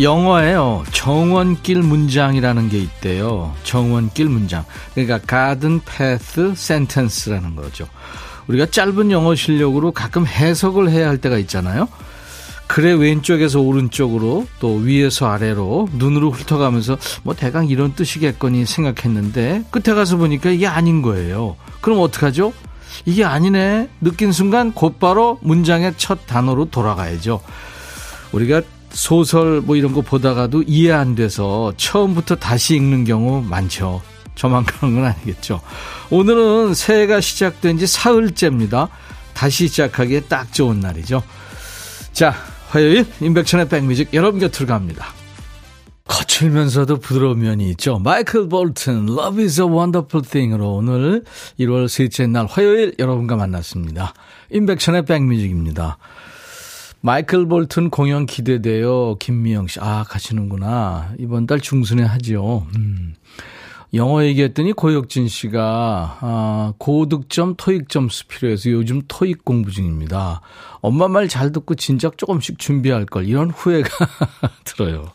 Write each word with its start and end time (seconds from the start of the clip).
영어에요. 0.00 0.84
정원길 0.92 1.82
문장이라는 1.82 2.68
게 2.68 2.78
있대요. 2.78 3.54
정원길 3.62 4.28
문장. 4.28 4.64
그러니까 4.94 5.18
가든 5.18 5.82
패스 5.84 6.52
센텐스라는 6.54 7.54
거죠. 7.54 7.86
우리가 8.48 8.66
짧은 8.66 9.10
영어 9.10 9.34
실력으로 9.34 9.92
가끔 9.92 10.26
해석을 10.26 10.90
해야 10.90 11.08
할 11.08 11.18
때가 11.18 11.38
있잖아요. 11.38 11.88
글의 12.66 12.98
왼쪽에서 12.98 13.60
오른쪽으로 13.60 14.46
또 14.58 14.76
위에서 14.76 15.28
아래로 15.28 15.90
눈으로 15.92 16.30
훑어가면서 16.30 16.96
뭐 17.22 17.34
대강 17.34 17.68
이런 17.68 17.94
뜻이겠거니 17.94 18.66
생각했는데 18.66 19.64
끝에 19.70 19.94
가서 19.94 20.16
보니까 20.16 20.50
이게 20.50 20.66
아닌 20.66 21.02
거예요. 21.02 21.56
그럼 21.80 22.00
어떡하죠? 22.00 22.52
이게 23.04 23.24
아니네. 23.24 23.90
느낀 24.00 24.32
순간 24.32 24.72
곧바로 24.72 25.38
문장의 25.42 25.94
첫 25.98 26.26
단어로 26.26 26.66
돌아가야죠. 26.70 27.40
우리가 28.32 28.62
소설 28.94 29.60
뭐 29.60 29.76
이런 29.76 29.92
거 29.92 30.00
보다가도 30.00 30.62
이해 30.66 30.92
안 30.92 31.14
돼서 31.14 31.72
처음부터 31.76 32.36
다시 32.36 32.76
읽는 32.76 33.04
경우 33.04 33.42
많죠. 33.42 34.00
저만 34.34 34.64
그런 34.66 34.94
건 34.94 35.04
아니겠죠. 35.04 35.60
오늘은 36.10 36.74
새해가 36.74 37.20
시작된 37.20 37.78
지 37.78 37.86
사흘째입니다. 37.86 38.88
다시 39.34 39.68
시작하기에 39.68 40.20
딱 40.22 40.52
좋은 40.52 40.80
날이죠. 40.80 41.22
자, 42.12 42.34
화요일 42.68 43.04
임백천의 43.20 43.68
백뮤직 43.68 44.14
여러분 44.14 44.40
곁으로 44.40 44.66
갑니다. 44.66 45.06
거칠면서도 46.06 46.98
부드러운 46.98 47.40
면이 47.40 47.70
있죠. 47.70 47.98
마이클 47.98 48.48
볼튼, 48.48 49.08
Love 49.08 49.42
is 49.42 49.60
a 49.60 49.66
Wonderful 49.66 50.24
Thing으로 50.24 50.74
오늘 50.74 51.24
1월 51.58 51.88
셋째 51.88 52.26
날 52.26 52.46
화요일 52.46 52.94
여러분과 52.98 53.36
만났습니다. 53.36 54.12
임백천의 54.52 55.06
백뮤직입니다. 55.06 55.96
마이클 57.04 57.46
볼튼 57.46 57.90
공연 57.90 58.24
기대돼요. 58.24 59.16
김미영 59.16 59.66
씨. 59.66 59.78
아, 59.78 60.04
가시는구나. 60.08 61.12
이번 61.18 61.46
달 61.46 61.60
중순에 61.60 62.02
하죠. 62.02 62.66
음. 62.78 63.14
영어 63.92 64.24
얘기했더니 64.24 64.72
고혁진 64.72 65.28
씨가 65.28 66.18
아, 66.22 66.72
고득점 66.78 67.56
토익 67.58 67.90
점수 67.90 68.26
필요해서 68.26 68.70
요즘 68.70 69.02
토익 69.06 69.44
공부 69.44 69.70
중입니다. 69.70 70.40
엄마 70.84 71.08
말 71.08 71.28
잘 71.28 71.50
듣고 71.50 71.74
진작 71.76 72.18
조금씩 72.18 72.58
준비할 72.58 73.06
걸 73.06 73.26
이런 73.26 73.50
후회가 73.50 73.88
들어요. 74.64 75.06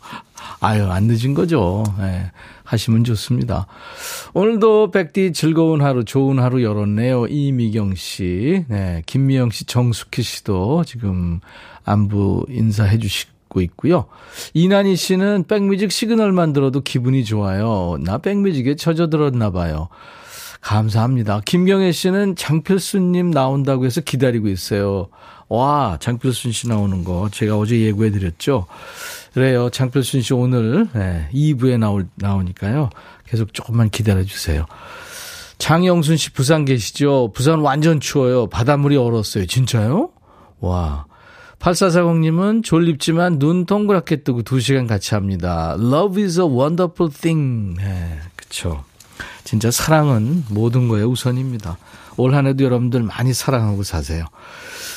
아유 0.62 0.88
안 0.90 1.04
늦은 1.04 1.36
거죠. 1.36 1.84
네, 2.00 2.32
하시면 2.64 3.04
좋습니다. 3.04 3.68
오늘도 4.34 4.90
백디 4.90 5.32
즐거운 5.34 5.82
하루 5.84 6.04
좋은 6.06 6.40
하루 6.40 6.64
열었네요. 6.64 7.28
이미경 7.28 7.94
씨, 7.94 8.66
네, 8.68 9.04
김미영 9.06 9.52
씨, 9.52 9.66
정숙희 9.66 10.24
씨도 10.24 10.86
지금 10.86 11.40
안부 11.86 12.48
인사해 12.50 12.98
주시고 12.98 13.62
있고요. 13.62 14.06
이난희 14.56 14.96
씨는 14.96 15.44
백뮤직 15.48 15.92
시그널만 15.92 16.52
들어도 16.54 16.82
기분이 16.82 17.24
좋아요. 17.26 17.98
나 18.04 18.18
백뮤직에 18.18 18.76
젖어들었나 18.76 19.52
봐요. 19.52 19.90
감사합니다. 20.62 21.42
김경혜 21.46 21.92
씨는 21.92 22.36
장필수님 22.36 23.32
나온다고 23.32 23.86
해서 23.86 24.02
기다리고 24.02 24.50
있어요. 24.50 25.08
와, 25.48 25.98
장필순 26.00 26.52
씨 26.52 26.68
나오는 26.68 27.04
거 27.04 27.30
제가 27.32 27.58
어제 27.58 27.80
예고해 27.80 28.12
드렸죠. 28.12 28.68
그래요. 29.34 29.70
장필순 29.70 30.22
씨 30.22 30.34
오늘 30.34 30.88
네, 30.94 31.30
2부에 31.34 31.80
나올, 31.80 32.08
나오니까요. 32.16 32.90
계속 33.28 33.54
조금만 33.54 33.90
기다려 33.90 34.24
주세요. 34.24 34.66
장영순 35.58 36.18
씨 36.18 36.32
부산 36.32 36.66
계시죠? 36.66 37.32
부산 37.34 37.60
완전 37.60 38.00
추워요. 38.00 38.48
바닷물이 38.48 38.96
얼었어요. 38.96 39.46
진짜요? 39.46 40.10
와. 40.60 41.06
8440님은 41.60 42.64
졸립지만 42.64 43.38
눈 43.38 43.66
동그랗게 43.66 44.24
뜨고 44.24 44.44
2시간 44.44 44.88
같이 44.88 45.14
합니다. 45.14 45.76
Love 45.78 46.24
is 46.24 46.40
a 46.40 46.46
wonderful 46.46 47.12
thing. 47.12 47.76
네, 47.78 48.20
그쵸. 48.38 48.84
진짜 49.50 49.72
사랑은 49.72 50.46
모든 50.52 50.88
거에 50.90 51.02
우선입니다. 51.02 51.80
올 52.18 52.36
한 52.36 52.46
해도 52.46 52.64
여러분들 52.64 53.02
많이 53.02 53.34
사랑하고 53.34 53.82
사세요. 53.82 54.26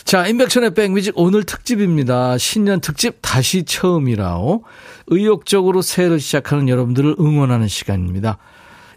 자, 0.05 0.27
인백션의 0.27 0.75
백뮤직 0.75 1.15
오늘 1.17 1.45
특집입니다. 1.45 2.37
신년 2.37 2.83
특집 2.83 3.21
다시 3.23 3.65
처음이라오. 3.65 4.63
의욕적으로 5.07 5.81
새해를 5.81 6.21
시작하는 6.21 6.69
여러분들을 6.69 7.17
응원하는 7.19 7.67
시간입니다. 7.67 8.37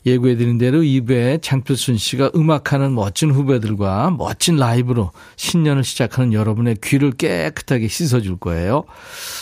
예고해드린 0.05 0.57
대로 0.57 0.79
2부에 0.79 1.41
장필순 1.41 1.97
씨가 1.97 2.31
음악하는 2.35 2.93
멋진 2.93 3.31
후배들과 3.31 4.11
멋진 4.11 4.57
라이브로 4.57 5.11
신년을 5.35 5.83
시작하는 5.83 6.33
여러분의 6.33 6.77
귀를 6.83 7.11
깨끗하게 7.11 7.87
씻어줄 7.87 8.37
거예요. 8.37 8.83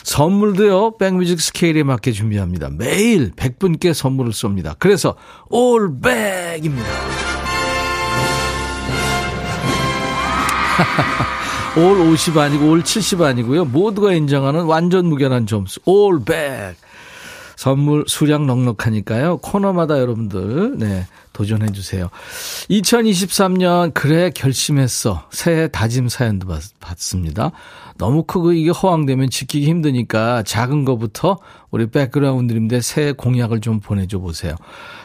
선물도요, 0.04 0.98
백뮤직 0.98 1.42
스케일에 1.42 1.84
맞게 1.84 2.14
준비합니다. 2.14 2.70
매일 2.70 3.32
100분께 3.32 3.94
선물을 3.94 4.32
쏩니다. 4.32 4.76
그래서 4.80 5.16
올백입니다. 5.50 6.88
올 11.78 12.00
50 12.00 12.38
아니고 12.38 12.70
올 12.70 12.84
70 12.84 13.22
아니고요. 13.22 13.66
모두가 13.66 14.14
인정하는 14.14 14.64
완전 14.66 15.08
무결한 15.08 15.46
점수. 15.48 15.80
올백. 15.86 16.76
선물 17.56 18.06
수량 18.08 18.46
넉넉하니까요. 18.48 19.38
코너마다 19.38 20.00
여러분들, 20.00 20.78
네, 20.78 21.06
도전해 21.34 21.72
주세요. 21.72 22.10
2023년, 22.70 23.94
그래, 23.94 24.30
결심했어. 24.30 25.28
새해 25.32 25.68
다짐 25.68 26.08
사연도 26.10 26.48
받, 26.48 26.62
받습니다. 26.80 27.52
너무 27.98 28.24
크고 28.24 28.54
이게 28.54 28.72
허황되면 28.72 29.30
지키기 29.30 29.68
힘드니까 29.68 30.44
작은 30.44 30.86
거부터 30.86 31.38
우리 31.70 31.88
백그라운드님들 31.90 32.82
새해 32.82 33.12
공약을 33.12 33.62
좀 33.62 33.80
보내줘 33.80 34.20
보세요. 34.20 34.56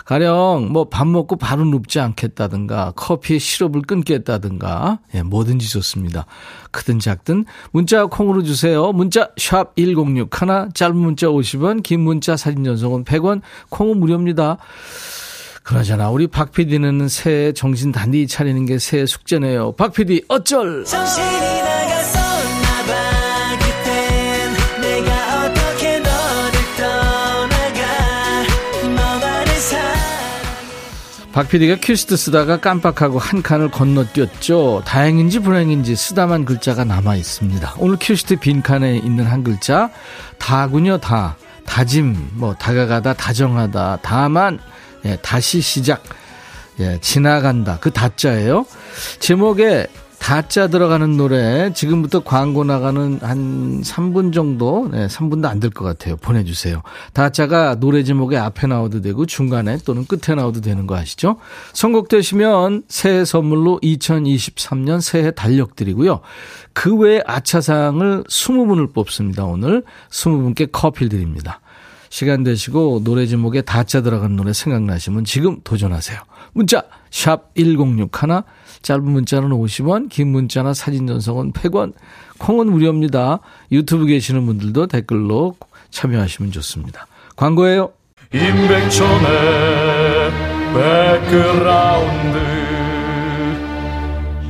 가령 0.04 0.68
뭐 0.72 0.88
밥 0.88 1.06
먹고 1.06 1.36
바로 1.36 1.64
눕지 1.64 2.00
않겠다든가 2.00 2.92
커피에 2.96 3.38
시럽을 3.38 3.82
끊겠다든가 3.82 5.00
예, 5.14 5.22
뭐든지 5.22 5.68
좋습니다. 5.70 6.26
크든 6.70 6.98
작든 6.98 7.44
문자 7.72 8.06
콩으로 8.06 8.42
주세요. 8.42 8.90
문자 8.92 9.30
샵 9.36 9.76
1061, 9.76 10.70
짧은 10.74 10.96
문자 10.96 11.28
50원, 11.28 11.82
긴 11.82 12.00
문자 12.00 12.36
사진 12.36 12.64
전송은 12.64 13.04
100원, 13.04 13.42
콩은 13.68 13.98
무료입니다. 14.00 14.58
그러잖아. 15.68 16.08
우리 16.08 16.26
박 16.26 16.50
PD는 16.50 17.08
새해 17.08 17.52
정신 17.52 17.92
단디 17.92 18.26
차리는 18.26 18.64
게 18.64 18.78
새해 18.78 19.04
숙제네요. 19.04 19.72
박 19.72 19.92
PD 19.92 20.24
어쩔! 20.26 20.82
박 31.32 31.48
PD가 31.50 31.76
퀴스트 31.76 32.16
쓰다가 32.16 32.58
깜빡하고 32.58 33.18
한 33.18 33.42
칸을 33.42 33.70
건너뛰었죠. 33.70 34.84
다행인지 34.86 35.40
불행인지 35.40 35.94
쓰다만 35.94 36.46
글자가 36.46 36.84
남아 36.84 37.16
있습니다. 37.16 37.74
오늘 37.76 37.98
퀴스트 37.98 38.36
빈칸에 38.36 38.96
있는 38.96 39.26
한 39.26 39.44
글자 39.44 39.90
다군요. 40.38 40.96
다 40.96 41.36
다짐 41.66 42.16
뭐 42.32 42.54
다가가다 42.54 43.12
다정하다 43.12 43.98
다만 44.00 44.58
예, 45.04 45.16
다시 45.22 45.60
시작 45.60 46.02
예, 46.80 46.98
지나간다 47.00 47.78
그 47.80 47.90
다자예요. 47.90 48.66
제목에 49.20 49.86
다짜 50.18 50.66
들어가는 50.66 51.16
노래 51.16 51.72
지금부터 51.72 52.20
광고 52.24 52.64
나가는 52.64 53.18
한 53.22 53.80
3분 53.82 54.32
정도 54.34 54.88
네, 54.90 55.06
3분도 55.06 55.46
안 55.46 55.60
될 55.60 55.70
것 55.70 55.84
같아요. 55.84 56.16
보내주세요. 56.16 56.82
다짜가 57.12 57.76
노래 57.76 58.02
제목에 58.02 58.36
앞에 58.36 58.66
나와도 58.66 59.00
되고 59.00 59.26
중간에 59.26 59.78
또는 59.84 60.04
끝에 60.06 60.34
나와도 60.34 60.60
되는 60.60 60.88
거 60.88 60.96
아시죠? 60.96 61.36
선곡되시면 61.72 62.82
새해 62.88 63.24
선물로 63.24 63.78
2023년 63.80 65.00
새해 65.00 65.30
달력 65.30 65.76
드리고요. 65.76 66.20
그 66.72 66.96
외에 66.96 67.22
아차상을 67.24 68.24
20분을 68.24 68.92
뽑습니다. 68.92 69.44
오늘 69.44 69.84
20분께 70.10 70.70
커피 70.72 71.08
드립니다. 71.08 71.60
시간 72.10 72.42
되시고 72.44 73.02
노래 73.04 73.26
제목에 73.26 73.62
다짜 73.62 74.02
들어간 74.02 74.36
노래 74.36 74.52
생각나시면 74.52 75.24
지금 75.24 75.60
도전하세요. 75.62 76.18
문자 76.52 76.82
샵 77.10 77.54
1061, 77.54 78.42
짧은 78.82 79.04
문자는 79.04 79.50
50원, 79.50 80.08
긴 80.08 80.28
문자나 80.28 80.74
사진 80.74 81.06
전송은 81.06 81.52
100원, 81.52 81.92
콩은 82.38 82.70
무료입니다. 82.70 83.40
유튜브 83.72 84.06
계시는 84.06 84.46
분들도 84.46 84.86
댓글로 84.86 85.56
참여하시면 85.90 86.52
좋습니다. 86.52 87.06
광고예요. 87.36 87.92
임백천의 88.32 89.28
백그라운드 90.74 92.38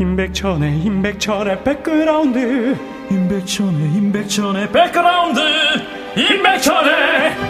임백천의 0.01 0.81
임백천의 0.83 1.65
백그라운드 1.65 2.77
임백천의 3.11 3.95
임백천의 3.95 4.73
백그라운드 4.73 5.41
임백천의 6.17 7.33
임 7.33 7.48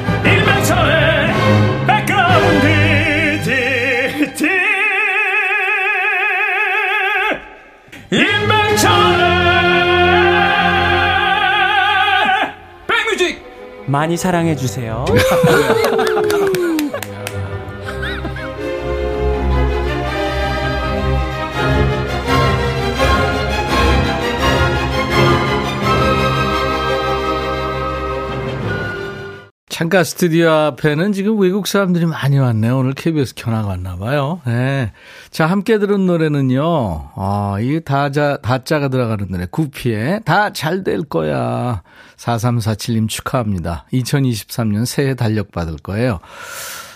임백천의 8.10 9.28
백뮤직 12.86 13.42
많이 13.86 14.16
사랑해 14.16 14.56
주세요. 14.56 15.04
창가 29.78 30.02
스튜디오 30.02 30.50
앞에는 30.50 31.12
지금 31.12 31.38
외국 31.38 31.68
사람들이 31.68 32.04
많이 32.04 32.36
왔네요. 32.36 32.78
오늘 32.78 32.94
KBS 32.94 33.34
견학 33.36 33.68
왔나 33.68 33.94
봐요. 33.94 34.40
네. 34.44 34.90
자, 35.30 35.46
함께 35.46 35.78
들은 35.78 36.04
노래는요. 36.04 37.10
아, 37.14 37.58
이 37.60 37.80
다자, 37.84 38.38
다자가 38.38 38.88
들어가는 38.88 39.28
노래. 39.30 39.46
구피에 39.48 40.18
다잘 40.24 40.82
될 40.82 41.04
거야. 41.04 41.84
4347님 42.16 43.08
축하합니다. 43.08 43.86
2023년 43.92 44.84
새해 44.84 45.14
달력 45.14 45.52
받을 45.52 45.76
거예요. 45.76 46.18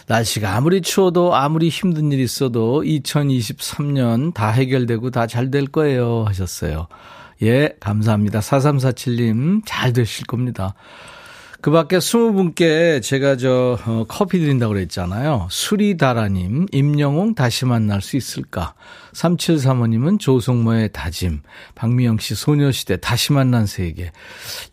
날씨가 0.08 0.56
아무리 0.56 0.82
추워도 0.82 1.36
아무리 1.36 1.68
힘든 1.68 2.10
일 2.10 2.18
있어도 2.18 2.82
2023년 2.82 4.34
다 4.34 4.50
해결되고 4.50 5.12
다 5.12 5.28
잘 5.28 5.52
될 5.52 5.66
거예요. 5.68 6.24
하셨어요. 6.26 6.88
예, 7.42 7.76
감사합니다. 7.78 8.40
4347님 8.40 9.62
잘 9.66 9.92
되실 9.92 10.26
겁니다. 10.26 10.74
그 11.62 11.70
밖에 11.70 12.00
스무 12.00 12.32
분께 12.32 12.98
제가 13.00 13.36
저, 13.36 13.78
어, 13.86 14.04
커피 14.08 14.40
드린다고 14.40 14.74
그랬잖아요. 14.74 15.46
수리다라님, 15.48 16.66
임영웅 16.72 17.36
다시 17.36 17.66
만날 17.66 18.02
수 18.02 18.16
있을까? 18.16 18.74
3735님은 19.12 20.18
조성모의 20.18 20.90
다짐, 20.92 21.42
박미영 21.76 22.18
씨 22.18 22.34
소녀시대 22.34 22.96
다시 22.96 23.32
만난 23.32 23.66
세계, 23.66 24.10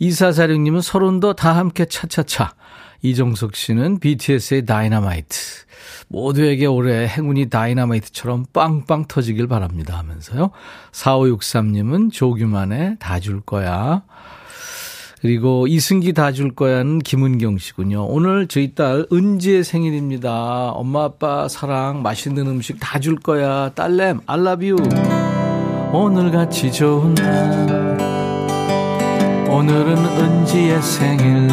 2446님은 0.02 0.82
서른도 0.82 1.34
다 1.34 1.56
함께 1.56 1.86
차차차, 1.86 2.56
이정석 3.04 3.56
씨는 3.56 4.00
BTS의 4.00 4.66
다이너마이트. 4.66 5.38
모두에게 6.08 6.66
올해 6.66 7.08
행운이 7.08 7.50
다이너마이트처럼 7.50 8.46
빵빵 8.52 9.06
터지길 9.08 9.48
바랍니다 9.48 9.96
하면서요. 9.96 10.50
4563님은 10.92 12.12
조규만의 12.12 12.98
다 13.00 13.20
줄 13.20 13.42
거야. 13.42 14.02
그리고 15.22 15.68
이승기 15.68 16.14
다 16.14 16.32
줄 16.32 16.56
거야는 16.56 17.00
김은경 17.00 17.58
씨군요. 17.58 18.06
오늘 18.06 18.48
저희 18.48 18.74
딸 18.74 19.06
은지의 19.12 19.64
생일입니다. 19.66 20.70
엄마 20.70 21.04
아빠 21.06 21.48
사랑 21.48 22.02
맛있는 22.02 22.48
음식 22.48 22.78
다 22.80 23.00
줄 23.00 23.18
거야. 23.18 23.72
딸램 23.76 24.22
알라뷰. 24.26 24.78
오늘같이 25.92 26.72
좋은 26.72 27.16
날 27.16 27.98
오늘은 29.50 29.98
은지의 29.98 30.82
생일 30.82 31.48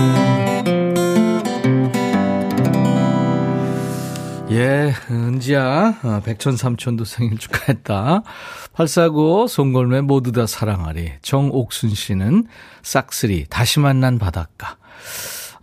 예, 4.49 4.93
은지야, 5.11 5.99
어, 6.05 6.21
백천삼촌도 6.25 7.05
생일 7.05 7.37
축하했다. 7.37 8.23
849, 8.75 9.49
송골매 9.49 10.03
모두 10.03 10.31
다 10.31 10.47
사랑하리. 10.47 11.15
정옥순 11.21 11.91
씨는 11.91 12.47
싹쓸이, 12.83 13.47
다시 13.51 13.81
만난 13.81 14.19
바닷가. 14.19 14.77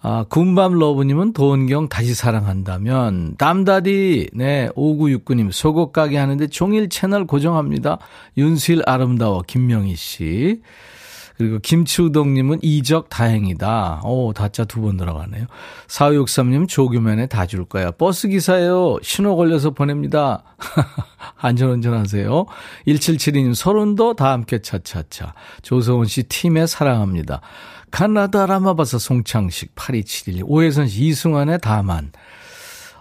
아, 0.02 0.26
군밤 0.28 0.78
러브님은 0.78 1.32
도은경 1.32 1.88
다시 1.88 2.14
사랑한다면, 2.14 3.38
담다디, 3.38 4.32
네, 4.34 4.68
5969님, 4.76 5.54
속옷 5.54 5.94
가게 5.94 6.18
하는데 6.18 6.46
종일 6.48 6.90
채널 6.90 7.26
고정합니다. 7.26 8.00
윤실 8.38 8.82
아름다워, 8.86 9.44
김명희 9.48 9.96
씨. 9.96 10.62
그리고 11.38 11.58
김치우동님은 11.60 12.60
이적 12.62 13.10
다행이다. 13.10 14.02
오, 14.06 14.34
다짜 14.34 14.66
두 14.66 14.82
번 14.82 14.98
들어가네요. 14.98 15.46
4563님 15.88 16.68
조규면에 16.68 17.26
다 17.28 17.46
줄 17.46 17.66
거야. 17.66 17.92
버스 17.92 18.28
기사예요. 18.28 18.98
신호 19.02 19.36
걸려서 19.36 19.72
보냅니다. 19.72 20.44
안전운전 21.38 21.94
하세요. 21.94 22.46
1772님 22.88 23.56
서른도 23.56 24.14
다 24.16 24.32
함께 24.32 24.60
차차차. 24.62 25.34
조성훈 25.62 26.06
씨 26.06 26.24
팀에 26.24 26.68
사랑합니다. 26.68 27.42
카나다 27.92 28.46
라마바사 28.46 28.98
송창식 28.98 29.76
8271. 29.76 30.44
오혜선 30.46 30.88
씨 30.88 31.06
이승환의 31.06 31.60
다만. 31.62 32.12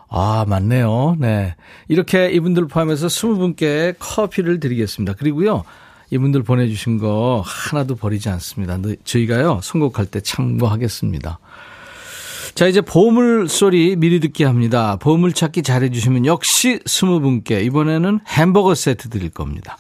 아, 0.09 0.45
맞네요. 0.47 1.17
네. 1.19 1.55
이렇게 1.89 2.31
이분들 2.31 2.67
포함해서 2.69 3.07
20분께 3.07 3.95
커피를 3.99 4.61
드리겠습니다. 4.61 5.15
그리고요. 5.15 5.65
이분들 6.13 6.43
보내주신 6.43 6.99
거 6.99 7.43
하나도 7.45 7.97
버리지 7.97 8.29
않습니다. 8.29 8.79
저희가요, 9.03 9.61
선곡할 9.63 10.07
때 10.07 10.21
참고하겠습니다. 10.21 11.39
자, 12.55 12.67
이제 12.67 12.83
보물 12.83 13.49
소리 13.49 13.97
미리 13.97 14.21
듣게 14.21 14.45
합니다. 14.45 14.97
보물 14.97 15.33
찾기 15.33 15.63
잘해주시면 15.63 16.27
역시 16.27 16.81
20분께 16.85 17.65
이번에는 17.65 18.21
햄버거 18.29 18.75
세트 18.75 19.09
드릴 19.09 19.31
겁니다. 19.31 19.79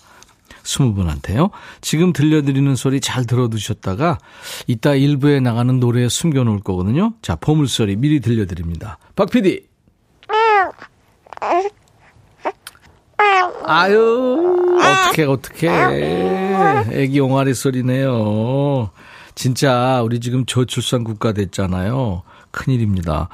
20분한테요. 0.62 1.50
지금 1.82 2.14
들려드리는 2.14 2.75
소리 2.76 3.02
잘 3.02 3.26
들어두셨다가 3.26 4.19
이따 4.67 4.94
일부에 4.94 5.40
나가는 5.40 5.78
노래에 5.78 6.08
숨겨놓을 6.08 6.61
거거든요. 6.61 7.12
자, 7.20 7.37
보물 7.37 7.69
소리 7.69 7.96
미리 7.96 8.20
들려드립니다. 8.20 8.96
박 9.17 9.31
PD! 9.31 9.67
아유, 13.66 14.76
어떻게, 14.81 15.25
어떻게. 15.25 15.69
애기 16.92 17.21
옹알이 17.21 17.54
소리네요. 17.54 18.90
진짜, 19.35 20.02
우리 20.02 20.21
지금 20.21 20.45
저출산 20.47 21.04
국가 21.04 21.33
됐잖아요. 21.33 22.23
큰일입니다. 22.50 23.31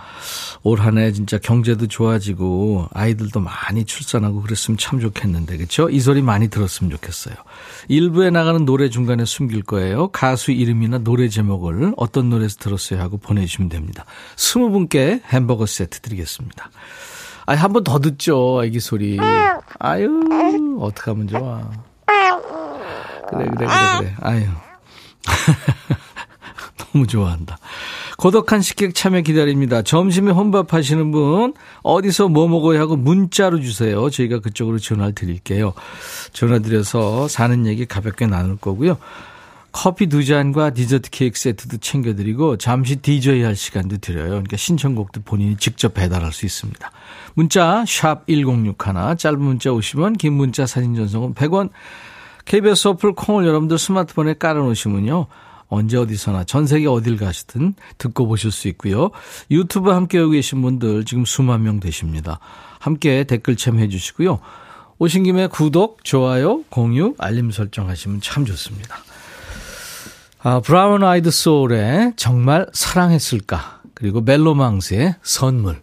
올 0.63 0.79
한 0.81 0.97
해 0.99 1.11
진짜 1.11 1.39
경제도 1.39 1.89
좋아지고 1.89 2.87
아이들도 2.93 3.41
많이 3.41 3.85
출산하고 3.85 4.43
그랬으면 4.43 4.79
참 4.79 5.01
좋겠는데 5.01 5.57
그렇죠? 5.57 5.91
이 5.91 5.99
소리 5.99 6.23
많이 6.23 6.47
들었으면 6.49 6.93
좋겠어요. 6.93 7.35
일부에 7.89 8.31
나가는 8.31 8.65
노래 8.65 8.89
중간에 8.91 9.25
숨길 9.25 9.63
거예요. 9.65 10.09
가수 10.13 10.53
이름이나 10.53 10.99
노래 10.99 11.29
제목을 11.29 11.95
어떤 11.97 12.31
노래에서 12.31 12.59
들었어요 12.61 13.01
하고 13.01 13.17
보내주시면 13.17 13.69
됩니다. 13.71 14.05
스무 14.37 14.71
분께 14.71 15.21
햄버거 15.27 15.67
세트 15.67 15.99
드리겠습니다. 15.99 16.71
아, 17.49 17.55
한 17.55 17.73
번 17.73 17.83
더 17.83 17.99
듣죠, 17.99 18.63
애기 18.63 18.79
소리. 18.79 19.19
아유, 19.79 20.79
어떡하면 20.81 21.29
좋아. 21.29 21.71
그래, 23.31 23.47
그래, 23.47 23.49
그래, 23.57 23.67
그래. 24.01 24.15
아유. 24.21 24.43
너무 26.93 27.07
좋아한다. 27.07 27.59
고독한 28.19 28.61
식객 28.61 28.95
참여 28.95 29.21
기다립니다. 29.23 29.83
점심에 29.83 30.31
혼밥 30.33 30.75
하시는 30.75 31.11
분, 31.11 31.55
어디서 31.83 32.29
뭐 32.29 32.49
먹어야 32.49 32.81
하고 32.81 32.97
문자로 32.97 33.61
주세요. 33.61 34.11
저희가 34.11 34.41
그쪽으로 34.41 34.79
전화를 34.79 35.15
드릴게요. 35.15 35.73
전화 36.33 36.59
드려서 36.59 37.29
사는 37.29 37.67
얘기 37.67 37.87
가볍게 37.87 38.27
나눌 38.27 38.57
거고요. 38.57 38.97
커피 39.71 40.07
두 40.09 40.25
잔과 40.25 40.71
디저트 40.71 41.11
케이크 41.11 41.39
세트도 41.39 41.77
챙겨드리고 41.79 42.57
잠시 42.57 42.97
DJ 42.97 43.43
할 43.43 43.55
시간도 43.55 43.99
드려요. 43.99 44.29
그러니까 44.31 44.57
신청곡도 44.57 45.23
본인이 45.23 45.57
직접 45.57 45.95
배달할 45.95 46.33
수 46.33 46.47
있습니다. 46.47 46.91
문자 47.39 47.85
샵 47.87 48.27
1061, 48.27 49.17
짧은 49.17 49.41
문자 49.41 49.71
50원, 49.71 50.19
긴 50.19 50.33
문자 50.33 50.67
사진 50.67 50.97
전송은 50.97 51.35
100원. 51.35 51.71
KBS 52.45 52.89
어플 52.89 53.13
콩을 53.13 53.47
여러분들 53.47 53.79
스마트폰에 53.79 54.35
깔아놓으시면요. 54.41 55.29
언제 55.69 55.99
어디서나 55.99 56.43
전 56.43 56.67
세계 56.67 56.89
어딜 56.89 57.17
가시든 57.17 57.75
듣고 57.97 58.27
보실 58.27 58.51
수 58.51 58.67
있고요. 58.67 59.11
유튜브 59.53 59.91
함께 59.93 60.19
하고 60.19 60.31
계신 60.31 60.63
분들 60.63 61.05
지금 61.05 61.25
수만 61.25 61.63
명 61.63 61.79
되십니다. 61.79 62.41
함께 62.81 63.23
댓글 63.23 63.55
참여해 63.55 63.89
주시고요. 63.89 64.41
오신 64.99 65.23
김에 65.23 65.47
구독, 65.47 66.03
좋아요, 66.03 66.65
공유, 66.71 67.15
알림 67.19 67.53
설정하시면 67.53 68.21
참 68.21 68.47
좋습니다. 68.47 68.97
아, 70.41 70.59
브라운 70.59 71.05
아이드 71.05 71.31
소울의 71.31 72.15
정말 72.17 72.67
사랑했을까? 72.73 73.83
그리고 73.95 74.23
멜로망스의 74.23 75.15
선물. 75.23 75.83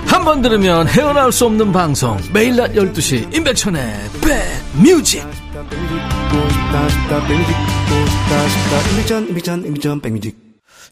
한 0.11 0.25
번 0.25 0.41
들으면 0.41 0.87
헤어나올 0.89 1.31
수 1.31 1.45
없는 1.45 1.71
방송. 1.71 2.17
매일 2.33 2.57
낮 2.57 2.73
12시 2.73 3.33
임백천의 3.33 3.81
백뮤직. 4.21 5.21
듣고 5.21 6.49
싶다 6.49 6.89
싶다 6.89 7.27
백뮤직 7.27 7.55
듣고 7.87 8.05
싶다 8.07 8.49
싶다 8.49 8.89
임백천 8.91 9.27
임백천 9.29 9.65
임백천 9.65 10.01
백뮤직 10.01 10.37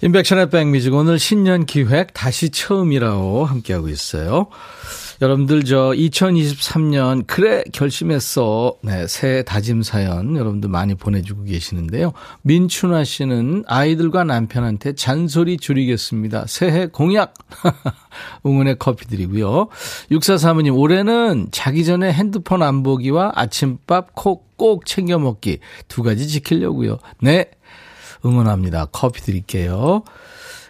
인백션의 0.01 0.49
백뮤직. 0.49 0.93
오늘 0.93 1.19
신년 1.19 1.65
기획 1.65 2.13
다시 2.13 2.49
처음이라고 2.49 3.43
함께하고 3.43 3.89
있어요. 3.89 4.47
여러분들 5.21 5.63
저 5.63 5.91
2023년 5.91 7.25
그래 7.27 7.63
결심했어. 7.73 8.77
네, 8.81 9.07
새해 9.07 9.43
다짐 9.43 9.83
사연 9.83 10.37
여러분들 10.37 10.69
많이 10.69 10.95
보내주고 10.95 11.43
계시는데요. 11.43 12.13
민춘아 12.43 13.03
씨는 13.03 13.63
아이들과 13.67 14.23
남편한테 14.23 14.93
잔소리 14.93 15.57
줄이겠습니다. 15.57 16.45
새해 16.47 16.87
공약 16.87 17.33
응원의 18.45 18.77
커피 18.79 19.07
드리고요. 19.07 19.67
64사모님 20.11 20.77
올해는 20.77 21.49
자기 21.51 21.83
전에 21.83 22.13
핸드폰 22.13 22.63
안 22.63 22.83
보기와 22.83 23.33
아침밥 23.35 24.15
콕 24.15 24.49
꼭 24.59 24.85
챙겨 24.85 25.17
먹기 25.17 25.59
두 25.87 26.03
가지 26.03 26.27
지키려고요. 26.27 26.99
네. 27.21 27.45
응원합니다. 28.23 28.87
커피 28.91 29.21
드릴게요. 29.21 30.03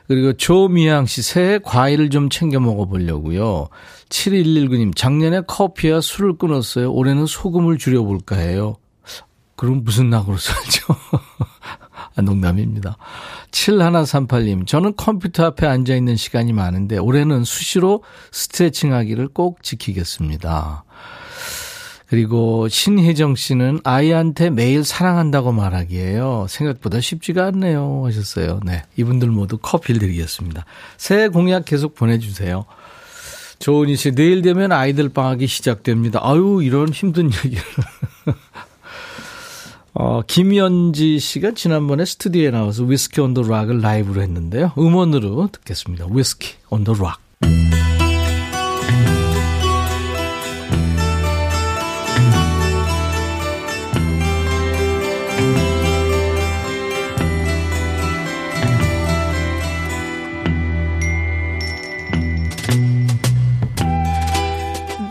그리고 0.09 0.33
조미양 0.33 1.05
씨, 1.05 1.21
새해 1.21 1.59
과일을 1.59 2.09
좀 2.09 2.31
챙겨 2.31 2.59
먹어보려고요. 2.59 3.69
7119님, 4.09 4.95
작년에 4.95 5.41
커피와 5.45 6.01
술을 6.01 6.39
끊었어요. 6.39 6.91
올해는 6.91 7.27
소금을 7.27 7.77
줄여볼까 7.77 8.37
해요. 8.37 8.77
그럼 9.55 9.83
무슨 9.83 10.09
낙으로 10.09 10.37
살죠? 10.37 10.95
아, 12.15 12.21
농담입니다. 12.23 12.97
7138님, 13.51 14.65
저는 14.65 14.95
컴퓨터 14.95 15.45
앞에 15.45 15.67
앉아있는 15.67 16.15
시간이 16.15 16.53
많은데 16.53 16.97
올해는 16.97 17.43
수시로 17.43 18.03
스트레칭 18.31 18.93
하기를 18.93 19.27
꼭 19.27 19.61
지키겠습니다. 19.61 20.85
그리고 22.09 22.67
신혜정 22.67 23.35
씨는 23.35 23.81
아이한테 23.83 24.49
매일 24.49 24.83
사랑한다고 24.83 25.51
말하기에요. 25.51 26.47
생각보다 26.49 26.99
쉽지가 27.01 27.45
않네요. 27.47 28.01
하셨어요. 28.05 28.61
네. 28.65 28.81
이분들 28.97 29.27
모두 29.29 29.59
커피를 29.59 29.99
드리겠습니다. 30.01 30.65
새해 30.97 31.27
공약 31.27 31.65
계속 31.65 31.93
보내주세요. 31.93 32.65
조은희 33.59 33.95
씨, 33.95 34.11
내일 34.15 34.41
되면 34.41 34.71
아이들 34.71 35.09
방학이 35.09 35.45
시작됩니다. 35.45 36.19
아유, 36.23 36.61
이런 36.63 36.89
힘든 36.89 37.29
얘기를. 37.45 37.61
어, 39.93 40.21
김연지 40.25 41.19
씨가 41.19 41.51
지난번에 41.53 42.05
스튜디오에 42.05 42.51
나와서 42.51 42.83
위스키 42.83 43.21
온 43.21 43.33
더 43.33 43.41
락을 43.43 43.81
라이브로 43.81 44.21
했는데요. 44.21 44.71
음원으로 44.77 45.49
듣겠습니다. 45.51 46.07
위스키 46.09 46.55
온 46.69 46.83
더 46.83 46.93
락. 46.93 47.19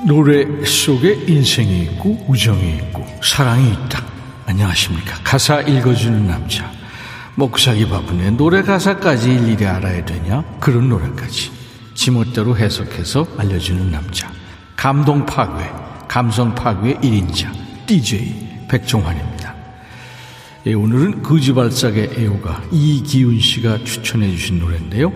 노래 0.08 0.46
속에 0.64 1.24
인생이 1.26 1.82
있고 1.82 2.24
우정이 2.28 2.76
있고 2.76 3.06
사랑이 3.22 3.72
있다. 3.74 4.02
안녕하십니까. 4.46 5.20
가사 5.22 5.60
읽어주는 5.60 6.26
남자. 6.26 6.72
살기 7.58 7.90
바쁜데 7.90 8.30
노래 8.30 8.62
가사까지 8.62 9.30
일일이 9.30 9.66
알아야 9.66 10.02
되냐? 10.06 10.42
그런 10.60 10.88
노래까지. 10.88 11.50
지멋대로 11.94 12.56
해석해서 12.56 13.26
알려주는 13.36 13.90
남자. 13.90 14.32
감동 14.76 15.26
파괴, 15.26 15.70
감성 16.08 16.54
파괴 16.54 16.94
1인자. 16.94 17.52
DJ 17.86 18.66
백종환입니다. 18.66 19.54
예, 20.68 20.72
오늘은 20.72 21.22
거지발삭의 21.22 22.12
애호가 22.16 22.62
이기훈 22.72 23.38
씨가 23.38 23.84
추천해 23.84 24.30
주신 24.30 24.58
노래인데요. 24.58 25.12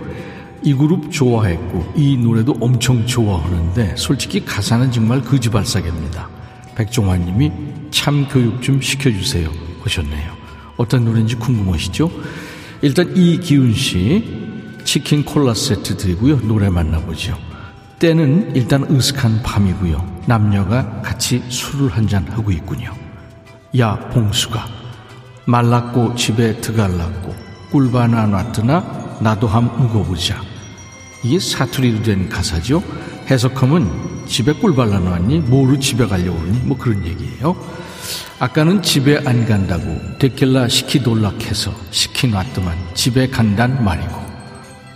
이 0.64 0.74
그룹 0.74 1.10
좋아했고 1.10 1.92
이 1.96 2.16
노래도 2.16 2.56
엄청 2.60 3.04
좋아하는데 3.06 3.94
솔직히 3.96 4.44
가사는 4.44 4.90
정말 4.92 5.20
거지발사계입니다. 5.22 6.28
백종환 6.74 7.24
님이 7.24 7.52
참 7.90 8.26
교육 8.28 8.62
좀 8.62 8.80
시켜주세요 8.80 9.50
하셨네요. 9.82 10.32
어떤 10.76 11.04
노래인지 11.04 11.36
궁금하시죠? 11.36 12.10
일단 12.80 13.16
이기훈 13.16 13.74
씨 13.74 14.42
치킨 14.84 15.24
콜라 15.24 15.54
세트 15.54 15.96
드리고요. 15.96 16.40
노래 16.40 16.68
만나보죠. 16.68 17.36
때는 17.98 18.54
일단 18.56 18.84
으슥한 18.90 19.42
밤이고요. 19.42 20.22
남녀가 20.26 21.00
같이 21.02 21.42
술을 21.48 21.90
한잔 21.90 22.26
하고 22.28 22.50
있군요. 22.50 22.92
야 23.78 23.96
봉수가 24.10 24.64
말랐고 25.46 26.14
집에 26.14 26.60
드갈랐고 26.60 27.34
꿀바나 27.70 28.26
놨드나 28.26 29.18
나도 29.20 29.46
함 29.46 29.66
묵어보자. 29.78 30.51
이게 31.22 31.38
사투리로 31.38 32.02
된 32.02 32.28
가사죠. 32.28 32.82
해석하면 33.30 34.26
집에 34.26 34.52
꿀 34.52 34.74
발라놨니? 34.74 35.40
뭐로 35.40 35.78
집에 35.78 36.06
가려고 36.06 36.38
그러니? 36.40 36.58
뭐 36.64 36.76
그런 36.76 37.04
얘기예요. 37.06 37.56
아까는 38.38 38.82
집에 38.82 39.20
안 39.24 39.46
간다고 39.46 40.00
데킬라 40.18 40.68
시키돌락해서 40.68 41.72
시키놨더만 41.90 42.76
집에 42.94 43.28
간단 43.28 43.84
말이고 43.84 44.20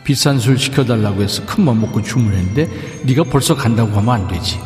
비싼 0.03 0.39
술 0.39 0.59
시켜달라고 0.59 1.23
해서 1.23 1.45
큰맘 1.47 1.81
먹고 1.81 2.03
주문했는데 2.03 3.03
네가 3.07 3.25
벌써 3.25 3.55
간다고 3.55 3.93
하면 3.97 4.09
안 4.15 4.29
되지. 4.29 4.59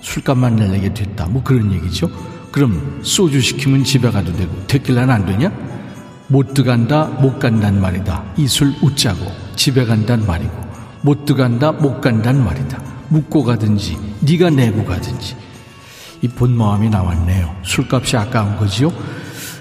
술값만 0.00 0.56
내려게 0.56 0.92
됐다. 0.92 1.26
뭐 1.26 1.42
그런 1.42 1.72
얘기죠. 1.72 2.10
그럼 2.50 3.00
소주 3.02 3.40
시키면 3.40 3.84
집에 3.84 4.10
가도 4.10 4.32
되고 4.34 4.66
데킬라는 4.66 5.14
안 5.14 5.26
되냐? 5.26 5.52
못 6.28 6.54
들어간다 6.54 7.04
못 7.04 7.38
간단 7.38 7.80
말이다. 7.80 8.24
이 8.38 8.46
술 8.46 8.74
웃자고 8.82 9.30
집에 9.56 9.84
간단 9.84 10.26
말이고 10.26 10.71
못 11.02 11.24
들어간다 11.24 11.72
못 11.72 12.00
간단 12.00 12.42
말이다. 12.44 12.80
묻고 13.08 13.44
가든지 13.44 13.98
네가 14.20 14.50
내고 14.50 14.84
가든지 14.84 15.36
이 16.22 16.28
본 16.28 16.56
마음이 16.56 16.88
나왔네요. 16.88 17.54
술값이 17.64 18.16
아까운 18.16 18.56
거지요. 18.56 18.92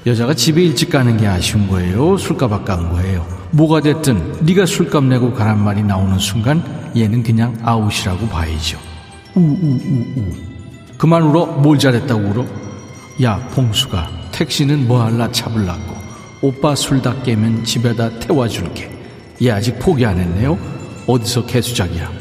여자가 0.06 0.34
집에 0.36 0.62
일찍 0.64 0.90
가는 0.92 1.18
게 1.18 1.26
아쉬운 1.28 1.68
거예요. 1.68 2.18
술값 2.18 2.52
아까운 2.54 2.92
거예요. 2.92 3.26
뭐가 3.52 3.82
됐든 3.82 4.46
네가 4.46 4.66
술값 4.66 5.04
내고 5.06 5.34
가란 5.34 5.64
말이 5.64 5.82
나오는 5.84 6.18
순간 6.20 6.64
얘는 6.96 7.24
그냥 7.24 7.58
아웃이라고 7.64 8.28
봐야죠. 8.28 8.78
우우우우 9.36 10.32
그만 10.98 11.24
울어 11.24 11.46
뭘 11.48 11.80
잘했다고 11.80 12.22
울어? 12.30 12.46
야 13.24 13.38
봉수가 13.54 14.08
택시는 14.32 14.88
뭐 14.88 15.04
할라 15.04 15.32
잡을라고 15.32 15.96
오빠 16.44 16.76
술 16.76 17.02
다 17.02 17.14
깨면 17.24 17.64
집에다 17.64 18.20
태워줄게. 18.20 18.92
얘 19.42 19.50
아직 19.52 19.78
포기 19.80 20.06
안 20.06 20.18
했네요. 20.20 20.58
어디서 21.08 21.46
개수작이야. 21.46 22.12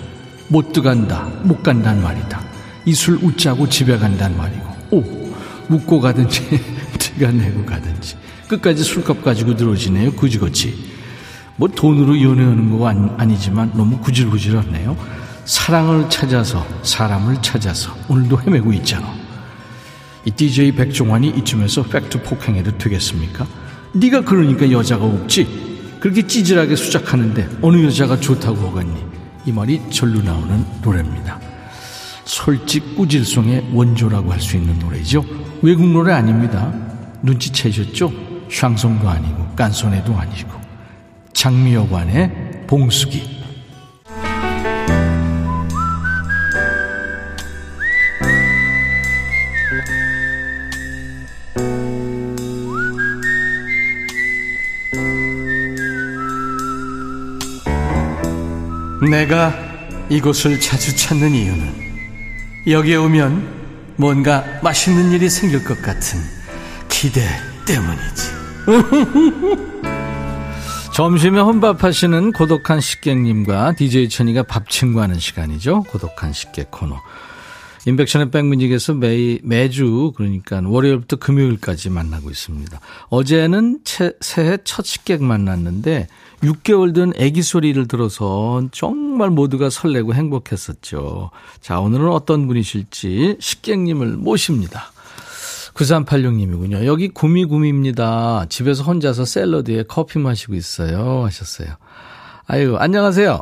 못 0.49 0.73
들어간다, 0.73 1.29
못 1.43 1.63
간단 1.63 2.03
말이다. 2.03 2.41
이 2.87 2.93
술 2.95 3.17
웃자고 3.23 3.69
집에 3.69 3.99
간단 3.99 4.37
말이고. 4.37 4.77
오, 4.91 5.05
묻고 5.69 6.01
가든지, 6.01 6.43
네가 7.19 7.33
내고 7.33 7.65
가든지. 7.65 8.17
끝까지 8.49 8.83
술값 8.83 9.23
가지고 9.23 9.55
들어오지네요, 9.55 10.13
그지같이. 10.13 10.91
뭐 11.57 11.69
돈으로 11.69 12.21
연애하는 12.21 12.77
거 12.77 12.89
아니, 12.89 13.39
지만 13.39 13.71
너무 13.75 13.99
구질구질하네요. 13.99 14.97
사랑을 15.45 16.09
찾아서, 16.09 16.67
사람을 16.83 17.43
찾아서, 17.43 17.95
오늘도 18.09 18.41
헤매고 18.41 18.73
있잖아. 18.75 19.15
이 20.25 20.31
DJ 20.31 20.73
백종환이 20.73 21.29
이쯤에서 21.29 21.85
팩트 21.85 22.23
폭행해도 22.23 22.77
되겠습니까? 22.79 23.47
네가 23.93 24.23
그러니까 24.23 24.71
여자가 24.71 25.05
없지. 25.05 25.70
그렇게 26.01 26.27
찌질하게 26.27 26.77
수작하는데 26.77 27.49
어느 27.63 27.85
여자가 27.85 28.19
좋다고 28.19 28.71
하겠니? 28.71 29.05
이 29.47 29.53
말이 29.53 29.81
절로 29.91 30.21
나오는 30.23 30.65
노래입니다. 30.83 31.39
솔직 32.25 32.97
꾸질송의 32.97 33.71
원조라고 33.73 34.33
할 34.33 34.41
수 34.41 34.57
있는 34.57 34.79
노래죠. 34.79 35.25
외국 35.63 35.87
노래 35.87 36.13
아닙니다. 36.13 36.73
눈치채셨죠? 37.23 38.13
샹송도 38.51 39.09
아니고 39.09 39.47
깐소네도 39.57 40.15
아니고 40.17 40.51
장미여관의 41.35 42.65
봉숙이 42.67 43.40
내가 59.11 59.53
이곳을 60.09 60.59
자주 60.61 60.97
찾는 60.97 61.35
이유는 61.35 61.81
여기에 62.69 62.97
오면 62.97 63.61
뭔가 63.97 64.45
맛있는 64.63 65.13
일이 65.13 65.29
생길 65.29 65.63
것 65.65 65.83
같은 65.83 66.21
기대 66.89 67.21
때문이지. 67.67 68.31
점심에 70.95 71.41
혼밥하시는 71.41 72.33
고독한 72.33 72.81
식객님과 72.81 73.73
DJ 73.73 74.09
천이가 74.09 74.45
밥 74.45 74.69
친구하는 74.69 75.19
시간이죠. 75.19 75.83
고독한 75.85 76.33
식객 76.33 76.71
코너. 76.71 77.01
인백션의 77.87 78.31
백뮤직에서 78.31 78.95
매, 78.95 79.39
매주 79.43 80.13
그러니까 80.17 80.61
월요일부터 80.65 81.17
금요일까지 81.17 81.91
만나고 81.91 82.31
있습니다. 82.31 82.79
어제는 83.09 83.81
채, 83.85 84.13
새해 84.21 84.59
첫 84.65 84.85
식객 84.85 85.23
만났는데 85.23 86.07
6개월 86.43 86.95
된 86.95 87.13
아기 87.19 87.43
소리를 87.43 87.87
들어서 87.89 88.63
정말 88.73 89.31
모두가 89.31 89.71
설레고 89.71 90.15
행복했었죠. 90.15 91.31
자, 91.61 91.81
오늘은 91.81 92.09
어떤 92.09 92.47
분이실지 92.47 93.37
식객님을 93.41 94.17
모십니다. 94.17 94.93
9386님이군요. 95.75 96.85
여기 96.85 97.09
구미구미입니다. 97.09 98.47
집에서 98.49 98.83
혼자서 98.83 99.25
샐러드에 99.25 99.85
커피 99.85 100.19
마시고 100.19 100.55
있어요. 100.55 101.25
하셨어요. 101.25 101.69
아유, 102.47 102.77
안녕하세요. 102.77 103.41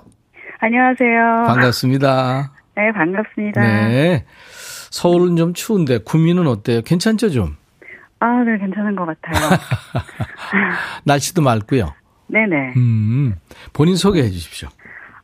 안녕하세요. 0.60 1.44
반갑습니다. 1.46 2.57
네, 2.78 2.92
반갑습니다. 2.92 3.60
네. 3.60 4.24
서울은 4.90 5.34
좀 5.34 5.52
추운데 5.52 5.98
구미는 5.98 6.46
어때요? 6.46 6.80
괜찮죠, 6.82 7.30
좀? 7.30 7.56
아, 8.20 8.44
네, 8.44 8.56
괜찮은 8.56 8.94
것 8.94 9.04
같아요. 9.04 9.58
날씨도 11.04 11.42
맑고요. 11.42 11.92
네네. 12.28 12.74
음, 12.76 13.34
본인 13.72 13.96
소개해 13.96 14.28
주십시오. 14.30 14.68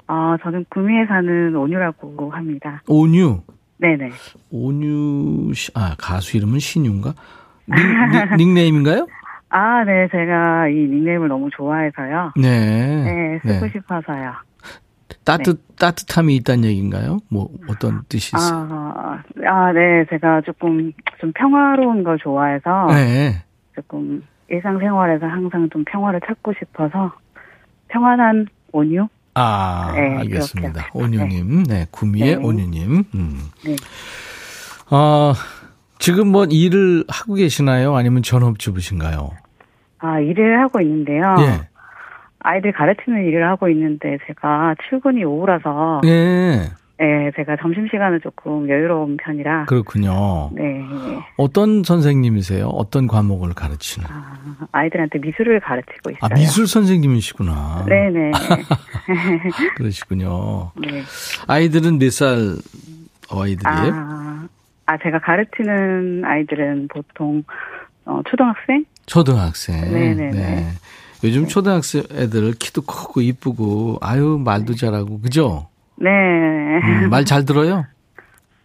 어, 0.08 0.34
저는 0.42 0.66
구미에 0.68 1.06
사는 1.06 1.54
온유라고 1.54 2.30
합니다. 2.32 2.82
온유. 2.88 3.42
네네. 3.78 4.10
온유 4.50 5.54
씨, 5.54 5.70
아, 5.76 5.94
가수 5.96 6.36
이름은 6.36 6.58
신유인가? 6.58 7.14
닉, 7.68 8.36
닉, 8.36 8.48
네임인가요 8.52 9.06
아, 9.50 9.84
네, 9.84 10.08
제가 10.10 10.68
이 10.68 10.74
닉네임을 10.74 11.28
너무 11.28 11.48
좋아해서요. 11.56 12.32
네. 12.36 13.04
네, 13.04 13.40
쓰고 13.44 13.68
싶어서요. 13.68 14.32
따뜻, 15.24 15.76
따뜻함이 15.76 16.36
있다는 16.36 16.64
얘기인가요? 16.64 17.18
뭐, 17.28 17.48
어떤 17.68 18.02
뜻이 18.08 18.36
있어요? 18.36 18.68
아, 18.70 19.22
아, 19.46 19.72
네, 19.72 20.04
제가 20.10 20.42
조금 20.42 20.92
좀 21.20 21.32
평화로운 21.34 22.04
걸 22.04 22.18
좋아해서 22.18 22.86
네. 22.90 23.42
조금 23.74 24.22
일상생활에서 24.48 25.26
항상 25.26 25.68
좀 25.70 25.84
평화를 25.84 26.20
찾고 26.26 26.52
싶어서 26.58 27.12
평안한 27.88 28.46
온유? 28.72 29.08
아, 29.34 29.92
네, 29.94 30.18
알겠습니다. 30.18 30.90
온유님. 30.92 31.64
네, 31.64 31.86
구미의 31.90 32.36
네. 32.36 32.42
온유님. 32.44 33.04
음. 33.14 33.40
네. 33.64 33.76
어, 34.90 35.32
지금 35.98 36.28
뭐 36.28 36.44
일을 36.44 37.04
하고 37.08 37.34
계시나요? 37.34 37.96
아니면 37.96 38.22
전업주부신가요? 38.22 39.30
아, 39.98 40.20
일을 40.20 40.60
하고 40.60 40.80
있는데요. 40.80 41.34
예. 41.40 41.73
아이들 42.44 42.72
가르치는 42.72 43.24
일을 43.24 43.48
하고 43.48 43.68
있는데 43.70 44.18
제가 44.26 44.74
출근이 44.88 45.24
오후라서 45.24 46.02
예. 46.04 46.70
네, 46.96 47.30
제가 47.36 47.56
점심시간은 47.60 48.20
조금 48.22 48.68
여유로운 48.68 49.16
편이라 49.16 49.64
그렇군요. 49.64 50.50
네. 50.52 50.80
어떤 51.38 51.82
선생님이세요? 51.82 52.66
어떤 52.66 53.08
과목을 53.08 53.54
가르치는? 53.54 54.06
아, 54.08 54.38
아이들한테 54.72 55.18
미술을 55.18 55.58
가르치고 55.60 56.10
있어요. 56.10 56.20
아, 56.20 56.28
미술 56.34 56.66
선생님이시구나. 56.68 57.86
네네. 57.88 58.30
그러시군요. 59.76 60.70
네. 60.76 61.02
아이들은 61.48 61.98
몇 61.98 62.10
살 62.10 62.36
아이들이에요? 63.30 63.92
아, 63.94 64.46
아, 64.86 64.98
제가 64.98 65.18
가르치는 65.18 66.24
아이들은 66.24 66.88
보통 66.88 67.42
어, 68.04 68.20
초등학생? 68.30 68.84
초등학생. 69.06 69.80
네네네. 69.80 70.30
네. 70.30 70.66
요즘 71.24 71.46
초등학생 71.46 72.02
애들 72.12 72.52
키도 72.52 72.82
크고 72.82 73.20
이쁘고 73.20 73.98
아유 74.00 74.40
말도 74.44 74.74
잘하고 74.74 75.20
그죠? 75.20 75.68
네. 75.96 76.10
음, 76.10 77.10
말잘 77.10 77.44
들어요? 77.44 77.84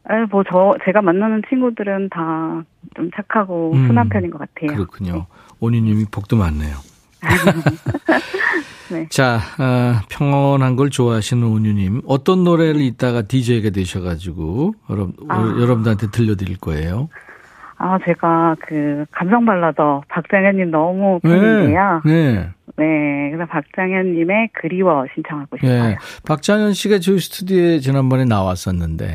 아, 0.06 0.26
뭐, 0.32 0.44
저, 0.50 0.74
제가 0.86 1.02
만나는 1.02 1.44
친구들은 1.50 2.10
다 2.10 2.64
좀 2.96 3.10
착하고 3.16 3.74
음, 3.74 3.88
순한 3.88 4.10
편인 4.10 4.32
것 4.32 4.40
같아요. 4.40 4.76
그렇군요. 4.76 5.26
온유님이 5.60 6.06
복도 6.12 6.36
많네요. 6.38 6.76
네. 8.92 9.08
자, 9.10 9.40
아, 9.58 10.02
평온한 10.10 10.76
걸 10.76 10.90
좋아하시는 10.90 11.44
온유님 11.44 12.02
어떤 12.08 12.44
노래를 12.44 12.82
이따가 12.82 13.22
DJ가 13.22 13.70
되셔가지고 13.70 14.74
여러분 14.90 15.14
아. 15.30 15.38
여러분들한테 15.60 16.10
들려드릴 16.12 16.58
거예요. 16.58 17.10
아, 17.82 17.98
제가 18.06 18.56
그 18.68 19.06
감성 19.12 19.46
발라더 19.46 20.04
박장현님 20.10 20.70
너무 20.70 21.20
팬인데요. 21.22 22.02
네. 22.06 22.50
네. 22.78 23.32
그래서 23.32 23.46
박장현님의 23.50 24.50
그리워 24.54 25.06
신청하고 25.14 25.58
싶어요. 25.58 25.72
예. 25.92 25.98
박장현 26.28 26.74
씨가 26.74 27.00
저희 27.00 27.20
스튜디오에 27.20 27.80
지난번에 27.80 28.26
나왔었는데 28.26 29.06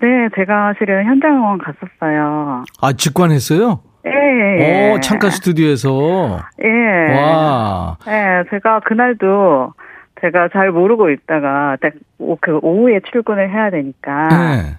네, 0.00 0.06
제가 0.36 0.74
실은 0.78 1.04
현장 1.06 1.36
응원 1.36 1.58
갔었어요. 1.58 2.64
아 2.80 2.92
직관했어요? 2.92 3.80
예, 4.06 4.10
예. 4.10 4.92
오 4.92 5.00
창가 5.00 5.30
스튜디오에서 5.30 6.40
예. 6.62 7.14
와. 7.18 7.96
예, 8.06 8.44
제가 8.50 8.80
그날도 8.80 9.72
제가 10.20 10.48
잘 10.52 10.70
모르고 10.70 11.10
있다가 11.10 11.76
딱 11.80 11.92
그 12.40 12.58
오후에 12.62 13.00
출근을 13.10 13.50
해야 13.50 13.70
되니까 13.70 14.28
네. 14.28 14.76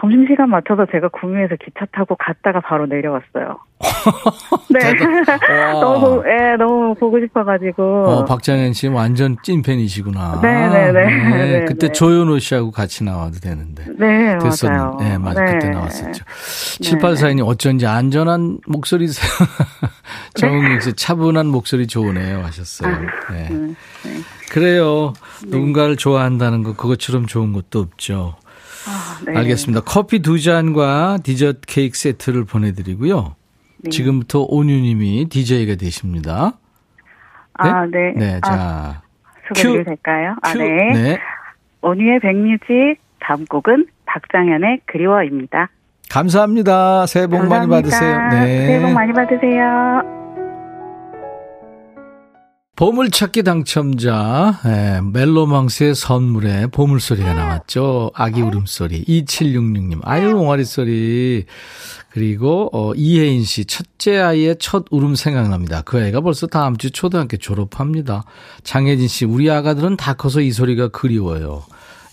점심시간 0.00 0.50
맞춰서 0.50 0.86
제가 0.90 1.08
구미에서 1.08 1.54
기차 1.64 1.86
타고 1.92 2.16
갔다가 2.16 2.60
바로 2.60 2.86
내려왔어요. 2.86 3.58
네. 4.70 4.80
와. 5.72 5.80
너무, 5.80 6.22
예, 6.26 6.56
너무 6.56 6.94
보고 6.94 7.20
싶어가지고. 7.20 7.82
어, 7.82 8.24
박장현 8.24 8.72
씨 8.72 8.88
완전 8.88 9.36
찐팬이시구나. 9.42 10.40
네네 10.42 10.92
네. 10.92 11.04
네 11.04 11.60
네. 11.60 11.64
그때 11.66 11.92
조현호 11.92 12.38
씨하고 12.40 12.70
같이 12.72 13.04
나와도 13.04 13.38
되는데. 13.38 13.84
네, 13.96 14.36
됐었, 14.38 14.68
맞아요. 14.68 14.96
네, 15.00 15.16
맞아. 15.18 15.44
네. 15.44 15.52
그때 15.52 15.68
나왔었죠. 15.70 16.24
7842님, 16.24 17.46
어쩐지 17.46 17.86
안전한 17.86 18.58
목소리세요. 18.66 19.30
정은경 20.34 20.80
씨, 20.80 20.92
차분한 20.94 21.46
목소리 21.46 21.86
좋으네요. 21.86 22.40
하셨어요. 22.42 22.96
네. 23.30 23.48
음, 23.50 23.76
네. 24.04 24.10
그래요. 24.50 25.12
누군가를 25.46 25.96
좋아한다는 25.96 26.62
거, 26.64 26.74
그것처럼 26.74 27.26
좋은 27.26 27.52
것도 27.52 27.78
없죠. 27.80 28.36
아, 28.86 29.18
네. 29.26 29.36
알겠습니다. 29.38 29.82
커피 29.82 30.20
두 30.20 30.40
잔과 30.40 31.18
디저트 31.22 31.60
케이크 31.66 31.96
세트를 31.98 32.44
보내드리고요. 32.44 33.34
네. 33.78 33.90
지금부터 33.90 34.46
온유님이 34.48 35.28
DJ가 35.28 35.76
되십니다. 35.76 36.52
아, 37.54 37.86
네. 37.86 38.12
네, 38.16 38.40
아, 38.42 38.46
자. 38.46 39.02
소개해도 39.48 39.78
큐. 39.78 39.84
될까요? 39.84 40.36
아, 40.42 40.52
큐. 40.52 40.58
네. 40.58 40.92
네. 40.92 41.18
온유의 41.82 42.20
백뮤직 42.20 42.96
다음 43.20 43.44
곡은 43.46 43.86
박장현의 44.06 44.80
그리워입니다. 44.86 45.68
감사합니다. 46.10 47.06
새해 47.06 47.26
복 47.26 47.46
많이 47.46 47.66
감사합니다. 47.68 47.76
받으세요. 47.76 48.28
네. 48.30 48.66
새해 48.66 48.80
복 48.80 48.92
많이 48.92 49.12
받으세요. 49.12 50.23
보물찾기 52.76 53.44
당첨자 53.44 54.60
예, 54.66 55.00
멜로망스의 55.00 55.94
선물에 55.94 56.66
보물소리가 56.66 57.32
나왔죠. 57.32 58.10
아기 58.14 58.42
울음소리 58.42 59.04
2766님 59.04 60.00
아유 60.02 60.36
옹알이소리 60.36 61.44
그리고 62.10 62.70
어, 62.72 62.92
이혜인 62.94 63.44
씨 63.44 63.64
첫째 63.64 64.18
아이의 64.18 64.56
첫 64.58 64.86
울음 64.90 65.14
생각납니다. 65.14 65.82
그 65.82 66.00
애가 66.00 66.20
벌써 66.20 66.48
다음 66.48 66.76
주 66.76 66.90
초등학교 66.90 67.36
졸업합니다. 67.36 68.24
장혜진 68.64 69.06
씨 69.06 69.24
우리 69.24 69.48
아가들은 69.50 69.96
다 69.96 70.14
커서 70.14 70.40
이 70.40 70.50
소리가 70.50 70.88
그리워요. 70.88 71.62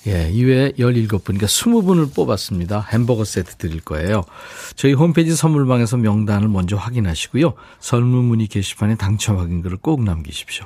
예, 0.08 0.30
이외에 0.32 0.72
17분, 0.72 1.24
그러니까 1.24 1.46
20분을 1.46 2.14
뽑았습니다. 2.16 2.88
햄버거 2.92 3.24
세트 3.24 3.58
드릴 3.58 3.82
거예요. 3.82 4.24
저희 4.76 4.94
홈페이지 4.94 5.36
선물방에서 5.36 5.98
명단을 5.98 6.48
먼저 6.48 6.76
확인하시고요. 6.76 7.54
선물 7.80 8.26
문의 8.26 8.48
게시판에 8.48 8.96
당첨 8.96 9.38
확인글을 9.38 9.78
꼭 9.78 10.04
남기십시오. 10.04 10.66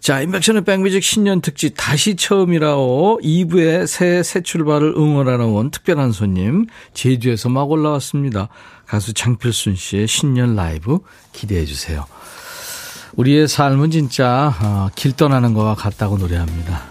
자, 0.00 0.20
임백천의 0.20 0.64
백뮤직 0.64 1.02
신년 1.02 1.40
특집 1.40 1.74
다시 1.76 2.16
처음이라오 2.16 3.20
2부의 3.22 3.86
새, 3.86 4.22
새 4.22 4.42
출발을 4.42 4.94
응원하러 4.96 5.46
온 5.46 5.70
특별한 5.70 6.12
손님 6.12 6.66
제주에서 6.92 7.48
막 7.48 7.70
올라왔습니다. 7.70 8.48
가수 8.84 9.14
장필순 9.14 9.74
씨의 9.74 10.06
신년 10.06 10.54
라이브 10.54 10.98
기대해 11.32 11.64
주세요. 11.64 12.04
우리의 13.14 13.48
삶은 13.48 13.90
진짜 13.90 14.54
어, 14.62 14.90
길 14.94 15.12
떠나는 15.12 15.54
것과 15.54 15.74
같다고 15.74 16.18
노래합니다. 16.18 16.82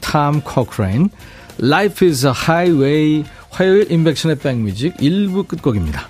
탐 0.00 0.40
코크레인 0.40 1.10
Life 1.60 2.06
is 2.06 2.26
a 2.26 2.32
Highway. 2.32 3.24
화요일 3.50 3.90
임백천의 3.90 4.38
백뮤직 4.38 4.96
1부 4.96 5.46
끝곡입니다. 5.46 6.08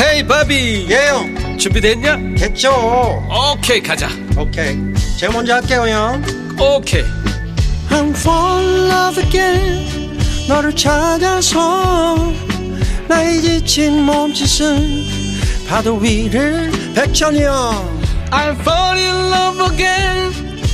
헤이 0.00 0.26
바비. 0.26 0.86
예영. 0.88 1.58
준비됐냐? 1.58 2.16
됐죠. 2.38 2.72
오케이 3.52 3.82
가자. 3.82 4.08
오케이. 4.38 4.76
제가 5.18 5.32
먼저 5.32 5.54
할게요 5.54 5.86
형. 5.88 6.22
오케이. 6.58 7.04
I'm 7.90 8.10
fall 8.16 8.64
in 8.64 8.90
love 8.90 9.24
again 9.24 10.18
너를 10.48 10.74
찾아서 10.74 12.32
나의 13.08 13.42
지친 13.42 14.04
몸짓은 14.04 15.66
파도 15.68 15.96
위를 15.96 16.70
백천이 16.94 17.42
형. 17.42 18.00
I'm 18.30 18.58
fall 18.60 18.96
in 18.96 19.32
love 19.32 19.72
again. 19.72 20.49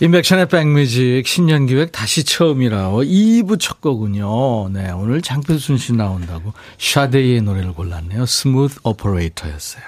임백천의 0.00 0.48
백뮤직 0.48 1.24
신년 1.24 1.66
기획 1.66 1.92
다시 1.92 2.24
처음이라오 2.24 3.04
2부 3.04 3.60
첫 3.60 3.80
곡이군요. 3.80 4.68
네, 4.70 4.90
오늘 4.90 5.22
장필순 5.22 5.78
씨 5.78 5.92
나온다고 5.92 6.52
샤데이의 6.78 7.42
노래를 7.42 7.74
골랐네요. 7.74 8.26
Smooth 8.26 8.80
Operator였어요. 8.82 9.84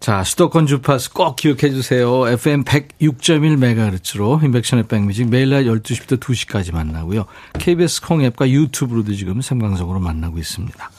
자, 0.00 0.24
수도권 0.24 0.66
주파수 0.66 1.14
꼭 1.14 1.36
기억해 1.36 1.70
주세요. 1.70 2.28
FM 2.28 2.64
106.1MHz로 2.64 4.42
인백션의 4.42 4.88
백뮤직 4.88 5.30
매일 5.30 5.50
낮 5.50 5.62
12시부터 5.62 6.18
2시까지 6.18 6.74
만나고요. 6.74 7.26
KBS 7.60 8.02
콩 8.02 8.24
앱과 8.24 8.50
유튜브로도 8.50 9.14
지금 9.14 9.40
생방송으로 9.40 10.00
만나고 10.00 10.36
있습니다. 10.38 10.90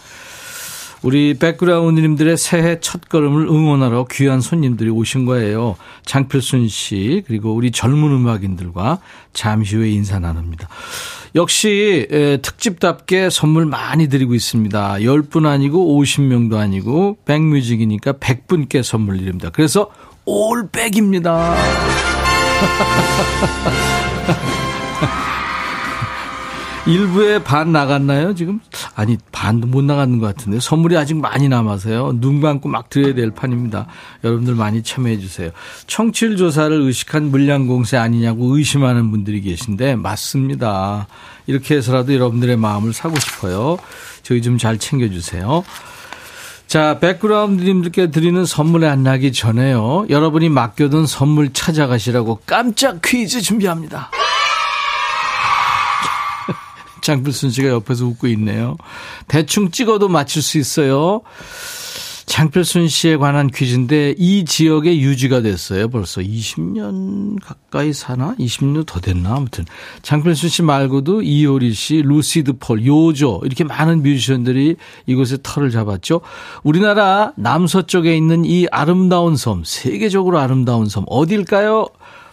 우리 1.06 1.36
백그라운드님들의 1.36 2.36
새해 2.36 2.80
첫 2.80 3.08
걸음을 3.10 3.48
응원하러 3.48 4.08
귀한 4.10 4.42
손님들이 4.42 4.90
오신 4.90 5.26
거예요. 5.26 5.76
장필순 6.04 6.68
씨 6.68 7.24
그리고 7.28 7.54
우리 7.54 7.70
젊은 7.70 8.10
음악인들과 8.10 8.98
잠시 9.32 9.76
후에 9.76 9.92
인사 9.92 10.18
나눕니다. 10.18 10.68
역시 11.36 12.08
에, 12.10 12.38
특집답게 12.38 13.30
선물 13.30 13.68
많이 13.68 14.10
드리고 14.10 14.34
있습니다. 14.34 14.96
10분 14.96 15.46
아니고 15.46 16.02
50명도 16.02 16.56
아니고 16.56 17.20
백뮤직이니까 17.26 18.14
100분께 18.14 18.82
선물 18.82 19.20
드립니다. 19.20 19.52
그래서 19.54 19.92
올백입니다. 20.26 21.56
일부에 26.88 27.42
반 27.44 27.72
나갔나요, 27.72 28.36
지금? 28.36 28.60
아니, 28.96 29.18
반도 29.32 29.66
못 29.66 29.84
나갔는 29.84 30.20
것 30.20 30.28
같은데. 30.28 30.60
선물이 30.60 30.96
아직 30.98 31.16
많이 31.16 31.50
남아서요. 31.50 32.20
눈 32.20 32.42
감고 32.42 32.70
막 32.70 32.90
드려야 32.92 33.16
될 33.16 33.32
판입니다. 33.32 33.88
여러분들 34.24 34.54
많이 34.54 34.84
참여해 34.84 35.18
주세요. 35.18 35.50
청취율 35.88 36.38
조사를 36.38 36.80
의식한 36.80 37.32
물량 37.32 37.66
공세 37.66 37.98
아니냐고 37.98 38.56
의심하는 38.56 39.10
분들이 39.10 39.42
계신데, 39.42 39.96
맞습니다. 39.96 41.08
이렇게 41.48 41.76
해서라도 41.76 42.14
여러분들의 42.14 42.56
마음을 42.58 42.94
사고 42.94 43.20
싶어요. 43.20 43.78
저희 44.22 44.42
좀 44.44 44.60
잘 44.60 44.78
챙겨주세요. 44.78 45.64
자, 46.68 47.00
백그라운드님들께 47.00 48.12
드리는 48.12 48.46
선물에 48.46 48.88
안 48.88 49.02
나기 49.04 49.32
전에요. 49.34 50.06
여러분이 50.10 50.50
맡겨둔 50.50 51.08
선물 51.08 51.52
찾아가시라고 51.52 52.42
깜짝 52.46 53.02
퀴즈 53.04 53.42
준비합니다. 53.42 54.12
장필순 57.06 57.52
씨가 57.52 57.70
옆에서 57.70 58.06
웃고 58.08 58.28
있네요. 58.30 58.78
대충 59.28 59.70
찍어도 59.70 60.10
맞출 60.10 60.42
수 60.42 60.58
있어요. 60.58 61.22
장필순 62.26 62.88
씨에 62.88 63.18
관한 63.18 63.52
퀴즈인데 63.52 64.16
이 64.18 64.46
지역에 64.46 64.98
유지가 64.98 65.42
됐어요. 65.42 65.88
벌써 65.90 66.22
20년 66.22 67.40
가까이 67.40 67.94
사나? 67.94 68.34
20년 68.40 68.88
더 68.88 69.00
됐나? 69.00 69.36
아무튼 69.36 69.66
장필순 70.02 70.50
씨 70.50 70.64
말고도 70.64 71.22
이효리 71.22 71.74
씨, 71.74 72.02
루시드 72.02 72.54
폴, 72.54 72.84
요조 72.84 73.42
이렇게 73.46 73.64
많은 73.64 74.02
뮤지션들이 74.02 74.76
이곳에 75.06 75.38
터를 75.44 75.70
잡았죠. 75.70 76.22
우리나라 76.64 77.34
남서쪽에 77.36 78.18
있는 78.18 78.46
이 78.46 78.66
아름다운 78.72 79.36
섬, 79.36 79.64
세계적으로 79.64 80.40
아름다운 80.40 80.90
섬 80.90 81.06
어딜까요? 81.08 81.88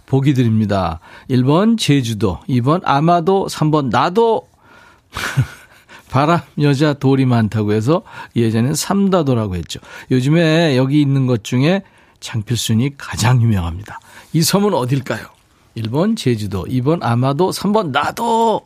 보기 0.07 0.35
드립니다. 0.35 1.01
1번 1.31 1.79
제주도, 1.79 2.39
2번 2.49 2.81
아마도, 2.85 3.47
3번 3.49 3.91
나도, 3.91 4.49
바람, 6.11 6.41
여자, 6.61 6.93
돌이 6.93 7.25
많다고 7.25 7.73
해서 7.73 8.03
예전엔 8.37 8.75
삼다도라고 8.75 9.57
했죠. 9.57 9.81
요즘에 10.11 10.77
여기 10.77 11.01
있는 11.01 11.27
것 11.27 11.43
중에 11.43 11.83
장필순이 12.21 12.97
가장 12.99 13.41
유명합니다. 13.41 13.99
이 14.33 14.43
섬은 14.43 14.75
어딜까요? 14.75 15.27
1번 15.77 16.17
제주도, 16.17 16.65
2번 16.65 16.99
아마도, 17.03 17.51
3번 17.51 17.91
나도. 17.91 18.63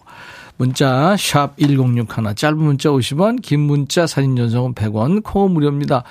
문자 0.57 1.17
샵 1.19 1.57
1061, 1.59 2.35
짧은 2.35 2.59
문자 2.59 2.89
50원, 2.89 3.43
긴 3.43 3.61
문자 3.61 4.07
사진 4.07 4.37
전송은 4.37 4.75
100원, 4.75 5.23
콩 5.23 5.53
무료입니다. 5.53 6.03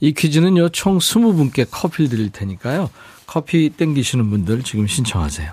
이 0.00 0.12
퀴즈는요, 0.12 0.68
총 0.70 0.98
20분께 0.98 1.66
커피를 1.70 2.08
드릴 2.08 2.30
테니까요. 2.30 2.90
커피 3.26 3.70
땡기시는 3.70 4.30
분들 4.30 4.62
지금 4.62 4.86
신청하세요. 4.86 5.52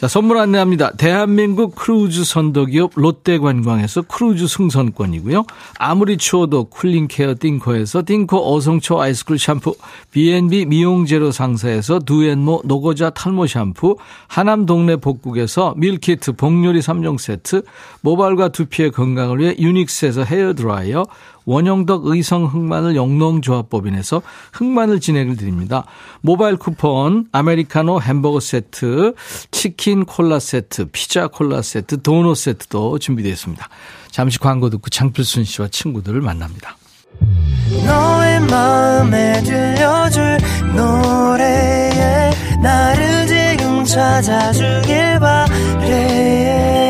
자, 0.00 0.08
선물 0.08 0.38
안내합니다. 0.38 0.92
대한민국 0.92 1.74
크루즈 1.74 2.24
선도기업 2.24 2.92
롯데관광에서 2.94 4.00
크루즈 4.00 4.46
승선권이고요. 4.46 5.44
아무리 5.78 6.16
추워도 6.16 6.70
cooling 6.70 7.11
care 7.11 7.34
띵코에서 7.38 8.04
띵코 8.06 8.50
어성초 8.50 8.98
아이스쿨 8.98 9.38
샴푸, 9.38 9.74
B&B 10.10 10.64
미용재료 10.64 11.32
상사에서 11.32 11.98
두앤모 11.98 12.62
노고자 12.64 13.10
탈모 13.10 13.46
샴푸, 13.46 13.98
하남 14.26 14.64
동네 14.64 14.96
복국에서 14.96 15.74
밀키트 15.76 16.32
복요리 16.32 16.80
3종 16.80 17.18
세트, 17.18 17.64
모발과 18.00 18.48
두피의 18.48 18.92
건강을 18.92 19.38
위해 19.38 19.54
유닉스에서 19.58 20.24
헤어드라이어, 20.24 21.04
원형덕 21.50 22.06
의성 22.06 22.44
흑마늘 22.44 22.94
영농조합법인에서 22.94 24.22
흑마늘 24.52 25.00
진액을 25.00 25.36
드립니다. 25.36 25.84
모바일 26.20 26.56
쿠폰, 26.56 27.26
아메리카노 27.32 28.00
햄버거 28.00 28.38
세트, 28.38 29.14
치킨 29.50 30.04
콜라 30.04 30.38
세트, 30.38 30.86
피자 30.92 31.26
콜라 31.26 31.60
세트, 31.60 32.02
도넛 32.02 32.36
세트도 32.36 33.00
준비되어 33.00 33.32
있습니다. 33.32 33.68
잠시 34.12 34.38
광고 34.38 34.70
듣고 34.70 34.90
장필순 34.90 35.42
씨와 35.42 35.68
친구들을 35.68 36.20
만납니다. 36.20 36.76
너의 37.84 38.40
마음에 38.42 39.42
들려줄 39.42 40.38
노래에 40.76 42.30
나를 42.62 43.26
지금 43.26 43.84
찾아주길 43.84 45.18
바래 45.18 46.89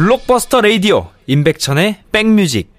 블록버스터 0.00 0.62
레이디오 0.62 1.08
임백천의 1.26 1.96
백뮤직 2.10 2.72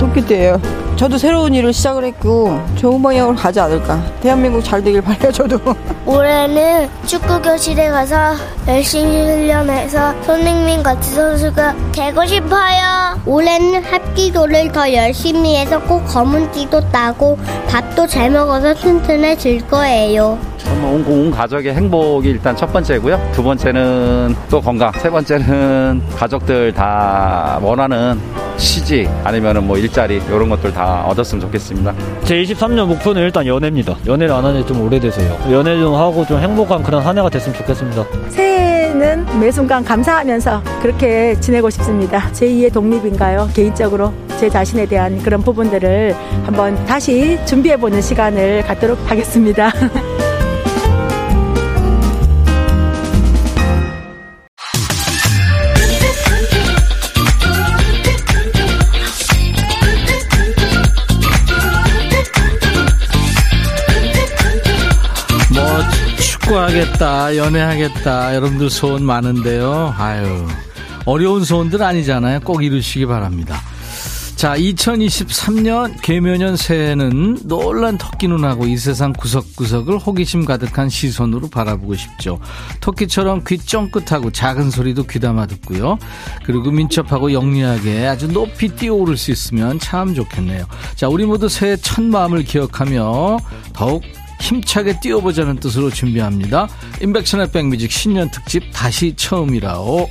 토끼띠예요. 0.00 0.77
저도 0.98 1.16
새로운 1.16 1.54
일을 1.54 1.72
시작을 1.72 2.02
했고 2.02 2.60
좋은 2.74 3.00
방향으로 3.00 3.36
가지 3.36 3.60
않을까. 3.60 4.02
대한민국 4.20 4.64
잘 4.64 4.82
되길 4.82 5.00
바래요. 5.00 5.30
저도. 5.30 5.56
올해는 6.04 6.88
축구 7.06 7.40
교실에 7.40 7.88
가서 7.88 8.34
열심히 8.66 9.22
훈련해서 9.22 10.20
손흥민 10.24 10.82
같은 10.82 11.00
선수가 11.00 11.76
되고 11.92 12.26
싶어요. 12.26 13.16
올해는 13.26 13.84
합기도를 13.84 14.72
더 14.72 14.92
열심히 14.92 15.56
해서 15.56 15.80
꼭 15.82 16.04
검은 16.04 16.50
띠도 16.50 16.90
따고 16.90 17.38
밥도 17.68 18.08
잘 18.08 18.30
먹어서 18.30 18.74
튼튼해질 18.74 19.68
거예요. 19.68 20.36
뭐 20.80 20.94
온, 20.94 21.04
온 21.06 21.30
가족의 21.30 21.74
행복이 21.74 22.28
일단 22.28 22.56
첫 22.56 22.72
번째고요. 22.72 23.30
두 23.32 23.44
번째는 23.44 24.34
또 24.50 24.60
건강. 24.60 24.90
세 24.98 25.08
번째는 25.08 26.02
가족들 26.16 26.72
다 26.72 27.60
원하는 27.62 28.20
시지 28.58 29.08
아니면은 29.24 29.66
뭐 29.66 29.78
일자리 29.78 30.16
이런 30.28 30.48
것들 30.48 30.72
다 30.72 30.87
얻었으면 31.06 31.40
좋겠습니다. 31.42 31.94
제 32.24 32.42
23년 32.42 32.86
목표는 32.86 33.22
일단 33.22 33.46
연애입니다. 33.46 33.96
연애를 34.06 34.34
안 34.34 34.44
한 34.44 34.54
지 34.62 34.66
좀 34.66 34.80
오래돼서요. 34.82 35.52
연애 35.52 35.78
좀 35.78 35.94
하고 35.94 36.24
좀 36.26 36.38
행복한 36.40 36.82
그런 36.82 37.02
한 37.02 37.16
해가 37.18 37.28
됐으면 37.30 37.56
좋겠습니다. 37.58 38.04
새해에는 38.30 38.88
있는 38.88 39.38
매 39.40 39.50
순간 39.52 39.84
감사하면서 39.84 40.62
그렇게 40.82 41.38
지내고 41.40 41.70
싶습니다. 41.70 42.30
제2의 42.32 42.72
독립인가요? 42.72 43.48
개인적으로 43.54 44.12
제 44.40 44.48
자신에 44.48 44.86
대한 44.86 45.18
그런 45.22 45.42
부분들을 45.42 46.14
한번 46.44 46.74
다시 46.86 47.38
준비해보는 47.46 48.00
시간을 48.00 48.62
갖도록 48.62 48.98
하겠습니다. 49.10 49.70
축구하겠다, 66.78 67.36
연애하겠다, 67.36 68.34
여러분들 68.36 68.70
소원 68.70 69.04
많은데요. 69.04 69.94
아유, 69.98 70.46
어려운 71.06 71.42
소원들 71.42 71.82
아니잖아요. 71.82 72.40
꼭 72.40 72.62
이루시기 72.62 73.06
바랍니다. 73.06 73.60
자, 74.36 74.56
2023년 74.56 76.00
개묘년 76.02 76.56
새해는 76.56 77.40
놀란 77.44 77.98
토끼 77.98 78.28
눈하고 78.28 78.66
이 78.66 78.76
세상 78.76 79.12
구석구석을 79.12 79.98
호기심 79.98 80.44
가득한 80.44 80.88
시선으로 80.88 81.48
바라보고 81.48 81.96
싶죠. 81.96 82.38
토끼처럼 82.80 83.42
귀 83.48 83.58
쫑긋하고 83.58 84.30
작은 84.30 84.70
소리도 84.70 85.04
귀담아 85.04 85.46
듣고요. 85.46 85.98
그리고 86.44 86.70
민첩하고 86.70 87.32
영리하게 87.32 88.06
아주 88.06 88.28
높이 88.28 88.68
뛰어오를 88.68 89.16
수 89.16 89.32
있으면 89.32 89.80
참 89.80 90.14
좋겠네요. 90.14 90.66
자, 90.94 91.08
우리 91.08 91.26
모두 91.26 91.48
새해 91.48 91.76
첫 91.76 92.04
마음을 92.04 92.44
기억하며 92.44 93.38
더욱 93.72 94.04
힘차게 94.40 95.00
뛰어보자는 95.00 95.56
뜻으로 95.56 95.90
준비합니다. 95.90 96.68
인백션의 97.02 97.50
백뮤직 97.52 97.90
신년 97.90 98.30
특집 98.30 98.64
다시 98.72 99.14
처음이라오. 99.16 100.08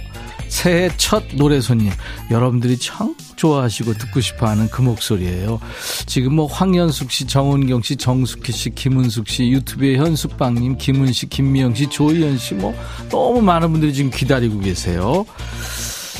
새해 0.47 0.89
첫 0.95 1.23
노래 1.33 1.59
손님 1.59 1.91
여러분들이 2.31 2.77
참 2.77 3.13
좋아하시고 3.35 3.93
듣고 3.95 4.21
싶어 4.21 4.47
하는 4.47 4.69
그 4.69 4.81
목소리예요. 4.81 5.59
지금 6.05 6.35
뭐 6.35 6.45
황현숙 6.47 7.11
씨, 7.11 7.27
정은경 7.27 7.81
씨, 7.81 7.97
정숙희 7.97 8.51
씨, 8.53 8.69
김은숙 8.69 9.27
씨, 9.27 9.49
유튜브에 9.49 9.97
현숙방님, 9.97 10.77
김은 10.77 11.11
씨, 11.11 11.27
김미영 11.27 11.75
씨, 11.75 11.87
조희연 11.87 12.37
씨, 12.37 12.53
뭐 12.53 12.73
너무 13.09 13.41
많은 13.41 13.71
분들이 13.71 13.93
지금 13.93 14.09
기다리고 14.09 14.59
계세요. 14.59 15.25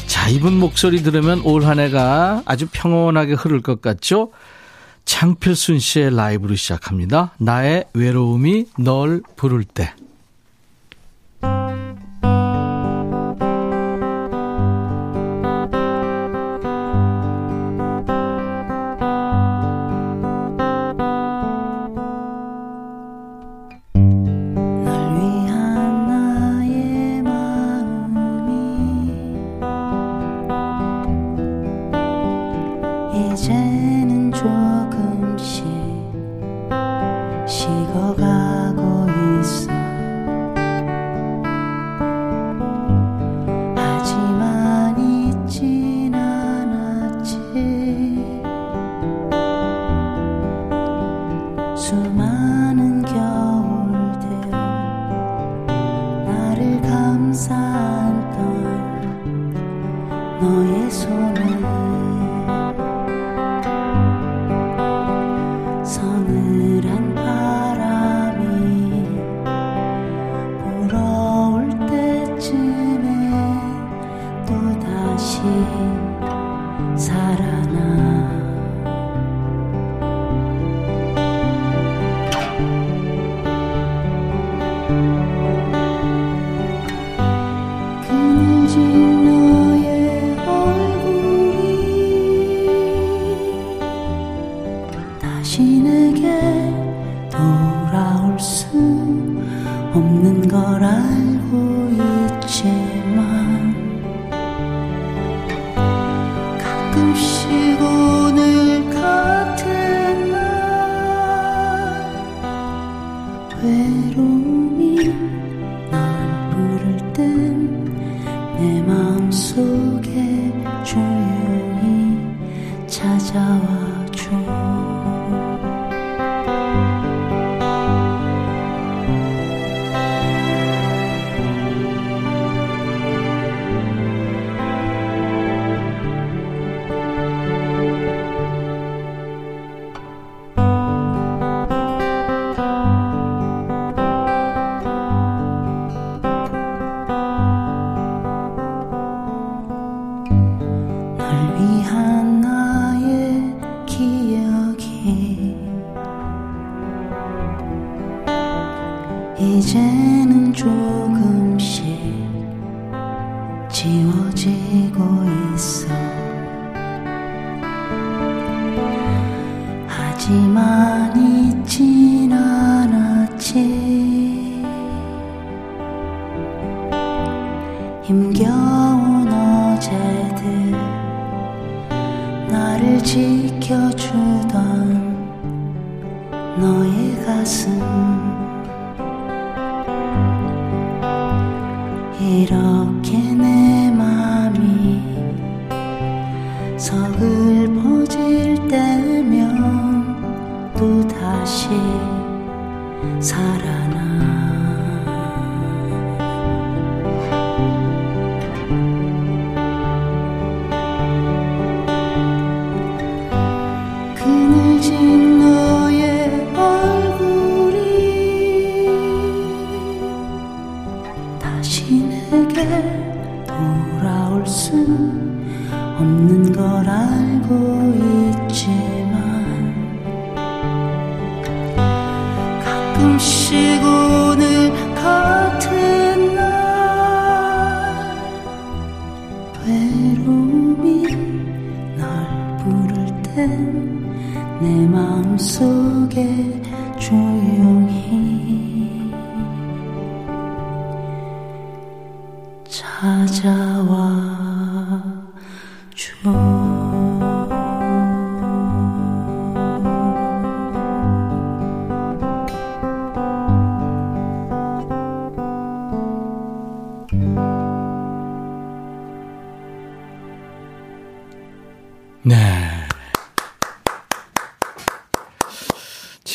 자, 0.07 0.27
이분 0.29 0.59
목소리 0.59 1.01
들으면 1.03 1.41
올 1.45 1.63
한 1.65 1.79
해가 1.79 2.43
아주 2.45 2.67
평온하게 2.71 3.33
흐를 3.33 3.61
것 3.61 3.81
같죠? 3.81 4.31
창필순 5.07 5.79
씨의 5.79 6.15
라이브로 6.15 6.55
시작합니다. 6.55 7.31
나의 7.39 7.85
외로움이 7.93 8.65
널 8.77 9.21
부를 9.37 9.63
때. 9.63 9.93
이제는 33.33 34.06
조금씩 34.37 35.65
식어가 37.47 38.46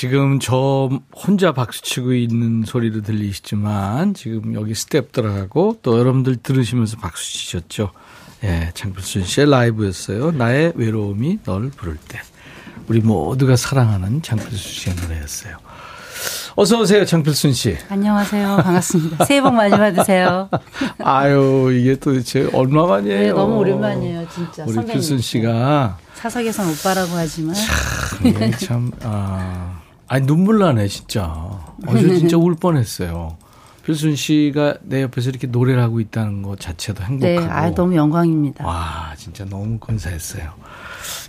지금 0.03 0.41
저 0.41 0.91
혼자 1.15 1.53
박수치고 1.53 2.13
있는 2.13 2.65
소리로 2.65 3.03
들리시지만 3.03 4.15
지금 4.15 4.53
여기 4.55 4.73
스탭들하고 4.73 5.79
또 5.81 5.97
여러분들 5.97 6.39
들으시면서 6.43 6.97
박수치셨죠. 6.97 7.93
예, 8.43 8.73
장필순 8.75 9.23
씨의 9.23 9.49
라이브였어요. 9.49 10.33
나의 10.33 10.73
외로움이 10.75 11.39
널 11.45 11.71
부를 11.71 11.97
때. 12.09 12.21
우리 12.89 12.99
모두가 12.99 13.55
사랑하는 13.55 14.23
장필순 14.23 14.59
씨의 14.59 14.97
노래였어요. 15.03 15.59
어서 16.57 16.81
오세요, 16.81 17.05
장필순 17.05 17.53
씨. 17.53 17.79
안녕하세요. 17.89 18.57
반갑습니다. 18.57 19.25
새해 19.27 19.41
복 19.41 19.55
많이 19.55 19.71
받으세요. 19.71 20.51
아유, 20.99 21.71
이게 21.73 21.95
도대체 21.95 22.51
얼마만이에요? 22.53 23.21
네, 23.21 23.31
너무 23.31 23.59
오랜만이에요, 23.59 24.27
진짜. 24.35 24.65
우리 24.65 24.73
선배님. 24.73 24.95
필순 24.95 25.21
씨가 25.21 25.99
사석에선 26.15 26.71
오빠라고 26.71 27.13
하지만. 27.15 27.55
이게 28.25 28.51
참, 28.53 28.91
아, 29.03 29.72
아니, 30.13 30.27
눈물 30.27 30.59
나네, 30.59 30.89
진짜. 30.89 31.65
어제 31.87 32.03
진짜 32.21 32.37
울 32.37 32.55
뻔했어요. 32.55 33.39
필순 33.83 34.15
씨가 34.15 34.77
내 34.83 35.01
옆에서 35.01 35.31
이렇게 35.31 35.47
노래를 35.47 35.83
하고 35.83 36.01
있다는 36.01 36.43
것 36.43 36.61
자체도 36.61 37.01
네, 37.01 37.07
행복하고. 37.37 37.51
아, 37.51 37.71
너무 37.75 37.97
영광입니다. 37.97 38.63
와, 38.67 39.15
진짜 39.17 39.47
너무 39.47 39.79
감사했어요. 39.79 40.53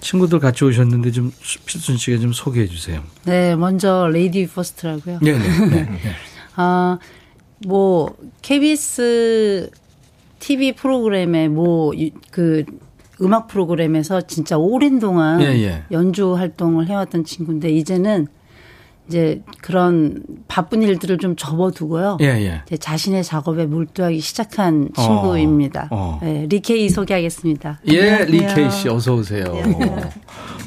친구들 0.02 0.40
같이 0.40 0.66
오셨는데 0.66 1.12
좀 1.12 1.32
필순 1.66 1.96
씨가 1.96 2.20
좀 2.20 2.34
소개해 2.34 2.68
주세요. 2.68 3.02
네, 3.24 3.56
먼저 3.56 4.10
lady 4.12 4.46
first라고요. 4.48 5.20
네 5.22 5.32
네. 5.32 5.40
네, 5.40 5.84
네. 5.90 6.00
아, 6.58 7.00
뭐 7.66 8.14
KBS 8.42 9.72
TV 10.40 10.74
프로그램에 10.74 11.48
뭐그 11.48 12.66
음악 13.22 13.48
프로그램에서 13.48 14.20
진짜 14.20 14.58
오랜 14.58 15.00
동안 15.00 15.42
예, 15.42 15.46
예. 15.64 15.84
연주 15.92 16.36
활동을 16.36 16.88
해왔던 16.90 17.24
친구인데 17.24 17.70
이제는 17.70 18.28
이제 19.08 19.42
그런 19.62 20.24
바쁜 20.48 20.82
일들을 20.82 21.18
좀 21.18 21.36
접어두고요. 21.36 22.18
예, 22.22 22.26
예. 22.26 22.62
이제 22.66 22.78
자신의 22.78 23.24
작업에 23.24 23.66
몰두하기 23.66 24.20
시작한 24.22 24.90
친구입니다. 24.96 25.90
어. 25.92 26.20
네, 26.22 26.46
리케이 26.50 26.88
소개하겠습니다. 26.90 27.80
예. 27.90 28.26
리케이 28.26 28.72
씨 28.72 28.88
어서 28.90 29.16
오세요. 29.16 29.44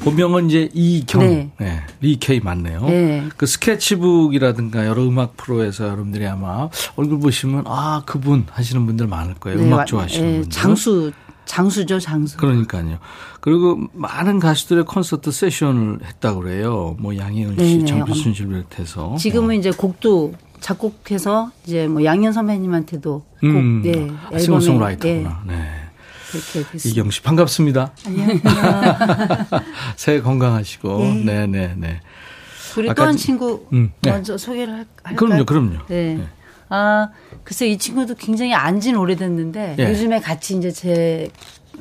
본명은 0.03 0.49
이제 0.49 0.69
이경, 0.73 1.21
네. 1.21 1.49
네. 1.59 1.79
리케이 1.99 2.39
맞네요. 2.39 2.85
네. 2.85 3.23
그 3.35 3.45
스케치북이라든가 3.45 4.85
여러 4.85 5.03
음악 5.03 5.35
프로에서 5.37 5.85
여러분들이 5.85 6.25
아마 6.27 6.69
얼굴 6.95 7.19
보시면 7.19 7.63
아 7.65 8.03
그분 8.05 8.45
하시는 8.51 8.85
분들 8.85 9.07
많을 9.07 9.33
거예요. 9.35 9.59
네, 9.59 9.65
음악 9.65 9.77
와- 9.79 9.85
좋아하시는 9.85 10.27
예, 10.29 10.33
분들. 10.41 10.49
장수 10.51 11.11
장수죠, 11.47 11.99
장수. 11.99 12.37
그러니까요. 12.37 12.99
그리고 13.41 13.79
많은 13.93 14.39
가수들의 14.39 14.85
콘서트 14.85 15.31
세션을 15.31 15.99
했다고 16.05 16.41
그래요. 16.41 16.95
뭐 16.99 17.17
양희은 17.17 17.57
씨. 17.57 17.85
장필순 17.85 18.33
씨를 18.35 18.49
비롯해서. 18.51 19.15
지금은 19.17 19.55
이제 19.55 19.71
곡도 19.71 20.33
작곡해서 20.59 21.51
이제 21.65 21.87
뭐 21.87 22.03
양현 22.03 22.33
선배님한테도 22.33 23.11
곡, 23.39 23.43
음, 23.43 23.81
네, 23.83 23.91
앨범에 23.91 24.39
싱어송라이터구나. 24.39 25.43
네. 25.47 25.71
됐습니다. 26.31 26.79
이경 26.89 27.09
씨 27.09 27.21
반갑습니다. 27.21 27.91
안녕하세요. 28.05 28.41
새해 29.95 30.21
건강하시고. 30.21 30.99
네. 30.99 31.23
네, 31.23 31.47
네, 31.47 31.73
네. 31.77 32.01
그리고 32.75 32.91
아까 32.91 33.03
또한 33.03 33.15
지- 33.17 33.23
친구 33.27 33.65
음, 33.73 33.91
네. 34.01 34.11
먼저 34.11 34.37
소개를 34.37 34.73
할, 34.73 34.85
할까요? 35.03 35.15
그럼요, 35.15 35.45
그럼요. 35.45 35.77
네. 35.87 36.27
아, 36.69 37.09
글쎄 37.43 37.67
이 37.67 37.77
친구도 37.77 38.15
굉장히 38.15 38.53
안진 38.53 38.95
오래됐는데 38.95 39.75
예. 39.79 39.89
요즘에 39.89 40.19
같이 40.19 40.57
이제 40.57 40.71
제 40.71 41.29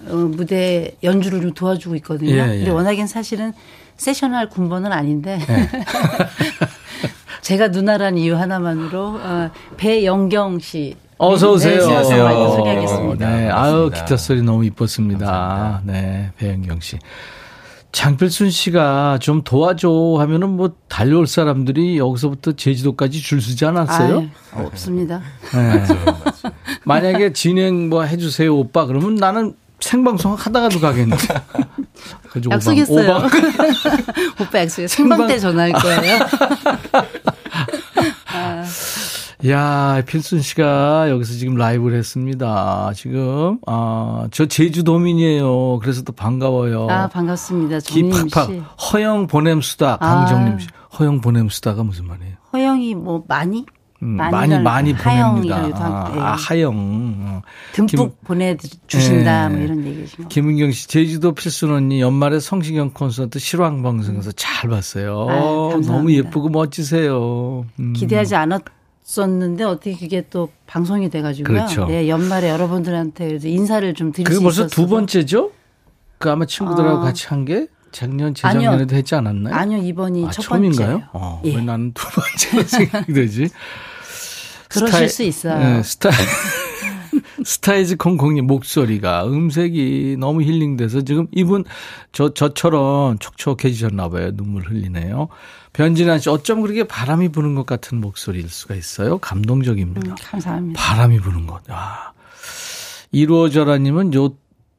어, 0.08 0.14
무대 0.14 0.92
연주를 1.02 1.40
좀 1.40 1.52
도와주고 1.54 1.96
있거든요. 1.96 2.30
예, 2.30 2.38
예. 2.38 2.56
근데 2.58 2.70
워낙엔 2.70 3.06
사실은 3.06 3.52
세션할 3.96 4.48
군번은 4.48 4.92
아닌데 4.92 5.38
예. 5.48 5.68
제가 7.42 7.68
누나란 7.68 8.18
이유 8.18 8.36
하나만으로 8.36 9.20
어, 9.20 9.50
배영경 9.76 10.58
씨 10.60 10.96
어서 11.18 11.52
오세요. 11.52 11.78
네, 11.78 11.84
싱어송라이터 11.84 12.56
소개하겠습니다. 12.56 13.30
네, 13.30 13.48
아유 13.48 13.90
기타 13.94 14.16
소리 14.16 14.42
너무 14.42 14.64
이뻤습니다. 14.66 15.80
네, 15.84 16.30
배영경 16.36 16.80
씨. 16.80 16.98
장필순 17.96 18.50
씨가 18.50 19.20
좀 19.22 19.42
도와줘 19.42 20.16
하면은 20.18 20.50
뭐 20.50 20.70
달려올 20.86 21.26
사람들이 21.26 21.96
여기서부터 21.96 22.52
제주도까지 22.52 23.22
줄 23.22 23.40
서지 23.40 23.64
않았어요? 23.64 24.28
아유, 24.52 24.66
없습니다. 24.66 25.22
네. 25.54 25.82
만약에 26.84 27.32
진행 27.32 27.88
뭐 27.88 28.02
해주세요 28.02 28.54
오빠 28.54 28.84
그러면 28.84 29.14
나는 29.14 29.54
생방송 29.80 30.34
하다가도 30.34 30.78
가겠는데. 30.78 31.26
약속했어요. 32.52 33.16
오빠 34.42 34.60
약속해. 34.60 34.88
생방 34.88 35.26
때 35.26 35.38
전화할 35.38 35.72
거예요. 35.72 36.18
아, 39.44 39.48
야, 39.48 40.02
필순 40.06 40.40
씨가 40.40 41.10
여기서 41.10 41.34
지금 41.34 41.56
라이브를 41.56 41.98
했습니다. 41.98 42.90
지금, 42.94 43.58
아, 43.66 44.28
저 44.30 44.46
제주도민이에요. 44.46 45.78
그래서 45.80 46.02
또 46.02 46.12
반가워요. 46.12 46.88
아, 46.88 47.08
반갑습니다. 47.08 47.78
팍팍. 48.30 48.50
씨. 48.50 48.62
허영 48.92 49.26
보냄 49.26 49.60
수다. 49.60 49.98
아. 50.00 50.24
강정림 50.24 50.58
씨. 50.60 50.68
허영 50.98 51.20
보냄 51.20 51.48
수다가 51.48 51.82
무슨 51.82 52.06
말이에요? 52.06 52.36
허영이 52.52 52.94
뭐 52.94 53.22
많이 53.28 53.66
음, 54.02 54.16
많이 54.16 54.58
많이, 54.58 54.94
보냅니다. 54.94 55.56
아, 55.56 56.12
예. 56.14 56.20
아, 56.20 56.32
하영. 56.32 57.16
어. 57.18 57.42
듬뿍 57.72 58.22
보내주신다 58.24 59.44
예. 59.44 59.54
뭐 59.54 59.64
이런 59.64 59.84
얘기죠. 59.86 60.28
김은경 60.28 60.70
씨, 60.72 60.88
제주도 60.88 61.32
필순 61.32 61.72
언니 61.72 62.00
연말에 62.00 62.38
성시경 62.40 62.90
콘서트 62.90 63.38
실황 63.38 63.82
방송에서 63.82 64.32
잘 64.32 64.68
봤어요. 64.70 65.26
아, 65.28 65.34
감사합니다. 65.34 65.92
너무 65.92 66.12
예쁘고 66.12 66.50
멋지세요. 66.50 67.64
음. 67.80 67.92
기대하지 67.94 68.34
않았 68.36 68.62
었는데 69.18 69.64
어떻게 69.64 69.96
그게 69.96 70.24
또 70.30 70.50
방송이 70.66 71.08
돼가지고요. 71.10 71.54
그렇죠. 71.54 71.86
네, 71.86 72.08
연말에 72.08 72.48
여러분들한테 72.50 73.38
인사를 73.42 73.94
좀 73.94 74.10
드릴 74.12 74.24
그게 74.24 74.36
수 74.36 74.42
벌써 74.42 74.62
있었어서. 74.62 74.74
두 74.82 74.88
번째죠? 74.88 75.52
그 76.18 76.30
아마 76.30 76.44
친구들하고 76.44 76.98
아. 76.98 77.00
같이 77.02 77.26
한 77.28 77.44
게 77.44 77.68
작년, 77.92 78.34
재작년에도. 78.34 78.94
했지 78.96 79.14
않았나요? 79.14 79.54
아니요 79.54 79.78
이번이 79.82 80.26
아, 80.26 80.30
첫 80.30 80.42
처음인가요? 80.42 80.86
번째예요. 80.88 81.08
어, 81.12 81.40
예. 81.44 81.54
왜 81.56 81.62
나는 81.62 81.92
두 81.94 82.04
번째로 82.10 82.62
생각이 82.64 83.12
되지? 83.12 83.48
그러실 84.68 85.08
수 85.08 85.22
있어요. 85.22 85.58
네, 85.58 85.82
스타, 85.82 86.10
스타이즈 87.44 87.96
콩콩님 87.96 88.46
목소리가 88.46 89.26
음색이 89.26 90.16
너무 90.18 90.42
힐링돼서 90.42 91.02
지금 91.02 91.26
이분 91.32 91.64
저, 92.12 92.34
저처럼 92.34 93.18
촉촉해지셨나 93.18 94.08
봐요. 94.08 94.32
눈물 94.34 94.64
흘리네요. 94.64 95.28
변진환 95.76 96.20
씨 96.20 96.30
어쩜 96.30 96.62
그렇게 96.62 96.84
바람이 96.84 97.28
부는 97.28 97.54
것 97.54 97.66
같은 97.66 98.00
목소리일 98.00 98.48
수가 98.48 98.74
있어요? 98.74 99.18
감동적입니다. 99.18 100.10
음, 100.10 100.14
감사합니다. 100.18 100.80
바람이 100.80 101.20
부는 101.20 101.46
것. 101.46 101.62
아. 101.68 102.12
이루어져라님은 103.12 104.14
요, 104.14 104.30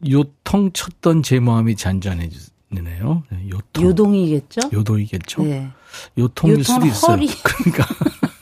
요통 0.10 0.72
쳤던 0.74 1.22
제 1.22 1.40
마음이 1.40 1.76
잔잔해지네요. 1.76 3.24
네, 3.30 3.50
요통. 3.50 3.84
요동이겠죠? 3.84 4.70
요동이겠죠? 4.74 5.44
네. 5.44 5.70
요통일 6.18 6.60
요통 6.60 6.64
수도 6.64 6.86
있어요. 6.88 7.12
허리. 7.16 7.28
그러니까. 7.44 7.88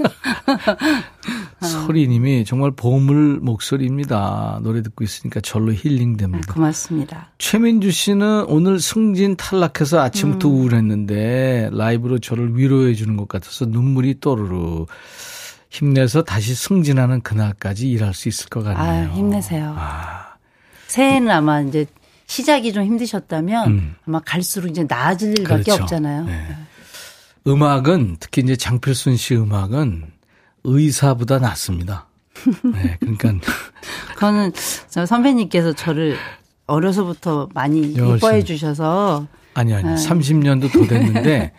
소리님이 1.62 2.46
정말 2.46 2.72
보물 2.72 3.40
목소리입니다. 3.42 4.60
노래 4.62 4.82
듣고 4.82 5.04
있으니까 5.04 5.42
절로 5.42 5.74
힐링됩니다. 5.74 6.54
고맙습니다. 6.54 7.32
최민주 7.38 7.92
씨는 7.92 8.46
오늘 8.48 8.80
승진 8.80 9.36
탈락해서 9.36 10.00
아침부터 10.02 10.48
음. 10.48 10.54
우울했는데 10.54 11.70
라이브로 11.72 12.20
저를 12.20 12.58
위로해 12.58 12.94
주는 12.94 13.18
것 13.18 13.28
같아서 13.28 13.66
눈물이 13.66 14.20
또르르 14.20 14.86
힘내서 15.70 16.24
다시 16.24 16.56
승진하는 16.56 17.22
그날까지 17.22 17.90
일할 17.90 18.14
수 18.14 18.30
있을 18.30 18.48
것 18.50 18.64
같네요. 18.64 19.10
아, 19.10 19.14
힘내세요. 19.14 19.76
새해는 20.88 21.32
아마 21.32 21.62
이제 21.62 21.86
시작이 22.28 22.74
좀 22.74 22.84
힘드셨다면 22.86 23.68
음. 23.70 23.96
아마 24.08 24.20
갈수록 24.20 24.70
이제 24.70 24.86
나아질 24.88 25.40
일밖에 25.40 25.64
그렇죠. 25.64 25.84
없잖아요. 25.84 26.26
네. 26.26 26.48
음악은 27.48 28.18
특히 28.20 28.42
이제 28.42 28.56
장필순 28.56 29.18
씨 29.18 29.36
음악은 29.36 30.12
의사보다 30.64 31.40
낫습니다. 31.40 32.08
네, 32.64 32.98
그러니까 33.00 33.34
그거는 34.16 34.52
저 34.90 35.06
선배님께서 35.06 35.74
저를 35.74 36.18
어려서부터 36.68 37.50
많이. 37.54 37.82
이뻐해 37.82 38.44
주셔서 38.44 39.28
아니 39.54 39.74
아니. 39.74 39.88
네. 39.88 39.96
30년도 39.96 40.72
더 40.72 40.88
됐는데 40.88 41.54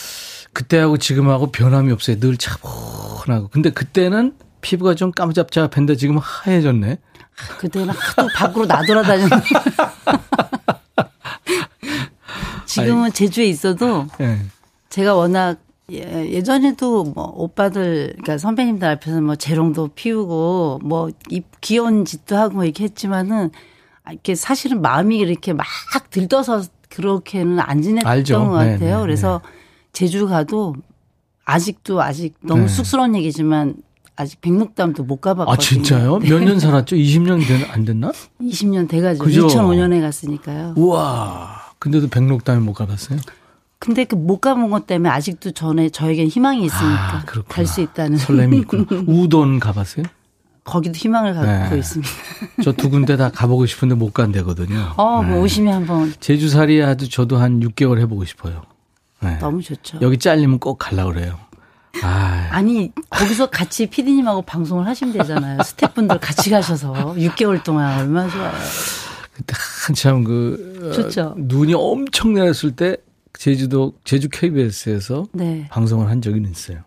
그때하고 0.52 0.98
지금하고 0.98 1.50
변함이 1.50 1.90
없어요. 1.92 2.18
늘 2.18 2.36
차분하고. 2.36 3.48
근데 3.48 3.70
그때는 3.70 4.34
피부가 4.60 4.94
좀 4.94 5.10
까무잡잡했는데 5.10 5.96
지금 5.96 6.16
은 6.16 6.22
하얘졌네. 6.22 6.98
그때는 7.58 7.94
하도 7.94 8.28
밖으로 8.36 8.66
나돌아다녔는데. 8.66 9.46
지금은 12.66 13.12
제주에 13.12 13.46
있어도 13.46 14.06
예. 14.20 14.38
제가 14.90 15.14
워낙 15.14 15.58
예, 15.92 16.30
예전에도 16.30 17.04
뭐 17.04 17.32
오빠들 17.36 18.08
그러니까 18.12 18.38
선배님들 18.38 18.86
앞에서 18.86 19.20
뭐 19.20 19.34
재롱도 19.34 19.88
피우고 19.94 20.80
뭐이 20.84 21.42
귀여운 21.60 22.04
짓도 22.04 22.36
하고 22.36 22.54
뭐 22.56 22.64
이렇게 22.64 22.84
했지만은 22.84 23.50
아, 24.04 24.12
이렇게 24.12 24.34
사실은 24.34 24.82
마음이 24.82 25.18
이렇게 25.18 25.52
막 25.52 25.66
들떠서 26.10 26.62
그렇게는 26.88 27.60
안 27.60 27.82
지냈던 27.82 28.10
알죠. 28.10 28.38
것 28.38 28.64
네, 28.64 28.72
같아요. 28.72 28.96
네, 28.96 29.02
그래서 29.02 29.40
제주 29.92 30.28
가도 30.28 30.74
아직도 31.44 32.00
아직 32.02 32.34
너무 32.40 32.62
네. 32.62 32.68
쑥스러운 32.68 33.16
얘기지만 33.16 33.74
아직 34.14 34.40
백록담도 34.40 35.04
못 35.04 35.20
가봤거든요. 35.20 35.52
아 35.52 35.56
진짜요? 35.56 36.18
네. 36.18 36.30
몇년 36.30 36.60
살았죠? 36.60 36.94
20년 36.94 37.46
된, 37.46 37.64
안 37.70 37.84
됐나? 37.84 38.12
20년 38.40 38.88
돼가지고 38.88 39.24
그죠? 39.24 39.46
2005년에 39.48 40.00
갔으니까요. 40.00 40.74
우와. 40.76 41.70
근데도 41.78 42.08
백록담에 42.08 42.60
못 42.60 42.74
가봤어요? 42.74 43.18
근데 43.80 44.04
그 44.04 44.14
못 44.14 44.40
가본 44.40 44.70
것 44.70 44.86
때문에 44.86 45.08
아직도 45.08 45.52
전에 45.52 45.88
저에겐 45.88 46.26
희망이 46.28 46.62
있으니까 46.64 47.24
갈수 47.48 47.80
있다는 47.80 48.16
아, 48.16 48.20
설렘이 48.20 48.58
있구나. 48.58 48.84
우돈 49.08 49.58
가봤어요? 49.58 50.04
거기도 50.64 50.94
희망을 50.94 51.32
갖고 51.34 51.74
네. 51.74 51.78
있습니다. 51.78 52.12
저 52.62 52.72
두 52.72 52.90
군데 52.90 53.16
다 53.16 53.30
가보고 53.30 53.64
싶은데 53.66 53.94
못 53.94 54.12
간대거든요. 54.12 54.92
어, 54.96 55.22
뭐 55.22 55.36
네. 55.36 55.40
오시면 55.40 55.74
한번 55.74 56.12
제주살이 56.20 56.82
아주 56.82 57.08
저도 57.08 57.38
한 57.38 57.60
6개월 57.60 57.98
해보고 58.00 58.24
싶어요. 58.26 58.62
네. 59.20 59.38
너무 59.38 59.62
좋죠. 59.62 59.98
여기 60.02 60.18
잘리면 60.18 60.58
꼭 60.58 60.76
갈라 60.78 61.06
그래요. 61.06 61.38
아, 62.04 62.48
아니 62.50 62.92
거기서 63.08 63.46
같이 63.50 63.86
피디님하고 63.86 64.42
방송을 64.42 64.86
하시면 64.86 65.14
되잖아요. 65.14 65.62
스태프분들 65.64 66.18
같이 66.20 66.50
가셔서 66.50 67.14
6개월 67.16 67.64
동안 67.64 67.98
얼마나 67.98 68.28
좋아요. 68.30 68.52
그때 69.32 69.54
한참 69.86 70.22
그 70.22 70.90
어, 70.90 70.92
좋죠. 70.92 71.34
눈이 71.38 71.72
엄청 71.74 72.34
내렸을 72.34 72.72
때 72.76 72.98
제주도 73.34 73.94
제주 74.04 74.28
KBS에서 74.28 75.26
네. 75.32 75.66
방송을 75.70 76.08
한 76.08 76.20
적이 76.22 76.42
있어요. 76.50 76.80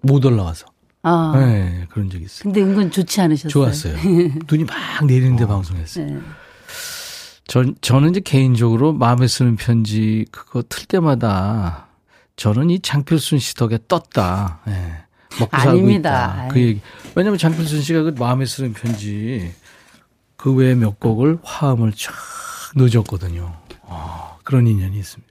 못 0.00 0.24
올라와서. 0.24 0.66
아. 1.02 1.32
네, 1.36 1.86
그런 1.90 2.10
적이 2.10 2.24
있어요. 2.24 2.42
근데 2.42 2.62
은근 2.62 2.90
좋지 2.90 3.20
않으셨어요? 3.20 3.50
좋았어요. 3.50 3.96
눈이 4.48 4.64
막 4.64 5.06
내리는데 5.06 5.46
방송했어요. 5.46 6.06
네. 6.06 6.20
전, 7.46 7.74
저는 7.80 8.10
이제 8.10 8.20
개인적으로 8.20 8.92
마음에 8.92 9.26
쓰는 9.26 9.56
편지 9.56 10.26
그거 10.30 10.62
틀 10.68 10.86
때마다 10.86 11.88
저는 12.36 12.70
이 12.70 12.78
장필순 12.78 13.38
씨 13.38 13.54
덕에 13.54 13.78
떴다. 13.88 14.60
예. 14.68 15.08
먹고 15.40 15.56
살고 15.56 15.70
아닙니다. 15.70 16.44
있다. 16.44 16.48
그 16.48 16.60
얘기. 16.60 16.80
왜냐면 17.14 17.38
장필순 17.38 17.82
씨가 17.82 18.02
그 18.02 18.14
마음에 18.18 18.44
쓰는 18.44 18.72
편지 18.74 19.52
그 20.36 20.52
외에 20.54 20.74
몇 20.74 21.00
곡을 21.00 21.38
화음을 21.42 21.92
쫙 21.92 22.12
넣어줬거든요. 22.76 23.54
아, 23.88 24.36
그런 24.44 24.66
인연이 24.66 24.98
있습니다. 24.98 25.27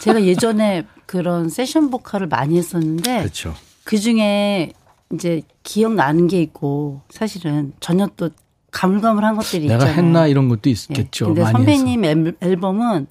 제가 0.00 0.22
예전에 0.24 0.86
그런 1.06 1.48
세션 1.48 1.90
보컬을 1.90 2.26
많이 2.28 2.56
했었는데 2.58 3.18
그렇죠. 3.20 3.54
그 3.84 3.98
중에 3.98 4.72
이제 5.14 5.42
기억나는 5.62 6.26
게 6.28 6.40
있고 6.42 7.00
사실은 7.10 7.72
전혀 7.80 8.06
또 8.16 8.30
가물가물한 8.70 9.36
것들이 9.36 9.66
내가 9.66 9.84
있잖아요. 9.84 9.96
했나 9.96 10.26
이런 10.26 10.48
것도 10.48 10.68
있겠죠. 10.68 11.26
근데 11.26 11.42
많이 11.42 11.52
선배님 11.52 12.04
앨- 12.04 12.36
앨범은 12.40 13.06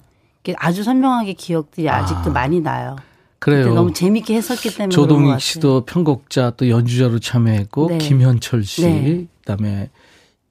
아주 0.56 0.82
선명하게 0.84 1.32
기억들이 1.34 1.90
아직도 1.90 2.32
많이 2.32 2.60
나요. 2.60 2.96
그래요. 3.40 3.74
너무 3.74 3.92
재밌게 3.92 4.34
했었기 4.34 4.74
때문에 4.74 4.94
조동익. 4.94 5.40
씨도 5.40 5.84
편곡자 5.84 6.52
또 6.56 6.68
연주자로 6.68 7.18
참여했고 7.18 7.88
네. 7.88 7.98
김현철 7.98 8.64
씨 8.64 8.82
네. 8.82 9.26
그다음에 9.40 9.90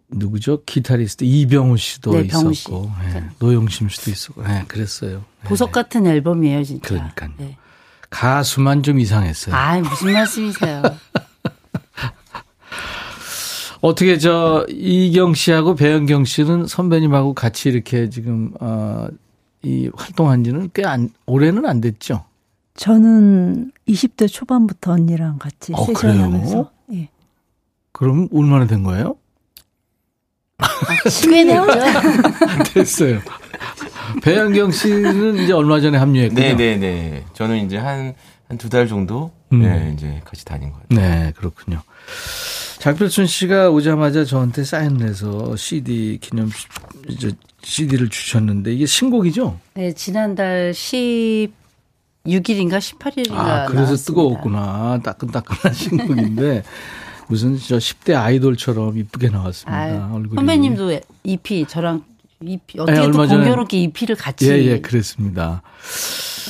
누구죠 0.10 0.64
기타리스트 0.66 1.24
이병우 1.26 1.78
씨도 1.78 2.12
네, 2.14 2.28
병우 2.28 2.54
씨. 2.54 2.62
있었고 2.70 2.92
예, 3.14 3.24
노영심 3.40 3.90
씨도 3.90 4.12
있었고 4.12 4.44
네, 4.44 4.64
그랬어요. 4.68 5.24
보석 5.44 5.72
같은 5.72 6.06
앨범이에요, 6.08 6.64
진짜. 6.64 6.88
그러니까요. 6.88 7.32
네. 7.38 7.58
가수만 8.10 8.84
좀 8.84 9.00
이상했어요. 9.00 9.54
아, 9.54 9.80
무슨 9.80 10.14
말씀이세요? 10.14 10.82
어떻게 13.82 14.18
저 14.18 14.66
이경 14.70 15.34
씨하고 15.34 15.76
배영경 15.76 16.26
씨는 16.26 16.66
선배님하고 16.68 17.34
같이 17.34 17.70
이렇게 17.70 18.10
지금 18.10 18.52
어이 18.60 19.90
활동한지는 19.96 20.72
꽤 20.74 20.84
안 20.86 21.10
올해는 21.26 21.66
안 21.66 21.82
됐죠. 21.82 22.26
저는 22.76 23.72
20대 23.88 24.32
초반부터 24.32 24.94
언니랑 24.94 25.38
같이 25.38 25.74
어, 25.76 25.84
세션하면서 25.86 26.50
그래요? 26.50 26.72
예. 26.94 27.10
그럼 27.92 28.28
얼마나 28.34 28.66
된 28.68 28.84
거예요? 28.84 29.16
꽤 31.30 31.46
됐죠. 31.46 31.66
됐어요. 32.74 33.22
배영경 34.24 34.72
씨는 34.72 35.38
이제 35.44 35.54
얼마 35.54 35.80
전에 35.80 35.98
합류했고요. 35.98 36.40
네네네. 36.56 37.26
저는 37.34 37.66
이제 37.66 37.78
한, 37.78 38.14
한 38.48 38.58
두 38.58 38.70
달 38.70 38.88
정도, 38.88 39.32
음. 39.52 39.62
네, 39.62 39.94
이제 39.96 40.22
같이 40.26 40.46
다닌 40.46 40.72
것 40.72 40.82
같아요. 40.88 41.00
네, 41.00 41.34
그렇군요. 41.36 41.82
장필순 42.80 43.26
씨가 43.28 43.70
오자마자 43.70 44.24
저한테 44.24 44.64
사인 44.64 44.98
내서 44.98 45.56
CD 45.58 46.18
기념 46.22 46.50
이제 47.10 47.32
CD를 47.64 48.10
주셨는데 48.10 48.72
이게 48.74 48.86
신곡이죠? 48.86 49.60
네, 49.74 49.92
지난달 49.94 50.72
16일인가 50.72 51.48
18일인가 52.80 53.34
아, 53.36 53.66
그래서 53.66 53.96
뜨거웠구나. 53.98 55.02
따끈따끈한 55.04 55.74
신곡인데 55.74 56.64
무슨 57.28 57.58
저 57.58 57.78
10대 57.78 58.16
아이돌처럼 58.16 58.98
이쁘게 58.98 59.30
나왔습니다. 59.30 59.78
아, 59.78 60.12
얼굴이. 60.14 60.36
선배님도 60.36 61.00
EP 61.24 61.66
저랑 61.68 62.04
EP 62.44 62.80
어떻게 62.80 63.00
네, 63.00 63.12
또 63.12 63.18
공교롭게 63.28 63.82
EP를 63.84 64.16
같이 64.16 64.48
예, 64.50 64.64
예, 64.64 64.80
그랬습니다. 64.80 65.64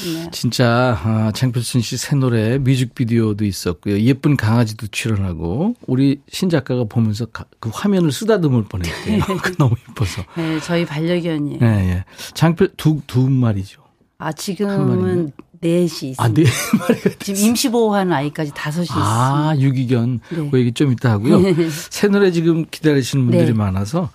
네. 0.04 0.30
진짜 0.32 1.00
아, 1.04 1.32
장필순 1.34 1.82
씨 1.82 1.98
새 1.98 2.16
노래 2.16 2.58
뮤직비디오도 2.60 3.46
있었고요. 3.46 4.00
예쁜 4.02 4.36
강아지도 4.38 4.88
출연하고 4.88 5.76
우리 5.88 6.20
신 6.30 6.50
작가가 6.50 6.84
보면서 6.84 7.26
가- 7.28 7.46
그 7.60 7.70
화면을 7.74 8.12
쓰다듬을 8.12 8.66
뻔했대요. 8.66 9.24
그 9.42 9.56
너무 9.58 9.76
이뻐서. 9.90 10.24
네, 10.36 10.60
저희 10.60 10.86
반려견이에요. 10.86 11.60
예, 11.62 11.66
예. 11.66 12.06
장필 12.34 12.70
두, 12.78 13.00
두 13.08 13.28
마리죠. 13.30 13.82
아, 14.20 14.26
한 14.28 14.36
지금은? 14.36 15.32
넷이 15.62 16.12
있습니다. 16.12 16.24
아, 16.24 16.28
네 16.30 16.43
지금 17.20 17.41
임시 17.41 17.70
보호하는 17.70 18.14
아이까지 18.14 18.51
다섯이 18.53 18.84
있습니다. 18.84 19.05
아, 19.05 19.55
유기견. 19.58 20.20
네. 20.30 20.49
그 20.49 20.60
얘기 20.60 20.72
좀 20.72 20.91
이따 20.91 21.12
하고요. 21.12 21.41
새 21.89 22.08
노래 22.08 22.32
지금 22.32 22.66
기다리시는 22.70 23.26
분들이 23.26 23.47
네. 23.47 23.53
많아서 23.53 24.10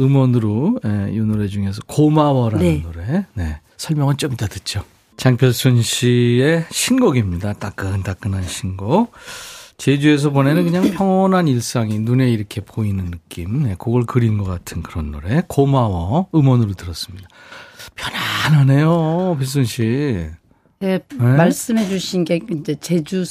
음원으로 0.00 0.80
예, 0.84 1.12
이 1.12 1.18
노래 1.20 1.48
중에서 1.48 1.80
고마워라는 1.86 2.64
네. 2.64 2.82
노래. 2.82 3.26
네. 3.34 3.60
설명은 3.76 4.16
좀 4.16 4.32
이따 4.32 4.46
듣죠. 4.46 4.84
장필순 5.16 5.82
씨의 5.82 6.66
신곡입니다. 6.70 7.54
따끈따끈한 7.54 8.44
신곡. 8.46 9.12
제주에서 9.76 10.30
보내는 10.30 10.64
그냥 10.64 10.90
평온한 10.92 11.48
일상이 11.48 11.98
눈에 11.98 12.30
이렇게 12.30 12.60
보이는 12.60 13.10
느낌. 13.10 13.64
네, 13.64 13.74
그걸 13.78 14.04
그린 14.04 14.38
것 14.38 14.44
같은 14.44 14.82
그런 14.82 15.10
노래. 15.10 15.42
고마워. 15.48 16.28
음원으로 16.34 16.74
들었습니다. 16.74 17.28
편안하네요, 17.96 19.36
필순 19.38 19.64
씨. 19.64 20.26
네, 20.82 20.98
네? 20.98 21.16
말씀해 21.16 21.88
주신 21.88 22.24
게 22.24 22.40
이제 22.50 22.74
제주 22.80 23.24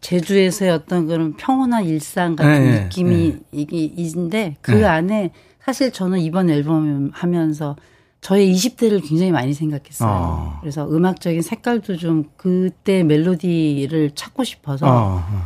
제주에서의 0.00 0.70
어떤 0.70 1.08
그런 1.08 1.34
평온한 1.36 1.84
일상 1.84 2.36
같은 2.36 2.70
네, 2.70 2.84
느낌이 2.84 3.38
이게 3.50 3.76
있는데 3.76 4.56
그 4.60 4.70
네. 4.70 4.84
안에 4.84 5.32
사실 5.64 5.90
저는 5.90 6.20
이번 6.20 6.48
앨범 6.48 7.10
하면서 7.12 7.76
저의 8.20 8.54
20대를 8.54 9.06
굉장히 9.06 9.32
많이 9.32 9.52
생각했어요. 9.52 10.08
어. 10.08 10.58
그래서 10.60 10.88
음악적인 10.88 11.42
색깔도 11.42 11.96
좀 11.96 12.30
그때 12.36 13.02
멜로디를 13.02 14.12
찾고 14.14 14.44
싶어서 14.44 14.86
어, 14.86 15.24
어. 15.28 15.44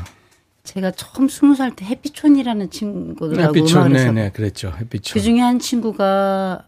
제가 0.62 0.90
처음 0.90 1.28
스무 1.28 1.54
살때 1.54 1.86
해피촌이라는 1.86 2.68
친구들하고 2.68 3.56
햇빛촌, 3.56 3.80
음악을 3.80 3.96
해서 3.96 4.12
네, 4.12 4.24
네, 4.24 4.30
그랬죠. 4.30 4.74
햇빛촌. 4.78 5.14
그 5.14 5.22
중에 5.22 5.40
한 5.40 5.58
친구가 5.58 6.64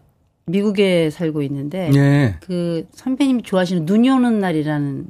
미국에 0.49 1.09
살고 1.09 1.41
있는데 1.43 1.89
네. 1.91 2.35
그 2.41 2.85
선배님이 2.93 3.43
좋아하시는 3.43 3.85
눈이 3.85 4.09
오는 4.09 4.39
날이라는 4.39 5.07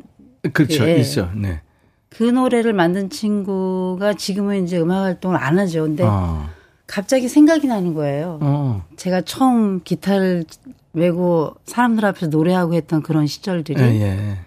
그렇죠. 0.53 0.87
예. 0.87 0.97
있어. 0.97 1.29
네. 1.35 1.61
그 2.09 2.23
노래를 2.23 2.73
만든 2.73 3.09
친구가 3.09 4.13
지금은 4.15 4.63
이제 4.63 4.79
음악 4.79 5.03
활동을 5.03 5.37
안 5.37 5.59
하죠. 5.59 5.83
근데 5.83 6.03
어. 6.03 6.49
갑자기 6.87 7.27
생각이 7.27 7.67
나는 7.67 7.93
거예요. 7.93 8.39
어. 8.41 8.85
제가 8.95 9.21
처음 9.21 9.81
기타를 9.83 10.45
메고 10.91 11.53
사람들 11.65 12.03
앞에서 12.05 12.27
노래하고 12.27 12.73
했던 12.73 13.03
그런 13.03 13.27
시절들이. 13.27 13.79
예, 13.81 14.01
예. 14.01 14.37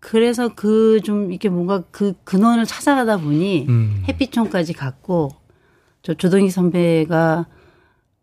그래서 0.00 0.48
그 0.54 1.00
좀 1.02 1.30
이렇게 1.32 1.48
뭔가 1.48 1.82
그 1.90 2.14
근원을 2.24 2.66
찾아가다 2.66 3.16
보니 3.18 3.66
음. 3.68 4.04
햇빛촌까지 4.08 4.72
갔고 4.74 5.30
저 6.02 6.14
조동희 6.14 6.50
선배가 6.50 7.46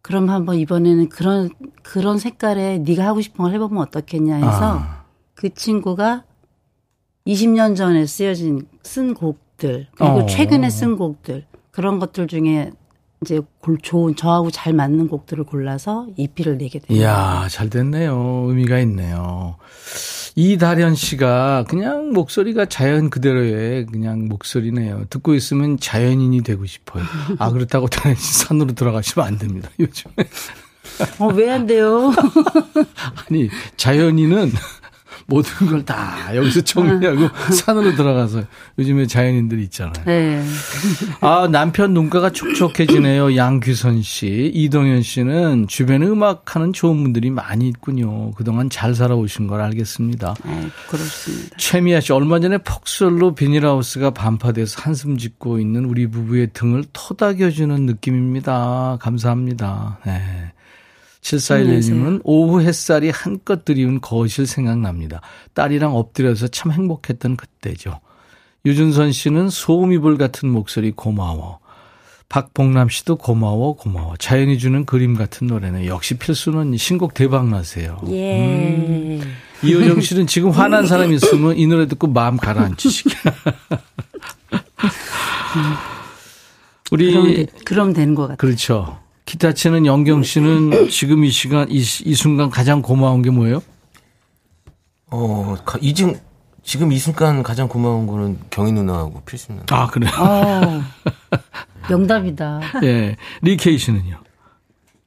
그럼 0.06 0.30
한번 0.30 0.58
이번에는 0.58 1.10
그런 1.10 1.50
그런 1.82 2.20
색깔의 2.20 2.82
네가 2.82 3.04
하고 3.04 3.22
싶은 3.22 3.42
걸 3.44 3.54
해보면 3.54 3.82
어떻겠냐 3.82 4.36
해서 4.36 4.78
아. 4.78 5.04
그 5.34 5.52
친구가 5.52 6.26
20년 7.26 7.76
전에 7.76 8.06
쓰여진 8.06 8.68
쓴 8.84 9.16
곡들 9.16 9.88
그리고 9.96 10.14
어. 10.14 10.26
최근에 10.28 10.70
쓴 10.70 10.96
곡들 10.96 11.48
그런 11.72 11.98
것들 11.98 12.28
중에 12.28 12.72
이제 13.24 13.42
골 13.60 13.80
좋은 13.80 14.16
저하고 14.16 14.52
잘 14.52 14.74
맞는 14.74 15.08
곡들을 15.08 15.44
골라서 15.46 16.06
EP를 16.18 16.60
내게 16.60 16.78
됩니다. 16.78 16.94
이야, 16.94 17.48
잘 17.50 17.72
됐네요. 17.72 18.44
의미가 18.46 18.78
있네요. 18.82 19.56
이다련 20.36 20.96
씨가 20.96 21.64
그냥 21.70 22.12
목소리가 22.12 22.66
자연 22.66 23.10
그대로의 23.10 23.86
그냥 23.86 24.28
목소리네요. 24.28 25.06
듣고 25.10 25.34
있으면 25.34 25.80
자연인이 25.80 26.42
되고 26.44 26.66
싶어요. 26.66 27.04
아, 27.40 27.50
그렇다고 27.52 27.88
다른 27.88 28.16
산으로 28.18 28.74
들어가시면 28.74 29.26
안 29.28 29.38
됩니다. 29.38 29.70
요즘에. 29.80 30.14
어, 31.20 31.28
왜 31.34 31.50
안 31.50 31.66
돼요? 31.66 32.14
아니, 33.30 33.50
자연인은 33.78 34.52
모든 35.28 35.68
걸 35.68 35.86
다 35.86 36.36
여기서 36.36 36.62
정리하고 36.62 37.30
산으로 37.54 37.96
들어가서 37.96 38.44
요즘에 38.80 39.06
자연인들이 39.08 39.64
있잖아요. 39.64 39.94
네. 40.06 40.44
아, 41.22 41.48
남편 41.52 41.94
눈가가 41.94 42.30
촉촉해지네요. 42.32 43.36
양규선 43.36 44.02
씨. 44.02 44.52
이동현 44.54 45.02
씨는 45.04 45.68
주변에 45.68 46.06
음악하는 46.08 46.74
좋은 46.74 47.02
분들이 47.04 47.30
많이 47.30 47.68
있군요. 47.70 48.32
그동안 48.32 48.70
잘 48.70 48.96
살아오신 48.96 49.48
걸 49.48 49.62
알겠습니다. 49.62 50.34
네, 50.46 50.68
그렇습니다. 50.90 51.56
최미아 51.58 52.00
씨, 52.02 52.14
얼마 52.14 52.40
전에 52.40 52.58
폭설로 52.60 53.36
비닐하우스가 53.36 54.12
반파돼서 54.12 54.82
한숨 54.82 55.18
짓고 55.18 55.60
있는 55.60 55.86
우리 55.86 56.08
부부의 56.08 56.50
등을 56.54 56.84
토닥여주는 56.94 57.86
느낌입니다. 57.86 58.98
감사합니다. 59.02 60.00
네. 60.06 60.22
7411님은 61.26 62.22
오후 62.24 62.62
햇살이 62.62 63.10
한껏 63.10 63.66
드리운 63.66 64.00
거실 64.00 64.46
생각납니다. 64.46 65.22
딸이랑 65.54 65.96
엎드려서 65.96 66.50
참 66.50 66.72
행복했던 66.72 67.36
그때죠. 67.36 68.00
유준선 68.66 69.12
씨는 69.12 69.50
소음이불 69.50 70.18
같은 70.18 70.50
목소리 70.50 70.92
고마워. 70.92 71.60
박봉남 72.30 72.90
씨도 72.90 73.18
고마워 73.18 73.76
고마워. 73.76 74.16
자연이 74.18 74.58
주는 74.58 74.86
그림 74.86 75.16
같은 75.16 75.48
노래네. 75.48 75.88
역시 75.88 76.16
필수는 76.16 76.76
신곡 76.78 77.14
대박 77.14 77.48
나세요. 77.48 78.02
예. 78.10 79.22
이효정 79.64 80.02
씨는 80.02 80.28
지금 80.28 80.50
화난 80.50 80.86
사람 80.88 81.14
있으면 81.14 81.58
이 81.58 81.66
노래 81.68 81.88
듣고 81.88 82.08
마음 82.08 82.38
가라앉히시게. 82.38 83.16
우리 86.92 87.12
그럼, 87.12 87.46
그럼 87.66 87.94
되는 87.94 88.14
것 88.16 88.24
같아요. 88.24 88.38
그렇죠. 88.38 89.05
기타 89.26 89.54
치는 89.54 89.86
영경 89.86 90.24
씨는 90.24 90.90
지금 90.90 91.24
이 91.24 91.30
시간 91.32 91.70
이, 91.70 91.78
이 91.78 92.16
순간 92.16 92.50
가장 92.50 92.82
고마운 92.82 93.22
게 93.22 93.32
뭐예요? 93.32 93.62
어, 95.08 95.56
가- 95.66 95.80
이중 95.82 96.16
지금 96.64 96.92
이 96.92 96.98
순간 96.98 97.44
가장 97.44 97.68
고마운 97.68 98.08
거는 98.08 98.40
경희 98.50 98.72
누나하고 98.72 99.22
필수 99.26 99.52
누나. 99.52 99.64
아 99.72 99.88
그래. 99.88 100.08
어, 100.10 100.82
명답이다. 101.90 102.62
예, 102.84 103.16
리케이 103.42 103.78
씨는요. 103.78 104.18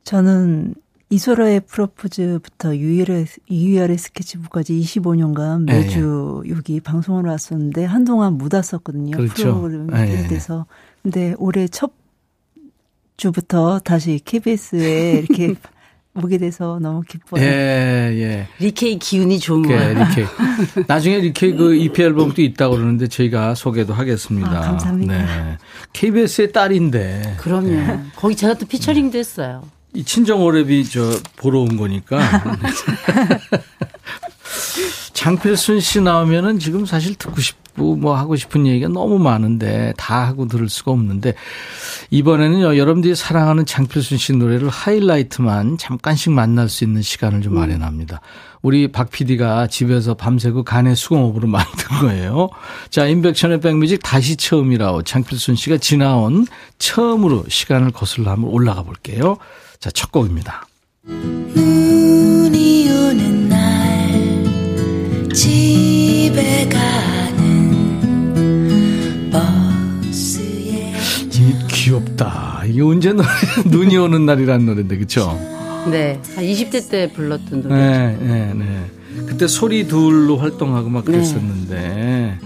저는 0.05 0.75
이소라의 1.11 1.61
프로포즈부터 1.61 2.77
유열의, 2.77 3.27
유열의 3.51 3.99
스케치북까지 3.99 4.79
25년간 4.81 5.65
매주 5.65 6.43
여기 6.51 6.81
방송을 6.81 7.25
왔었는데 7.25 7.85
한동안 7.85 8.35
못 8.35 8.53
왔었거든요. 8.55 9.17
그렇죠. 9.17 9.35
프로그램이 9.35 10.11
예, 10.11 10.25
예. 10.25 10.27
돼서. 10.29 10.67
근데 11.03 11.35
올해 11.39 11.67
첫 11.69 11.93
주부터 13.19 13.81
다시 13.81 14.21
KBS에 14.25 15.25
이렇게 15.29 15.55
오게 16.15 16.39
돼서 16.39 16.79
너무 16.81 17.03
기뻐요. 17.03 17.45
예, 17.45 17.47
예. 17.47 18.49
리케이 18.59 18.99
기운이 18.99 19.39
좋은 19.39 19.71
예, 19.71 19.77
거예요. 19.77 20.05
리케이. 20.05 20.25
나중에 20.87 21.19
리케이 21.19 21.53
그 21.53 21.75
EP 21.77 22.03
앨범도 22.03 22.41
있다고 22.43 22.77
그러는데 22.77 23.09
저희가 23.09 23.55
소개도 23.55 23.93
하겠습니다. 23.93 24.51
아, 24.51 24.61
감사합니다. 24.63 25.13
네. 25.13 25.59
KBS의 25.93 26.53
딸인데. 26.53 27.35
그럼요. 27.39 27.69
네. 27.69 28.01
거기 28.17 28.35
제가 28.35 28.55
또 28.55 28.65
피처링도 28.67 29.19
했어요. 29.19 29.63
이 29.95 30.03
친정 30.05 30.41
오랩이 30.41 30.91
저 30.91 31.03
보러 31.37 31.61
온 31.61 31.77
거니까. 31.77 32.19
장필순 35.13 35.81
씨 35.81 36.01
나오면은 36.01 36.59
지금 36.59 36.87
사실 36.87 37.15
듣고 37.15 37.41
싶고 37.41 37.97
뭐 37.97 38.17
하고 38.17 38.37
싶은 38.37 38.67
얘기가 38.67 38.89
너무 38.89 39.19
많은데 39.19 39.95
다 39.97 40.27
하고 40.27 40.47
들을 40.47 40.69
수가 40.69 40.93
없는데 40.93 41.35
이번에는요 42.11 42.77
여러분들이 42.77 43.15
사랑하는 43.15 43.67
장필순 43.67 44.19
씨 44.19 44.33
노래를 44.33 44.69
하이라이트만 44.69 45.79
잠깐씩 45.79 46.33
만날 46.33 46.69
수 46.69 46.85
있는 46.85 47.03
시간을 47.03 47.43
좀 47.43 47.55
마련합니다. 47.55 48.21
우리 48.63 48.89
박 48.91 49.11
PD가 49.11 49.67
집에서 49.69 50.15
밤새고 50.15 50.65
간의 50.65 50.97
수공업으로 50.97 51.47
만든 51.49 51.99
거예요. 52.01 52.49
자, 52.91 53.07
인백션의 53.07 53.61
백뮤직 53.61 54.01
다시 54.03 54.37
처음이라고 54.37 55.03
장필순 55.03 55.55
씨가 55.57 55.79
지나온 55.79 56.47
처음으로 56.79 57.45
시간을 57.49 57.93
거슬러 57.93 58.31
한번 58.33 58.51
올라가 58.51 58.83
볼게요. 58.83 59.37
자, 59.81 59.91
첫 59.91 60.11
곡입니다. 60.11 60.67
눈이 61.05 62.89
오는 62.91 63.48
날 63.48 63.48
집에 65.39 66.69
가는 66.69 67.71
버스에 69.31 70.93
이 71.33 71.55
귀엽다. 71.69 72.65
이게 72.67 72.83
언제 72.83 73.13
노래, 73.13 73.29
눈이 73.71 73.97
오는 73.99 74.27
날이라는 74.27 74.67
노래인데, 74.67 74.99
그쵸? 74.99 75.39
네. 75.89 76.21
한 76.35 76.45
20대 76.45 76.91
때 76.91 77.13
불렀던 77.13 77.63
노래. 77.63 77.77
네, 77.77 78.17
네, 78.21 78.53
네. 78.53 78.87
그때 79.27 79.47
소리 79.47 79.87
둘로 79.87 80.39
활동하고 80.39 80.89
막 80.89 81.05
그랬었는데, 81.05 82.41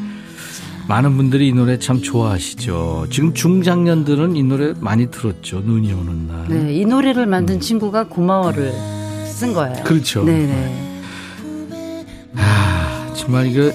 많은 0.87 1.17
분들이 1.17 1.49
이 1.49 1.53
노래 1.55 1.79
참 1.79 2.03
좋아하시죠. 2.03 3.07
지금 3.11 3.33
중장년들은 3.33 4.37
이 4.37 4.43
노래 4.43 4.75
많이 4.79 5.11
들었죠. 5.11 5.61
눈이 5.65 5.91
오는 5.95 6.29
날. 6.29 6.47
네. 6.51 6.75
이 6.75 6.85
노래를 6.85 7.25
만든 7.25 7.59
친구가 7.59 8.09
고마워를 8.09 8.71
쓴 9.29 9.55
거예요. 9.55 9.83
그렇죠. 9.83 10.25
네네. 10.25 10.91
아, 12.35 12.82
정말 13.15 13.47
이거 13.47 13.71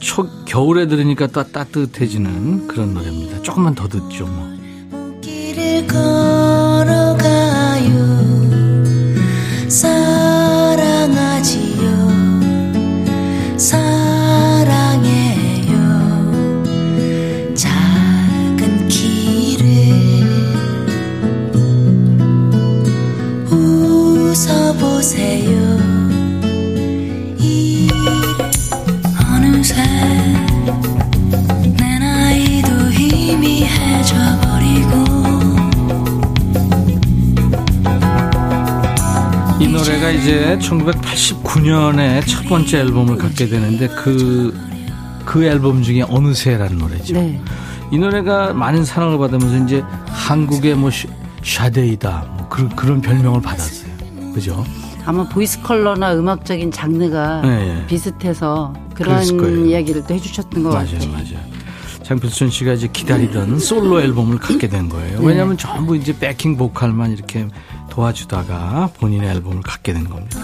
초, 0.00 0.28
겨울에 0.44 0.86
들으니까 0.86 1.26
또 1.28 1.42
따뜻해지는 1.44 2.68
그런 2.68 2.94
노래입니다. 2.94 3.42
조금만 3.42 3.74
더 3.74 3.88
듣죠, 3.88 4.26
뭐. 4.26 4.54
이 39.60 39.68
노래가 39.68 40.10
이제 40.10 40.58
1989년에 40.60 42.26
첫 42.26 42.44
번째 42.48 42.80
앨범을 42.80 43.16
갖게 43.16 43.46
되는데 43.48 43.88
그, 43.88 44.52
그 45.24 45.44
앨범 45.44 45.82
중에 45.82 46.02
어느새라는 46.08 46.78
노래죠. 46.78 47.14
네. 47.14 47.40
이 47.92 47.98
노래가 47.98 48.52
많은 48.52 48.84
사랑을 48.84 49.18
받으면서 49.18 49.64
이제 49.64 49.82
한국의 50.08 50.74
뭐 50.74 50.90
샤- 50.90 51.08
샤데이다 51.42 52.24
뭐 52.36 52.48
그런, 52.48 52.68
그런 52.74 53.00
별명을 53.00 53.40
받았어요. 53.40 53.92
그죠? 54.34 54.64
아마 55.06 55.28
voice 55.28 55.60
color나 55.62 56.14
음악적인 56.14 56.72
장르가 56.72 57.42
네, 57.42 57.78
예. 57.82 57.86
비슷해서 57.86 58.72
그런. 58.94 59.66
이야기를 59.66 60.04
또 60.06 60.14
해주셨던 60.14 60.62
것 60.62 60.70
맞아요, 60.70 60.86
같아요. 60.92 61.10
맞아요. 61.12 61.33
장필순 62.04 62.50
씨가 62.50 62.74
이제 62.74 62.88
기다리던 62.92 63.58
솔로 63.58 64.00
앨범을 64.00 64.38
갖게 64.38 64.68
된 64.68 64.88
거예요. 64.88 65.20
네. 65.20 65.26
왜냐하면 65.26 65.56
전부 65.56 65.96
이제 65.96 66.16
backing 66.18 66.56
보컬만 66.56 67.12
이렇게 67.12 67.48
도와주다가 67.90 68.90
본인의 68.98 69.28
앨범을 69.30 69.62
갖게 69.62 69.92
된 69.92 70.08
겁니다. 70.08 70.40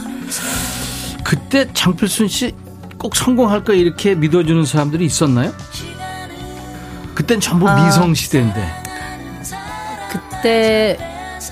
그때 1.24 1.68
장필순 1.72 2.28
씨 2.28 2.52
꼭 3.00 3.16
성공할 3.16 3.64
거 3.64 3.72
이렇게 3.72 4.14
믿어주는 4.14 4.62
사람들이 4.66 5.06
있었나요? 5.06 5.52
그땐 7.14 7.40
전부 7.40 7.66
아. 7.66 7.82
미성 7.86 8.14
시대인데. 8.14 8.68
그때 10.10 10.98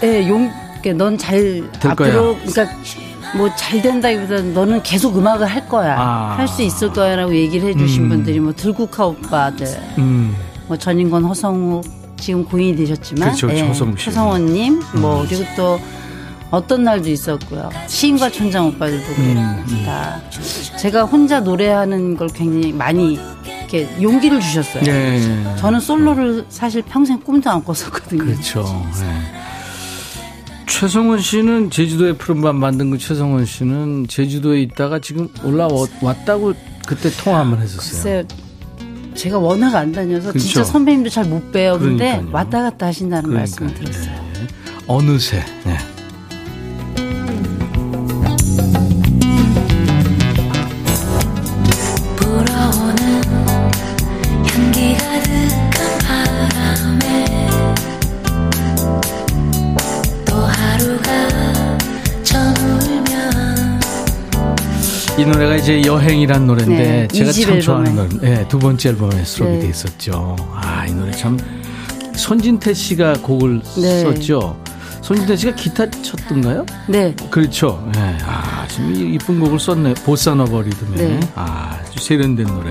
예, 0.02 0.28
용, 0.28 0.52
넌잘 0.84 1.70
될 1.80 1.90
앞으로 1.90 2.36
그러니까 2.44 2.66
뭐 3.36 3.54
잘 3.56 3.82
된다기보다는 3.82 4.54
너는 4.54 4.82
계속 4.82 5.16
음악을 5.16 5.46
할 5.46 5.68
거야, 5.68 5.96
아. 5.98 6.34
할수 6.38 6.62
있을 6.62 6.92
거야라고 6.92 7.34
얘기를 7.34 7.68
해주신 7.68 8.04
음. 8.04 8.08
분들이 8.08 8.40
뭐 8.40 8.52
들국화 8.54 9.06
오빠들, 9.06 9.66
음. 9.98 10.34
뭐 10.66 10.76
전인권, 10.76 11.24
허성욱 11.24 11.84
지금 12.16 12.44
고인이 12.44 12.76
되셨지만, 12.76 13.28
그렇죠. 13.34 13.50
예. 13.50 13.72
최성원님, 13.96 14.80
뭐 15.00 15.24
그리고 15.28 15.44
또 15.56 15.78
어떤 16.50 16.84
날도 16.84 17.08
있었고요. 17.10 17.70
시인과 17.86 18.30
촌장 18.30 18.68
오빠들도 18.68 19.04
그랬고 19.04 19.40
음, 19.40 19.82
다 19.84 20.20
제가 20.78 21.04
혼자 21.04 21.40
노래하는 21.40 22.16
걸 22.16 22.28
굉장히 22.28 22.72
많이 22.72 23.18
이렇게 23.60 23.86
용기를 24.00 24.40
주셨어요. 24.40 24.82
예. 24.86 25.20
저는 25.58 25.78
솔로를 25.80 26.46
사실 26.48 26.80
평생 26.82 27.20
꿈도 27.20 27.50
안 27.50 27.62
꿨었거든요. 27.62 28.24
그렇죠. 28.24 28.64
예. 29.02 29.37
최성원 30.68 31.20
씨는 31.20 31.70
제주도에 31.70 32.12
푸른밤 32.12 32.56
만든 32.56 32.90
그 32.90 32.98
최성원 32.98 33.44
씨는 33.46 34.06
제주도에 34.08 34.60
있다가 34.62 34.98
지금 35.00 35.28
올라왔다고 35.42 36.54
그때 36.86 37.10
통화 37.10 37.40
한번 37.40 37.60
했었어요. 37.60 38.24
글쎄요. 38.24 38.48
제가 39.14 39.38
워낙 39.38 39.74
안 39.74 39.90
다녀서 39.92 40.30
그렇죠. 40.30 40.38
진짜 40.46 40.62
선배님도 40.64 41.10
잘 41.10 41.24
못. 41.24 41.40
근데 41.50 41.70
그러니까요. 41.76 42.28
왔다 42.32 42.62
갔다 42.62 42.86
하신다는 42.86 43.30
그러니까요. 43.30 43.66
말씀을 43.66 43.74
들었어요. 43.74 44.28
어느새. 44.86 45.44
네. 45.64 45.76
이 65.58 65.60
이제 65.60 65.82
여행이란 65.84 66.46
노래인데 66.46 66.76
네, 66.76 67.08
제가 67.08 67.32
참 67.32 67.60
좋아하는. 67.60 67.94
노래. 67.96 68.08
네, 68.36 68.48
두 68.48 68.58
번째 68.58 68.90
앨범에 68.90 69.24
수록이 69.24 69.54
네. 69.54 69.60
돼 69.60 69.68
있었죠. 69.68 70.36
아, 70.54 70.86
이 70.86 70.92
노래 70.92 71.10
참 71.12 71.36
손진태 72.14 72.72
씨가 72.74 73.14
곡을 73.22 73.60
네. 73.76 74.02
썼죠. 74.02 74.56
손진태 75.02 75.36
씨가 75.36 75.54
기타 75.56 75.90
쳤던가요? 75.90 76.64
네. 76.88 77.14
그렇죠. 77.30 77.82
네. 77.94 78.16
아, 78.24 78.66
이- 78.94 79.14
이쁜 79.14 79.40
곡을 79.40 79.58
썼네. 79.58 79.94
보사노버 80.04 80.62
리듬에. 80.62 80.96
네. 80.96 81.20
아, 81.34 81.78
아주 81.82 81.98
세련된 82.04 82.46
노래. 82.46 82.70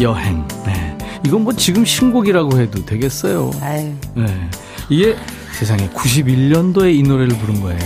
여행. 0.00 0.46
네. 0.64 0.96
이건 1.26 1.42
뭐 1.44 1.52
지금 1.52 1.84
신곡이라고 1.84 2.58
해도 2.60 2.84
되겠어요. 2.86 3.50
아유. 3.60 3.92
네. 4.14 4.50
이게 4.88 5.16
세상에 5.58 5.88
91년도에 5.90 6.94
이 6.94 7.02
노래를 7.02 7.36
부른 7.38 7.60
거예요. 7.60 7.80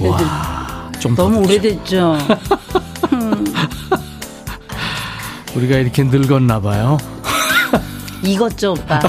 와. 0.10 0.90
좀 0.98 1.14
너무. 1.14 1.38
오래됐죠. 1.44 2.18
우리가 5.60 5.76
이렇게 5.76 6.02
늙었나 6.04 6.58
봐요. 6.60 6.96
이것죠, 8.24 8.72
오빠. 8.72 9.00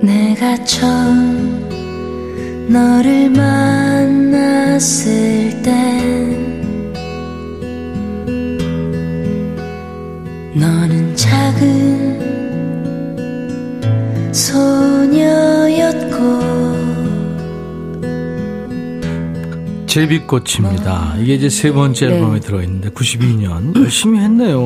내가 0.00 0.64
처음 0.64 1.68
너를 2.68 3.28
만났을 3.30 4.82
땐 5.62 6.35
제비꽃입니다. 19.96 21.14
이게 21.20 21.36
이제 21.36 21.48
세 21.48 21.72
번째 21.72 22.08
네. 22.08 22.14
앨범에 22.16 22.40
들어있는데 22.40 22.90
92년 22.90 23.74
열심히 23.80 24.18
했네요. 24.18 24.58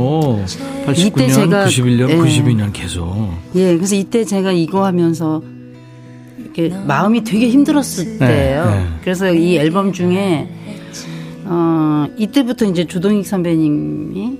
89년, 0.87 0.99
이때 0.99 1.26
제가- 1.28 1.66
91년, 1.66 2.07
네. 2.09 2.16
92년 2.16 2.72
계속. 2.72 3.31
예, 3.55 3.76
그래서 3.76 3.95
이때 3.95 4.24
제가 4.24 4.51
이거 4.51 4.85
하면서 4.85 5.41
이렇게 6.37 6.68
마음이 6.85 7.22
되게 7.22 7.49
힘들었을 7.49 8.18
네, 8.18 8.26
때예요. 8.26 8.64
네. 8.70 8.87
그래서 9.05 9.33
이 9.33 9.57
앨범 9.57 9.93
중에 9.93 10.49
어 11.45 12.07
이때부터 12.18 12.64
이제 12.64 12.85
조동익 12.85 13.24
선배님이 13.24 14.37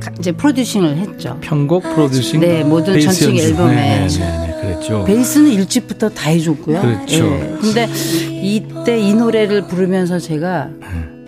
가- 0.00 0.10
이제 0.18 0.32
프로듀싱을 0.32 0.96
했죠. 0.96 1.38
편곡 1.40 1.84
프로듀싱 1.94 2.40
네, 2.40 2.64
모든 2.64 3.00
전체. 3.00 3.26
앨범에. 3.30 3.74
네, 3.76 4.08
네, 4.08 4.18
네, 4.18 4.53
그랬죠. 4.64 5.04
베이스는 5.04 5.50
일집부터 5.52 6.08
다 6.10 6.30
해줬고요. 6.30 6.80
그렇죠. 6.80 7.24
예. 7.24 7.56
근데 7.60 7.88
이때 8.42 8.98
이 8.98 9.14
노래를 9.14 9.66
부르면서 9.66 10.18
제가 10.18 10.68
네. 10.80 10.86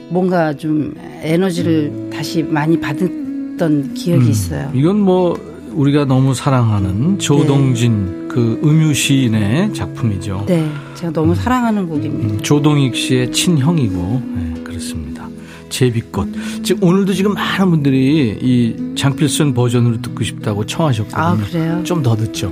뭔가 0.09 0.55
좀 0.55 0.95
에너지를 1.23 2.11
다시 2.13 2.43
많이 2.43 2.79
받았던 2.81 3.95
기억이 3.95 4.25
음, 4.27 4.31
있어요. 4.31 4.71
이건 4.75 5.01
뭐 5.01 5.37
우리가 5.73 6.05
너무 6.07 6.33
사랑하는 6.35 7.19
조동진 7.19 8.29
그 8.29 8.61
음유 8.65 8.95
시인의 8.95 9.75
작품이죠. 9.75 10.45
네, 10.47 10.71
제가 10.95 11.13
너무 11.13 11.35
사랑하는 11.35 11.89
곡입니다. 11.89 12.35
음, 12.35 12.41
조동익 12.41 12.95
씨의 12.97 13.33
친형이고 13.33 14.23
네, 14.35 14.63
그렇습니다. 14.65 15.27
제비꽃. 15.69 16.29
지금 16.63 16.83
오늘도 16.89 17.13
지금 17.13 17.35
많은 17.35 17.71
분들이 17.71 18.39
이 18.41 18.95
장필순 18.97 19.53
버전으로 19.53 20.01
듣고 20.01 20.23
싶다고 20.25 20.65
청하셨거든요. 20.65 21.21
아, 21.23 21.37
그래요? 21.37 21.81
좀 21.85 22.03
더 22.03 22.15
듣죠. 22.17 22.51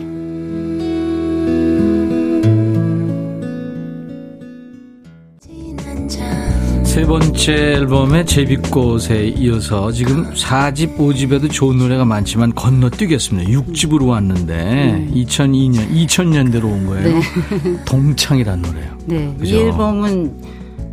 세 7.05 7.09
번째 7.09 7.53
앨범의 7.53 8.25
제비꽃에 8.25 9.35
이어서 9.37 9.93
지금 9.93 10.33
4집, 10.33 10.97
5집에도 10.97 11.53
좋은 11.53 11.77
노래가 11.77 12.07
많지만 12.07 12.55
건너뛰겠습니다. 12.55 13.51
6집으로 13.51 14.09
왔는데 14.09 15.09
2002년, 15.13 15.91
2000년대로 15.93 16.65
온 16.65 16.87
거예요. 16.87 17.21
동창이란 17.85 18.63
노래요. 18.63 18.97
네, 19.05 19.35
그죠? 19.39 19.55
이 19.55 19.59
앨범은 19.59 20.35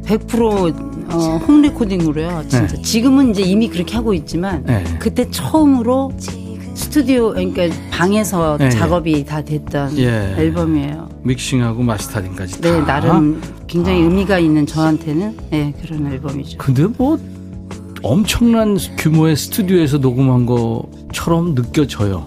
100% 0.04 1.14
어, 1.14 1.38
홈 1.48 1.62
레코딩으로요. 1.62 2.44
진짜 2.50 2.68
네. 2.68 2.82
지금은 2.82 3.32
이제 3.32 3.44
이미 3.44 3.70
그렇게 3.70 3.96
하고 3.96 4.14
있지만 4.14 4.66
네. 4.66 4.84
그때 5.00 5.26
처음으로 5.32 6.12
스튜디오 6.74 7.30
그러니까 7.32 7.64
방에서 7.92 8.58
네, 8.58 8.70
작업이 8.70 9.24
다 9.26 9.42
됐던 9.42 9.98
예. 9.98 10.36
앨범이에요. 10.38 11.10
믹싱하고 11.24 11.84
마스터링까지 11.84 12.62
네, 12.62 12.80
다. 12.80 12.86
나름 12.86 13.42
굉장히 13.68 14.02
아. 14.02 14.06
의미가 14.06 14.40
있는 14.40 14.66
저한테는 14.66 15.38
네, 15.52 15.74
그런 15.82 16.12
앨범이죠. 16.12 16.58
근데 16.58 16.86
뭐 16.86 17.20
엄청난 18.04 18.78
규모의 18.98 19.36
스튜디오에서 19.36 19.98
녹음한 20.00 20.46
것처럼 20.46 21.54
느껴져요. 21.56 22.26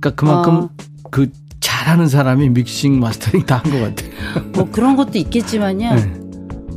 그러니까 0.00 0.10
그만큼 0.14 0.54
어. 0.56 0.70
그 1.10 1.30
잘하는 1.60 2.08
사람이 2.08 2.50
믹싱 2.50 3.00
마스터링 3.00 3.46
다 3.46 3.62
한 3.64 3.72
것 3.72 3.80
같아요. 3.80 4.44
뭐 4.54 4.68
그런 4.70 4.96
것도 4.96 5.16
있겠지만요. 5.18 5.94
네. 5.94 6.12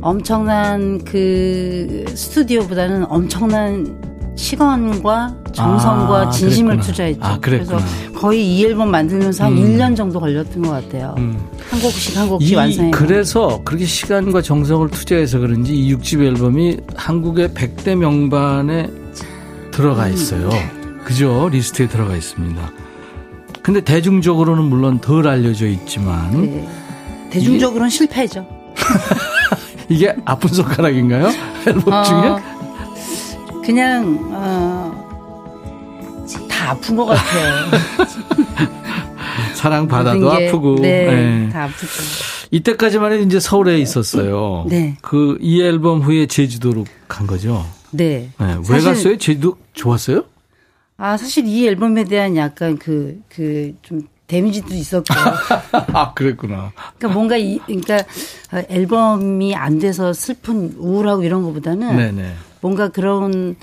엄청난 0.00 1.02
그 1.04 2.04
스튜디오보다는 2.08 3.04
엄청난 3.10 4.00
시간과 4.38 5.34
정성과 5.52 6.20
아, 6.20 6.30
진심을 6.30 6.76
그랬구나. 6.76 6.86
투자했죠. 6.86 7.20
아. 7.22 7.38
그래서 7.40 7.78
거의 8.14 8.56
이 8.56 8.64
앨범 8.64 8.90
만들면서 8.90 9.44
한 9.44 9.52
음. 9.52 9.76
1년 9.76 9.96
정도 9.96 10.20
걸렸던 10.20 10.62
것 10.62 10.70
같아요. 10.70 11.14
한 11.16 11.80
곡씩 11.80 12.16
한 12.16 12.28
곡씩 12.28 12.52
이 12.52 12.54
완성해. 12.54 12.90
그래서 12.92 13.60
그렇게 13.64 13.84
시간과 13.84 14.40
정성을 14.40 14.88
투자해서 14.90 15.40
그런지 15.40 15.74
이 15.74 15.92
6집 15.94 16.22
앨범이 16.24 16.76
한국의 16.94 17.48
100대 17.48 17.96
명반에 17.96 18.88
들어가 19.72 20.06
음. 20.06 20.12
있어요. 20.12 20.50
그죠? 21.04 21.48
리스트에 21.50 21.88
들어가 21.88 22.14
있습니다. 22.14 22.70
근데 23.62 23.80
대중적으로는 23.80 24.64
물론 24.64 25.00
덜 25.00 25.26
알려져 25.26 25.66
있지만 25.66 26.42
네. 26.42 26.68
대중적으로는 27.30 27.90
실패죠. 27.90 28.46
이게 29.90 30.14
아픈 30.24 30.50
손가락인가요? 30.50 31.28
앨범 31.66 31.92
어, 31.92 32.02
중에? 32.04 32.58
그냥 33.78 34.18
어, 34.32 36.24
다 36.48 36.70
아픈 36.70 36.96
것 36.96 37.04
같아요. 37.04 37.66
사랑 39.54 39.86
받아도 39.86 40.32
아프고. 40.32 40.76
네, 40.80 41.04
네. 41.04 41.48
다 41.52 41.64
아프죠. 41.64 41.86
이때까지만 42.50 43.12
해도 43.12 43.24
이제 43.24 43.38
서울에 43.38 43.78
있었어요. 43.78 44.64
네. 44.70 44.96
그 45.02 45.36
이 45.42 45.60
앨범 45.60 46.00
후에 46.00 46.24
제주도로 46.24 46.86
간 47.08 47.26
거죠. 47.26 47.62
네. 47.90 48.30
네. 48.38 48.46
왜 48.56 48.62
사실- 48.80 48.84
갔어요? 48.94 49.18
제주도 49.18 49.58
좋았어요? 49.74 50.24
아 50.96 51.18
사실 51.18 51.46
이 51.46 51.68
앨범에 51.68 52.04
대한 52.04 52.36
약간 52.38 52.78
그 52.78 53.20
그 53.28 53.74
좀 53.82 54.00
데미지도 54.28 54.74
있었고요. 54.74 55.18
아, 55.92 56.12
그랬구나. 56.14 56.72
그러니까 56.96 57.08
뭔가 57.08 57.36
이 57.36 57.58
그러니까 57.66 57.96
어, 58.52 58.62
앨범이 58.70 59.54
안 59.54 59.78
돼서 59.78 60.14
슬픈 60.14 60.74
우울하고 60.78 61.22
이런 61.22 61.42
것보다는 61.42 61.96
네네. 61.96 62.34
뭔가 62.60 62.88
그런 62.88 63.56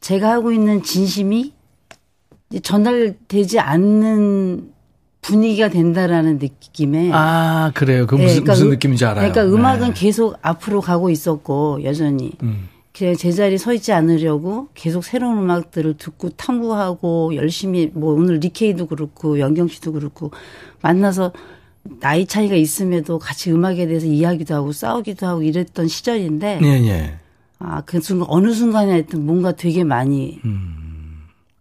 제가 0.00 0.30
하고 0.32 0.52
있는 0.52 0.82
진심이 0.82 1.52
전달되지 2.62 3.60
않는 3.60 4.72
분위기가 5.22 5.68
된다라는 5.68 6.38
느낌에 6.38 7.10
아, 7.12 7.70
그래요. 7.74 8.06
그 8.06 8.16
네, 8.16 8.24
무슨, 8.24 8.34
그러니까 8.42 8.52
무슨 8.52 8.66
음- 8.66 8.70
느낌인지 8.70 9.04
알아요. 9.04 9.32
그러니까 9.32 9.56
음악은 9.56 9.88
네. 9.88 9.94
계속 9.94 10.36
앞으로 10.42 10.80
가고 10.80 11.10
있었고 11.10 11.84
여전히 11.84 12.32
음. 12.42 12.68
그냥 12.92 13.16
제자리 13.16 13.56
서 13.56 13.72
있지 13.72 13.92
않으려고 13.92 14.68
계속 14.74 15.02
새로운 15.04 15.38
음악들을 15.38 15.94
듣고 15.96 16.30
탐구하고 16.30 17.34
열심히 17.36 17.90
뭐 17.94 18.12
오늘 18.14 18.34
리케이도 18.40 18.86
그렇고 18.86 19.38
연경 19.38 19.68
씨도 19.68 19.92
그렇고 19.92 20.30
만나서 20.82 21.32
나이 22.00 22.26
차이가 22.26 22.54
있음에도 22.54 23.18
같이 23.18 23.50
음악에 23.50 23.86
대해서 23.86 24.06
이야기도 24.06 24.54
하고 24.54 24.72
싸우기도 24.72 25.26
하고 25.26 25.42
이랬던 25.42 25.88
시절인데 25.88 26.60
예, 26.62 26.66
예. 26.66 27.14
아 27.64 27.82
그 27.86 28.00
순간 28.00 28.26
어느 28.30 28.52
순간에 28.52 28.90
하여튼 28.92 29.24
뭔가 29.26 29.52
되게 29.52 29.84
많이 29.84 30.40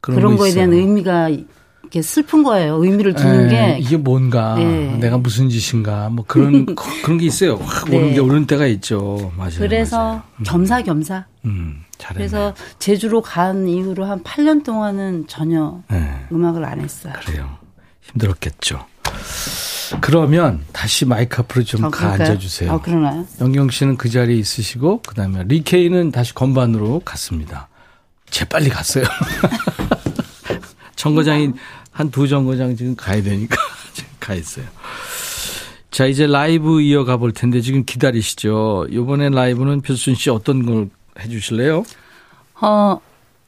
그런 0.01 0.17
그런, 0.19 0.31
거 0.35 0.43
거에 0.43 0.51
대한 0.53 0.69
있어요. 0.73 0.81
의미가 0.81 1.29
이렇게 1.29 2.01
슬픈 2.01 2.43
거예요. 2.43 2.83
의미를 2.83 3.13
두는 3.13 3.45
에, 3.47 3.49
게 3.49 3.79
이게 3.79 3.97
뭔가 3.97 4.55
네. 4.55 4.95
내가 4.97 5.17
무슨 5.17 5.49
짓인가 5.49 6.09
뭐 6.09 6.25
그런 6.27 6.65
그런 7.03 7.17
게 7.17 7.25
있어요. 7.25 7.55
확 7.55 7.87
오는 7.89 8.07
네. 8.07 8.13
게 8.13 8.19
오는 8.19 8.45
때가 8.47 8.65
있죠. 8.67 9.31
맞아요. 9.37 9.51
그래서 9.57 10.23
겸사겸사. 10.45 11.25
음, 11.45 11.83
잘했네. 11.97 12.17
그래서 12.17 12.53
제주로 12.79 13.21
간 13.21 13.67
이후로 13.67 14.05
한 14.05 14.23
8년 14.23 14.63
동안은 14.63 15.25
전혀 15.27 15.81
네. 15.89 16.25
음악을 16.31 16.63
안 16.65 16.79
했어요. 16.79 17.13
그래요. 17.25 17.49
힘들었겠죠. 18.01 18.85
그러면 19.99 20.63
다시 20.71 21.05
마이크 21.05 21.41
앞으로 21.41 21.63
좀 21.63 21.83
어, 21.83 21.89
가 21.89 21.97
그럴까요? 22.13 22.29
앉아 22.29 22.37
주세요. 22.39 22.73
어, 22.73 22.81
그러나요? 22.81 23.25
영경 23.39 23.69
씨는 23.69 23.97
그 23.97 24.09
자리에 24.09 24.37
있으시고 24.37 25.01
그다음에 25.01 25.43
리케이는 25.47 26.11
다시 26.11 26.33
건반으로 26.33 27.01
갔습니다. 27.03 27.67
재빨리 28.29 28.69
갔어요. 28.69 29.03
정거장이 30.95 31.51
한 31.91 32.09
두 32.11 32.27
정거장 32.27 32.75
지금 32.75 32.95
가야 32.95 33.21
되니까 33.21 33.57
가 34.19 34.33
있어요. 34.33 34.65
자 35.91 36.05
이제 36.05 36.25
라이브 36.25 36.81
이어가 36.81 37.17
볼 37.17 37.33
텐데 37.33 37.59
지금 37.61 37.83
기다리시죠. 37.83 38.87
이번에 38.89 39.29
라이브는 39.29 39.81
필순 39.81 40.15
씨 40.15 40.29
어떤 40.29 40.65
걸 40.65 40.89
해주실래요? 41.19 41.83
어, 42.61 42.99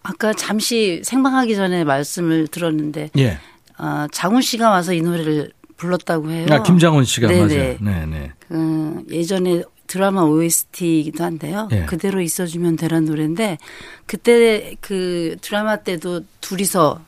아까 0.03 0.33
잠시 0.33 1.01
생방하기 1.05 1.55
전에 1.55 1.83
말씀을 1.85 2.47
들었는데, 2.47 3.11
예. 3.17 3.37
어, 3.77 4.07
장훈 4.11 4.41
씨가 4.41 4.69
와서 4.69 4.91
이 4.93 5.01
노래를 5.01 5.51
불렀다고 5.83 6.31
해요. 6.31 6.47
아 6.49 6.63
김장원 6.63 7.03
씨가 7.03 7.27
네네. 7.27 7.55
맞아요. 7.55 7.77
네네. 7.79 8.31
그 8.47 9.03
예전에 9.11 9.63
드라마 9.87 10.23
OST이기도 10.23 11.23
한데요. 11.23 11.67
예. 11.71 11.85
그대로 11.85 12.21
있어주면 12.21 12.77
되란 12.77 13.05
노래인데 13.05 13.57
그때 14.05 14.75
그 14.79 15.35
드라마 15.41 15.75
때도 15.77 16.21
둘이서 16.41 17.01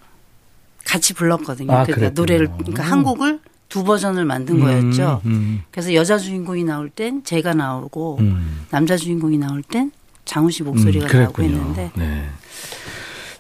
같이 0.85 1.13
불렀거든요. 1.13 1.71
아, 1.71 1.83
그러니까 1.83 1.95
그랬군요. 1.95 2.13
노래를 2.21 2.47
그러니까 2.57 2.83
한 2.83 3.03
곡을 3.03 3.39
두 3.69 3.83
버전을 3.83 4.25
만든 4.25 4.59
거였죠. 4.59 5.21
음, 5.25 5.31
음. 5.31 5.61
그래서 5.71 5.93
여자 5.93 6.17
주인공이 6.17 6.63
나올 6.65 6.89
땐 6.89 7.23
제가 7.23 7.53
나오고 7.53 8.17
음. 8.19 8.65
남자 8.69 8.95
주인공이 8.97 9.37
나올 9.37 9.63
땐 9.63 9.91
장훈 10.25 10.51
씨 10.51 10.61
목소리가 10.63 11.07
음, 11.07 11.23
나오고. 11.23 11.43
했는데 11.43 11.91
네. 11.95 12.25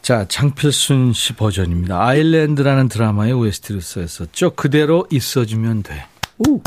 자, 0.05 0.23
장필순 0.27 1.13
씨 1.13 1.33
버전입니다. 1.33 1.99
아일랜드라는 1.99 2.89
드라마의 2.89 3.33
OST를 3.33 3.81
썼었죠. 3.81 4.51
그대로 4.51 5.07
있어주면 5.09 5.81
돼. 5.81 6.05
오. 6.47 6.61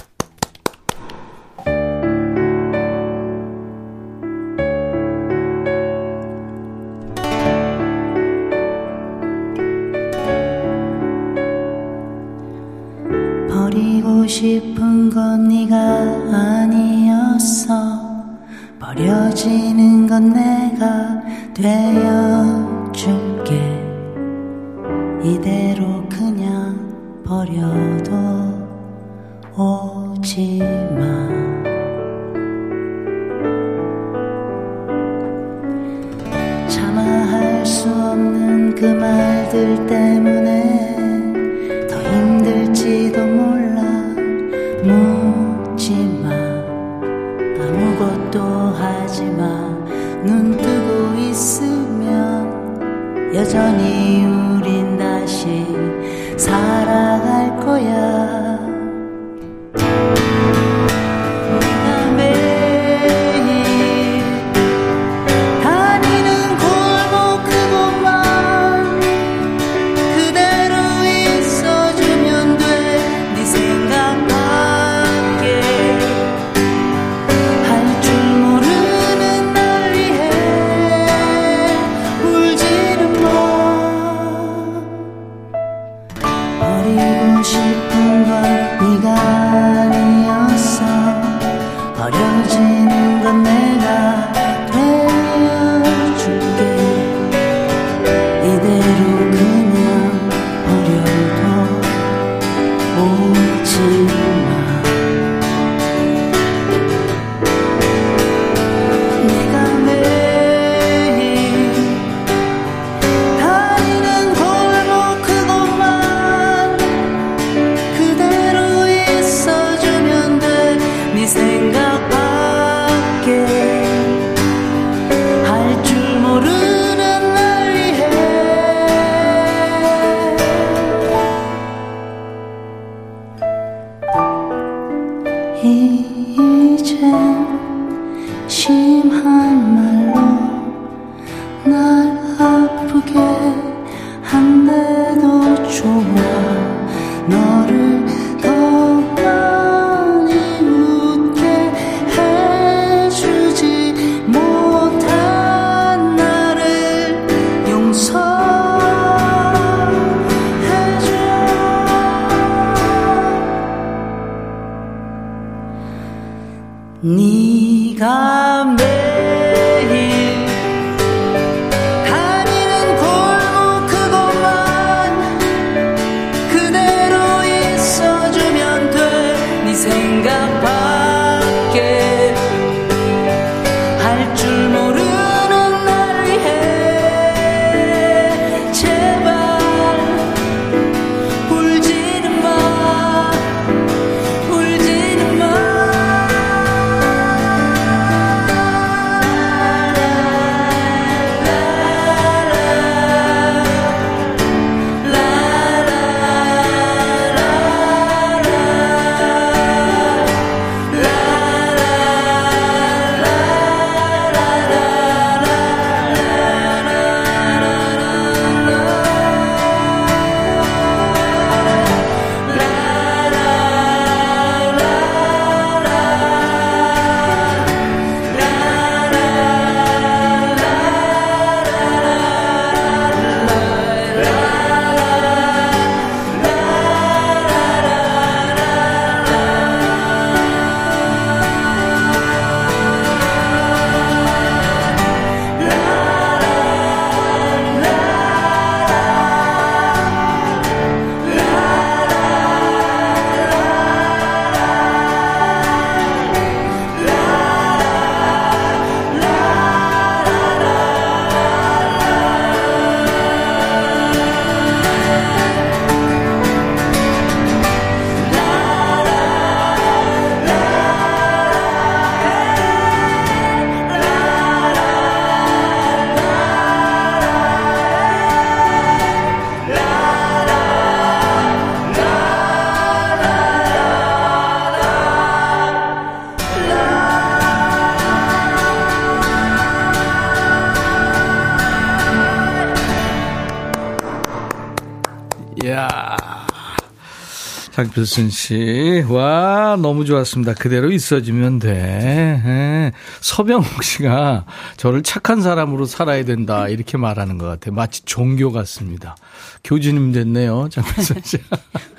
장필순 297.78 298.30
씨. 298.30 299.04
와, 299.08 299.78
너무 299.80 300.04
좋았습니다. 300.04 300.54
그대로 300.54 300.90
있어주면 300.90 301.60
돼. 301.60 302.42
예. 302.44 302.92
서병욱 303.20 303.84
씨가 303.84 304.46
저를 304.76 305.04
착한 305.04 305.42
사람으로 305.42 305.84
살아야 305.84 306.24
된다. 306.24 306.66
이렇게 306.66 306.98
말하는 306.98 307.38
것 307.38 307.46
같아요. 307.46 307.76
마치 307.76 308.04
종교 308.04 308.50
같습니다. 308.50 309.14
교주님 309.62 310.10
됐네요. 310.10 310.68
장필순 310.72 311.22
씨. 311.22 311.38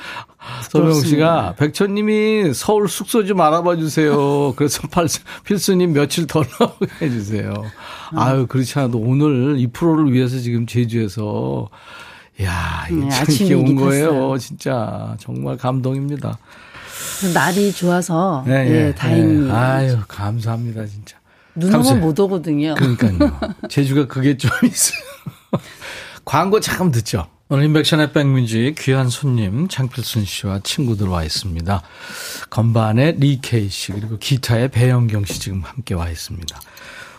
서병욱 0.69 1.05
씨가 1.05 1.55
백천님이 1.57 2.53
서울 2.53 2.89
숙소 2.89 3.23
좀 3.23 3.39
알아봐 3.39 3.77
주세요. 3.77 4.53
그래서 4.57 4.86
팔, 4.89 5.07
필수님 5.45 5.93
며칠 5.93 6.27
더 6.27 6.43
나오게 6.43 6.88
해주세요. 7.01 7.53
아유, 8.17 8.47
그렇지 8.47 8.77
않아도 8.80 8.97
오늘 8.97 9.55
이 9.59 9.67
프로를 9.67 10.11
위해서 10.11 10.39
지금 10.39 10.67
제주에서 10.67 11.69
야, 11.71 11.77
네, 12.94 13.00
이게 13.02 13.10
참 13.10 13.22
아침 13.24 13.48
이렇게 13.48 13.56
온 13.56 13.76
거예요. 13.76 14.38
진짜 14.38 15.16
정말 15.20 15.58
감동입니다. 15.58 16.38
날이 17.34 17.72
좋아서 17.74 18.44
네, 18.48 18.68
예, 18.70 18.88
예, 18.88 18.96
다행히 18.96 19.48
예. 19.48 19.52
아유, 19.52 19.98
감사합니다, 20.08 20.86
진짜. 20.86 21.18
눈. 21.56 21.74
오면 21.76 22.00
못 22.00 22.20
오거든요. 22.20 22.76
그러니까요. 22.76 23.40
제주가 23.70 24.08
그게 24.08 24.38
좀 24.38 24.50
있어요. 24.64 25.00
광고 26.26 26.60
잠깐 26.60 26.92
듣죠. 26.92 27.28
오늘 27.52 27.66
인백션의 27.66 28.14
백뮤직 28.14 28.76
귀한 28.78 29.10
손님 29.10 29.68
장필순 29.68 30.24
씨와 30.24 30.60
친구들 30.64 31.08
와 31.08 31.24
있습니다. 31.24 31.82
건반의 32.52 33.16
리케이 33.18 33.70
씨 33.70 33.92
그리고 33.92 34.20
기타의 34.20 34.70
배영경 34.70 35.26
씨 35.26 35.40
지금 35.40 35.62
함께 35.62 35.96
와 35.96 36.10
있습니다. 36.10 36.60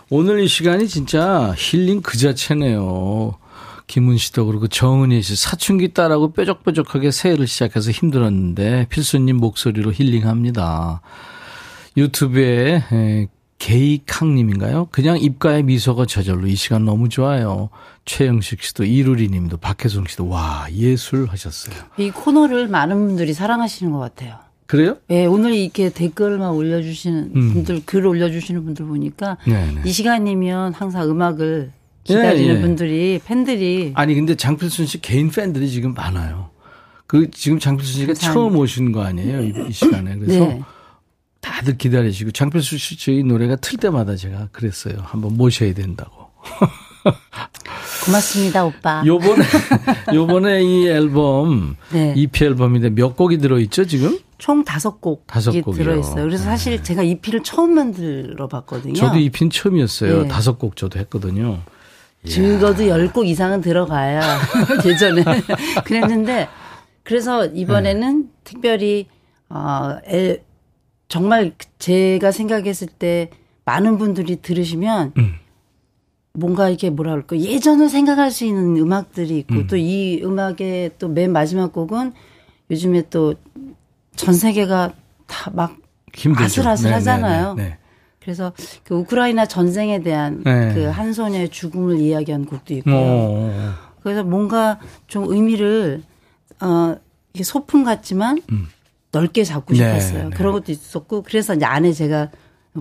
오늘 0.09 0.41
이 0.41 0.47
시간이 0.47 0.87
진짜 0.89 1.53
힐링 1.57 2.01
그 2.03 2.17
자체네요. 2.17 3.35
김은 3.91 4.19
씨도 4.19 4.47
그렇고 4.47 4.69
정은희 4.69 5.21
씨 5.21 5.35
사춘기 5.35 5.93
딸하고 5.93 6.33
뾰족뾰족하게 6.33 7.11
새해를 7.11 7.49
시작해서 7.49 7.91
힘들었는데 7.91 8.87
필수님 8.89 9.39
목소리로 9.39 9.93
힐링합니다. 9.93 11.01
유튜브에 11.97 12.85
에, 12.93 13.27
게이캉님인가요? 13.59 14.87
그냥 14.93 15.19
입가에 15.19 15.63
미소가 15.63 16.07
저절로 16.07 16.47
이 16.47 16.55
시간 16.55 16.85
너무 16.85 17.09
좋아요. 17.09 17.71
최영식 18.05 18.63
씨도 18.63 18.85
이루리 18.85 19.27
님도 19.29 19.57
박혜성 19.57 20.07
씨도 20.07 20.29
와 20.29 20.69
예술 20.71 21.27
하셨어요. 21.27 21.75
이 21.99 22.13
코너를 22.13 22.69
많은 22.69 23.09
분들이 23.09 23.33
사랑하시는 23.33 23.91
것 23.91 23.99
같아요. 23.99 24.37
그래요? 24.67 24.99
예, 25.11 25.27
오늘 25.27 25.53
이렇게 25.53 25.91
댓글만 25.91 26.53
올려주시는 26.53 27.33
음. 27.35 27.53
분들, 27.55 27.83
글 27.87 28.07
올려주시는 28.07 28.65
분들 28.67 28.87
보니까 28.87 29.37
네네. 29.45 29.83
이 29.85 29.91
시간이면 29.91 30.75
항상 30.75 31.11
음악을 31.11 31.73
기다리는 32.17 32.55
예, 32.55 32.59
예. 32.59 32.61
분들이 32.61 33.21
팬들이 33.25 33.93
아니 33.95 34.15
근데 34.15 34.35
장필순 34.35 34.87
씨 34.87 35.01
개인 35.01 35.31
팬들이 35.31 35.71
지금 35.71 35.95
많아요. 35.95 36.51
그 37.07 37.31
지금 37.31 37.59
장필순 37.59 37.95
씨가 37.95 38.13
감사합니다. 38.15 38.33
처음 38.33 38.57
오신 38.57 38.93
거 38.93 39.03
아니에요 39.03 39.43
이, 39.43 39.53
이 39.69 39.73
시간에 39.73 40.17
그래서 40.17 40.45
네. 40.47 40.63
다들 41.41 41.77
기다리시고 41.79 42.31
장필순 42.33 42.79
씨 42.79 42.99
저희 42.99 43.23
노래가 43.23 43.57
틀 43.57 43.79
때마다 43.79 44.17
제가 44.17 44.49
그랬어요. 44.53 44.95
한번 45.03 45.37
모셔야 45.37 45.75
된다고. 45.75 46.29
고맙습니다, 48.05 48.65
오빠. 48.65 49.03
요번에 49.07 49.45
요번에 50.15 50.63
이 50.63 50.87
앨범 50.87 51.77
네. 51.93 52.15
EP 52.17 52.45
앨범인데 52.45 52.91
몇 52.91 53.17
곡이 53.17 53.39
들어있죠 53.39 53.87
지금? 53.87 54.19
총 54.39 54.65
다섯 54.65 55.01
곡이 55.01 55.23
다섯 55.27 55.53
곡이요. 55.53 55.85
들어있어요. 55.85 56.25
그래서 56.25 56.45
사실 56.45 56.83
제가 56.83 57.03
EP를 57.03 57.43
처음 57.43 57.75
만들어 57.75 58.49
봤거든요. 58.49 58.95
저도 58.95 59.19
EP는 59.19 59.51
처음이었어요. 59.51 60.23
네. 60.23 60.29
다섯 60.29 60.59
곡 60.59 60.77
저도 60.77 60.99
했거든요. 61.01 61.59
적어도 62.29 62.83
10곡 62.85 63.27
이상은 63.27 63.61
들어가야 63.61 64.21
예전에 64.85 65.23
그랬는데 65.85 66.49
그래서 67.03 67.47
이번에는 67.47 68.23
네. 68.23 68.29
특별히 68.45 69.07
어 69.49 69.97
애- 70.09 70.43
정말 71.09 71.53
제가 71.79 72.31
생각했을 72.31 72.89
때 72.89 73.31
많은 73.65 73.99
분들이 73.99 74.37
들으시면 74.37 75.13
음. 75.19 75.35
뭔가 76.33 76.69
이렇게 76.69 76.91
뭐라 76.91 77.13
그럴까 77.13 77.39
예전을 77.39 77.89
생각할 77.89 78.31
수 78.31 78.45
있는 78.45 78.77
음악들이 78.77 79.39
있고 79.39 79.55
음. 79.55 79.67
또이 79.67 80.21
음악의 80.23 80.93
또 80.99 81.09
맨 81.09 81.33
마지막 81.33 81.73
곡은 81.73 82.13
요즘에 82.71 83.09
또 83.11 83.35
전 84.17 84.35
세계가 84.35 84.93
다막 85.27 85.77
힘들죠. 86.15 86.45
아슬아슬 86.45 86.93
하잖아요. 86.93 87.55
네, 87.55 87.63
네, 87.63 87.69
네. 87.71 87.79
그래서 88.23 88.53
그 88.85 88.95
우크라이나 88.95 89.47
전쟁에 89.47 90.03
대한 90.03 90.43
네. 90.45 90.75
그한 90.75 91.13
소녀의 91.13 91.49
죽음을 91.49 91.99
이야기한 91.99 92.45
곡도 92.45 92.75
있고 92.75 92.91
어, 92.93 93.75
그래서 94.03 94.23
뭔가 94.23 94.79
좀 95.07 95.31
의미를 95.33 96.03
어 96.61 96.97
이게 97.33 97.43
소품 97.45 97.85
같지만 97.85 98.41
넓게 99.13 99.45
잡고 99.45 99.75
음. 99.75 99.79
네, 99.79 99.99
싶었어요. 100.01 100.29
네. 100.29 100.37
그런 100.37 100.53
것도 100.53 100.71
있었고 100.71 101.23
그래서 101.23 101.55
이제 101.55 101.65
안에 101.65 101.93
제가 101.93 102.29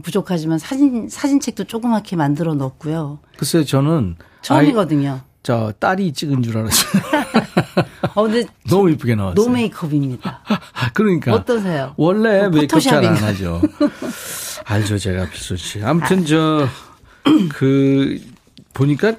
부족하지만 0.03 0.59
사진 0.59 1.07
사진책도 1.09 1.63
조그맣게 1.63 2.15
만들어 2.15 2.53
넣었고요. 2.53 3.19
글쎄요 3.37 3.63
저는 3.63 4.17
처음이거든요. 4.41 5.11
아이, 5.11 5.19
저 5.41 5.73
딸이 5.79 6.11
찍은 6.13 6.43
줄 6.43 6.57
알았어요. 6.57 7.01
어 8.15 8.23
근데 8.23 8.43
너무 8.69 8.91
이쁘게 8.91 9.15
나왔어요. 9.15 9.35
노 9.35 9.49
메이크업입니다. 9.49 10.41
그러니까 10.93 11.33
어떠세요? 11.33 11.93
원래 11.95 12.41
뭐 12.49 12.59
메이크업 12.59 12.81
잘 12.81 13.05
안? 13.05 13.15
하죠. 13.15 13.61
알죠, 14.69 14.97
제가 14.97 15.29
필수 15.29 15.57
씨. 15.57 15.83
아무튼 15.83 16.25
저 16.25 16.67
그 17.49 18.21
보니까 18.73 19.13
그 19.13 19.17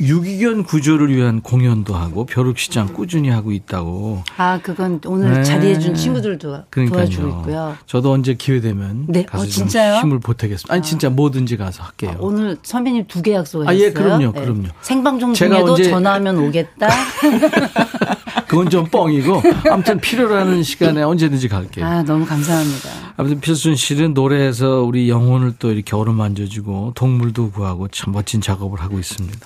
유기견 0.00 0.64
구조를 0.64 1.14
위한 1.14 1.40
공연도 1.40 1.94
하고 1.94 2.26
벼룩시장 2.26 2.92
꾸준히 2.92 3.28
하고 3.30 3.52
있다고. 3.52 4.24
아 4.36 4.58
그건 4.60 5.00
오늘 5.06 5.34
네. 5.34 5.42
자리해준 5.44 5.94
친구들도 5.94 6.64
그러니까요. 6.70 6.98
도와주고 7.04 7.28
있고요. 7.28 7.76
저도 7.86 8.10
언제 8.10 8.34
기회 8.34 8.60
되면 8.60 9.04
네, 9.08 9.22
가서 9.24 9.44
어, 9.44 9.46
좀 9.46 9.50
진짜요? 9.52 10.00
힘을 10.00 10.18
보태겠습니다. 10.18 10.74
아니 10.74 10.82
진짜 10.82 11.08
뭐든지 11.10 11.56
가서 11.56 11.84
할게요. 11.84 12.16
오늘 12.18 12.56
선배님 12.62 13.06
두 13.06 13.22
개 13.22 13.34
약속하셨어요. 13.34 13.68
아, 13.68 13.80
예, 13.80 13.92
그럼요, 13.92 14.32
네. 14.32 14.40
그럼요. 14.40 14.64
생방송 14.82 15.32
제가 15.32 15.54
중에도 15.56 15.72
언제- 15.74 15.88
전화하면 15.90 16.38
오겠다. 16.38 16.88
그건 18.48 18.68
좀 18.70 18.84
뻥이고 18.86 19.42
아무튼 19.70 20.00
필요로 20.00 20.62
시간에 20.62 21.02
언제든지 21.02 21.48
갈게요. 21.48 21.84
아 21.86 22.02
너무 22.02 22.26
감사합니다. 22.26 22.88
아무튼 23.16 23.40
필순 23.40 23.76
씨는 23.76 24.12
노래에서 24.12 24.82
우리 24.82 25.08
영혼을 25.08 25.54
또 25.58 25.70
이렇게 25.72 25.94
어루만져주고 25.96 26.92
동물도 26.96 27.52
구하고 27.52 27.88
참 27.88 28.12
멋진 28.12 28.40
작업을 28.40 28.80
하고 28.80 28.98
있습니다. 28.98 29.38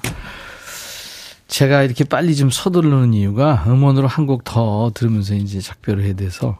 제가 1.48 1.82
이렇게 1.82 2.04
빨리 2.04 2.36
좀 2.36 2.50
서두르는 2.50 3.14
이유가 3.14 3.64
음원으로 3.66 4.06
한 4.06 4.26
곡 4.26 4.44
더 4.44 4.90
들으면서 4.94 5.34
이제 5.34 5.60
작별을 5.60 6.04
해야 6.04 6.14
돼서 6.14 6.56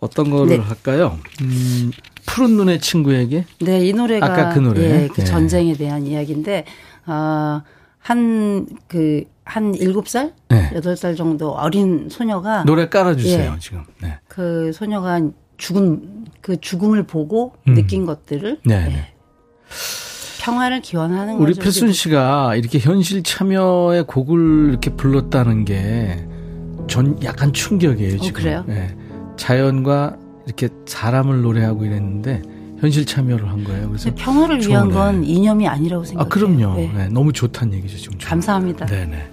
어떤 0.00 0.30
거를 0.30 0.58
네. 0.58 0.62
할까요? 0.62 1.18
음, 1.40 1.90
푸른 2.26 2.56
눈의 2.56 2.80
친구에게? 2.80 3.44
네, 3.60 3.86
이 3.86 3.92
노래가 3.92 4.26
아까 4.26 4.52
그 4.52 4.58
노래. 4.58 4.80
예, 5.04 5.08
그 5.08 5.20
네. 5.20 5.24
전쟁에 5.24 5.74
대한 5.74 6.06
이야기인데 6.06 6.64
어, 7.06 7.62
어한그 8.04 9.24
한 9.44 9.74
일곱 9.76 10.08
살, 10.08 10.34
네. 10.48 10.70
여덟 10.74 10.96
살 10.96 11.14
정도 11.14 11.52
어린 11.52 12.08
소녀가 12.10 12.64
노래 12.64 12.88
깔아주세요, 12.88 13.52
예, 13.54 13.58
지금. 13.60 13.84
네. 14.02 14.18
그 14.26 14.72
소녀가 14.72 15.20
죽은 15.56 16.26
그 16.40 16.60
죽음을 16.60 17.04
보고 17.04 17.54
음. 17.68 17.74
느낀 17.74 18.06
것들을 18.06 18.58
네. 18.64 18.74
예, 18.74 18.88
네. 18.88 19.12
평화를 20.46 20.80
기원하는 20.80 21.36
우리. 21.36 21.54
필순 21.54 21.92
씨가 21.92 22.54
이렇게 22.56 22.78
현실 22.78 23.22
참여의 23.22 24.04
곡을 24.06 24.68
이렇게 24.70 24.90
불렀다는 24.90 25.64
게 25.64 26.26
전 26.88 27.18
약간 27.24 27.52
충격이에요, 27.52 28.18
지금. 28.18 28.28
어, 28.28 28.32
그래요? 28.32 28.64
네. 28.66 28.96
자연과 29.36 30.16
이렇게 30.46 30.68
사람을 30.86 31.42
노래하고 31.42 31.84
이랬는데 31.84 32.42
현실 32.78 33.04
참여를 33.04 33.48
한 33.48 33.64
거예요. 33.64 33.88
그래서 33.88 34.10
평화를 34.14 34.60
위한. 34.60 34.90
건 34.90 35.24
이념이 35.24 35.66
아니라고 35.66 36.02
아, 36.02 36.06
생각해요. 36.06 36.28
그럼요. 36.28 36.76
네. 36.76 36.92
네, 36.94 37.08
너무 37.08 37.32
좋다는 37.32 37.74
얘기죠, 37.74 37.96
지금. 37.98 38.18
감사합니다. 38.22 38.86
네네. 38.86 39.30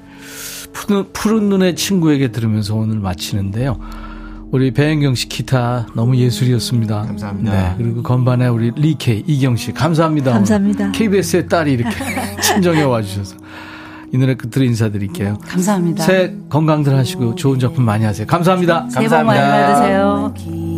푸른, 0.73 1.05
푸른 1.13 1.49
눈의 1.49 1.75
친구에게 1.75 2.29
들으면서 2.31 2.75
오늘 2.75 2.97
마치는데요. 2.99 3.77
우리 4.53 4.69
배현경 4.69 5.15
씨 5.15 5.27
기타 5.27 5.87
너무 5.95 6.15
예술이었습니다. 6.15 7.01
감사합니다. 7.07 7.51
네, 7.51 7.73
그리고 7.75 8.03
건반에 8.03 8.47
우리 8.47 8.69
리케이, 8.75 9.23
이경 9.25 9.55
씨 9.55 9.71
감사합니다. 9.71 10.31
감사합니다. 10.31 10.91
KBS의 10.91 11.47
딸이 11.47 11.73
이렇게 11.73 11.89
친정에 12.39 12.83
와주셔서 12.83 13.35
이 14.13 14.17
노래 14.19 14.35
끝으로 14.35 14.63
인사드릴게요. 14.65 15.39
감사합니다. 15.43 16.03
새해 16.03 16.33
건강들 16.49 16.95
하시고 16.95 17.33
좋은 17.33 17.57
작품 17.57 17.83
많이 17.83 18.05
하세요. 18.05 18.27
감사합니다. 18.27 18.89
새해 18.91 19.07
복 19.07 19.23
많이 19.23 19.39
감사합니다. 19.39 19.73
받으세요. 19.73 20.72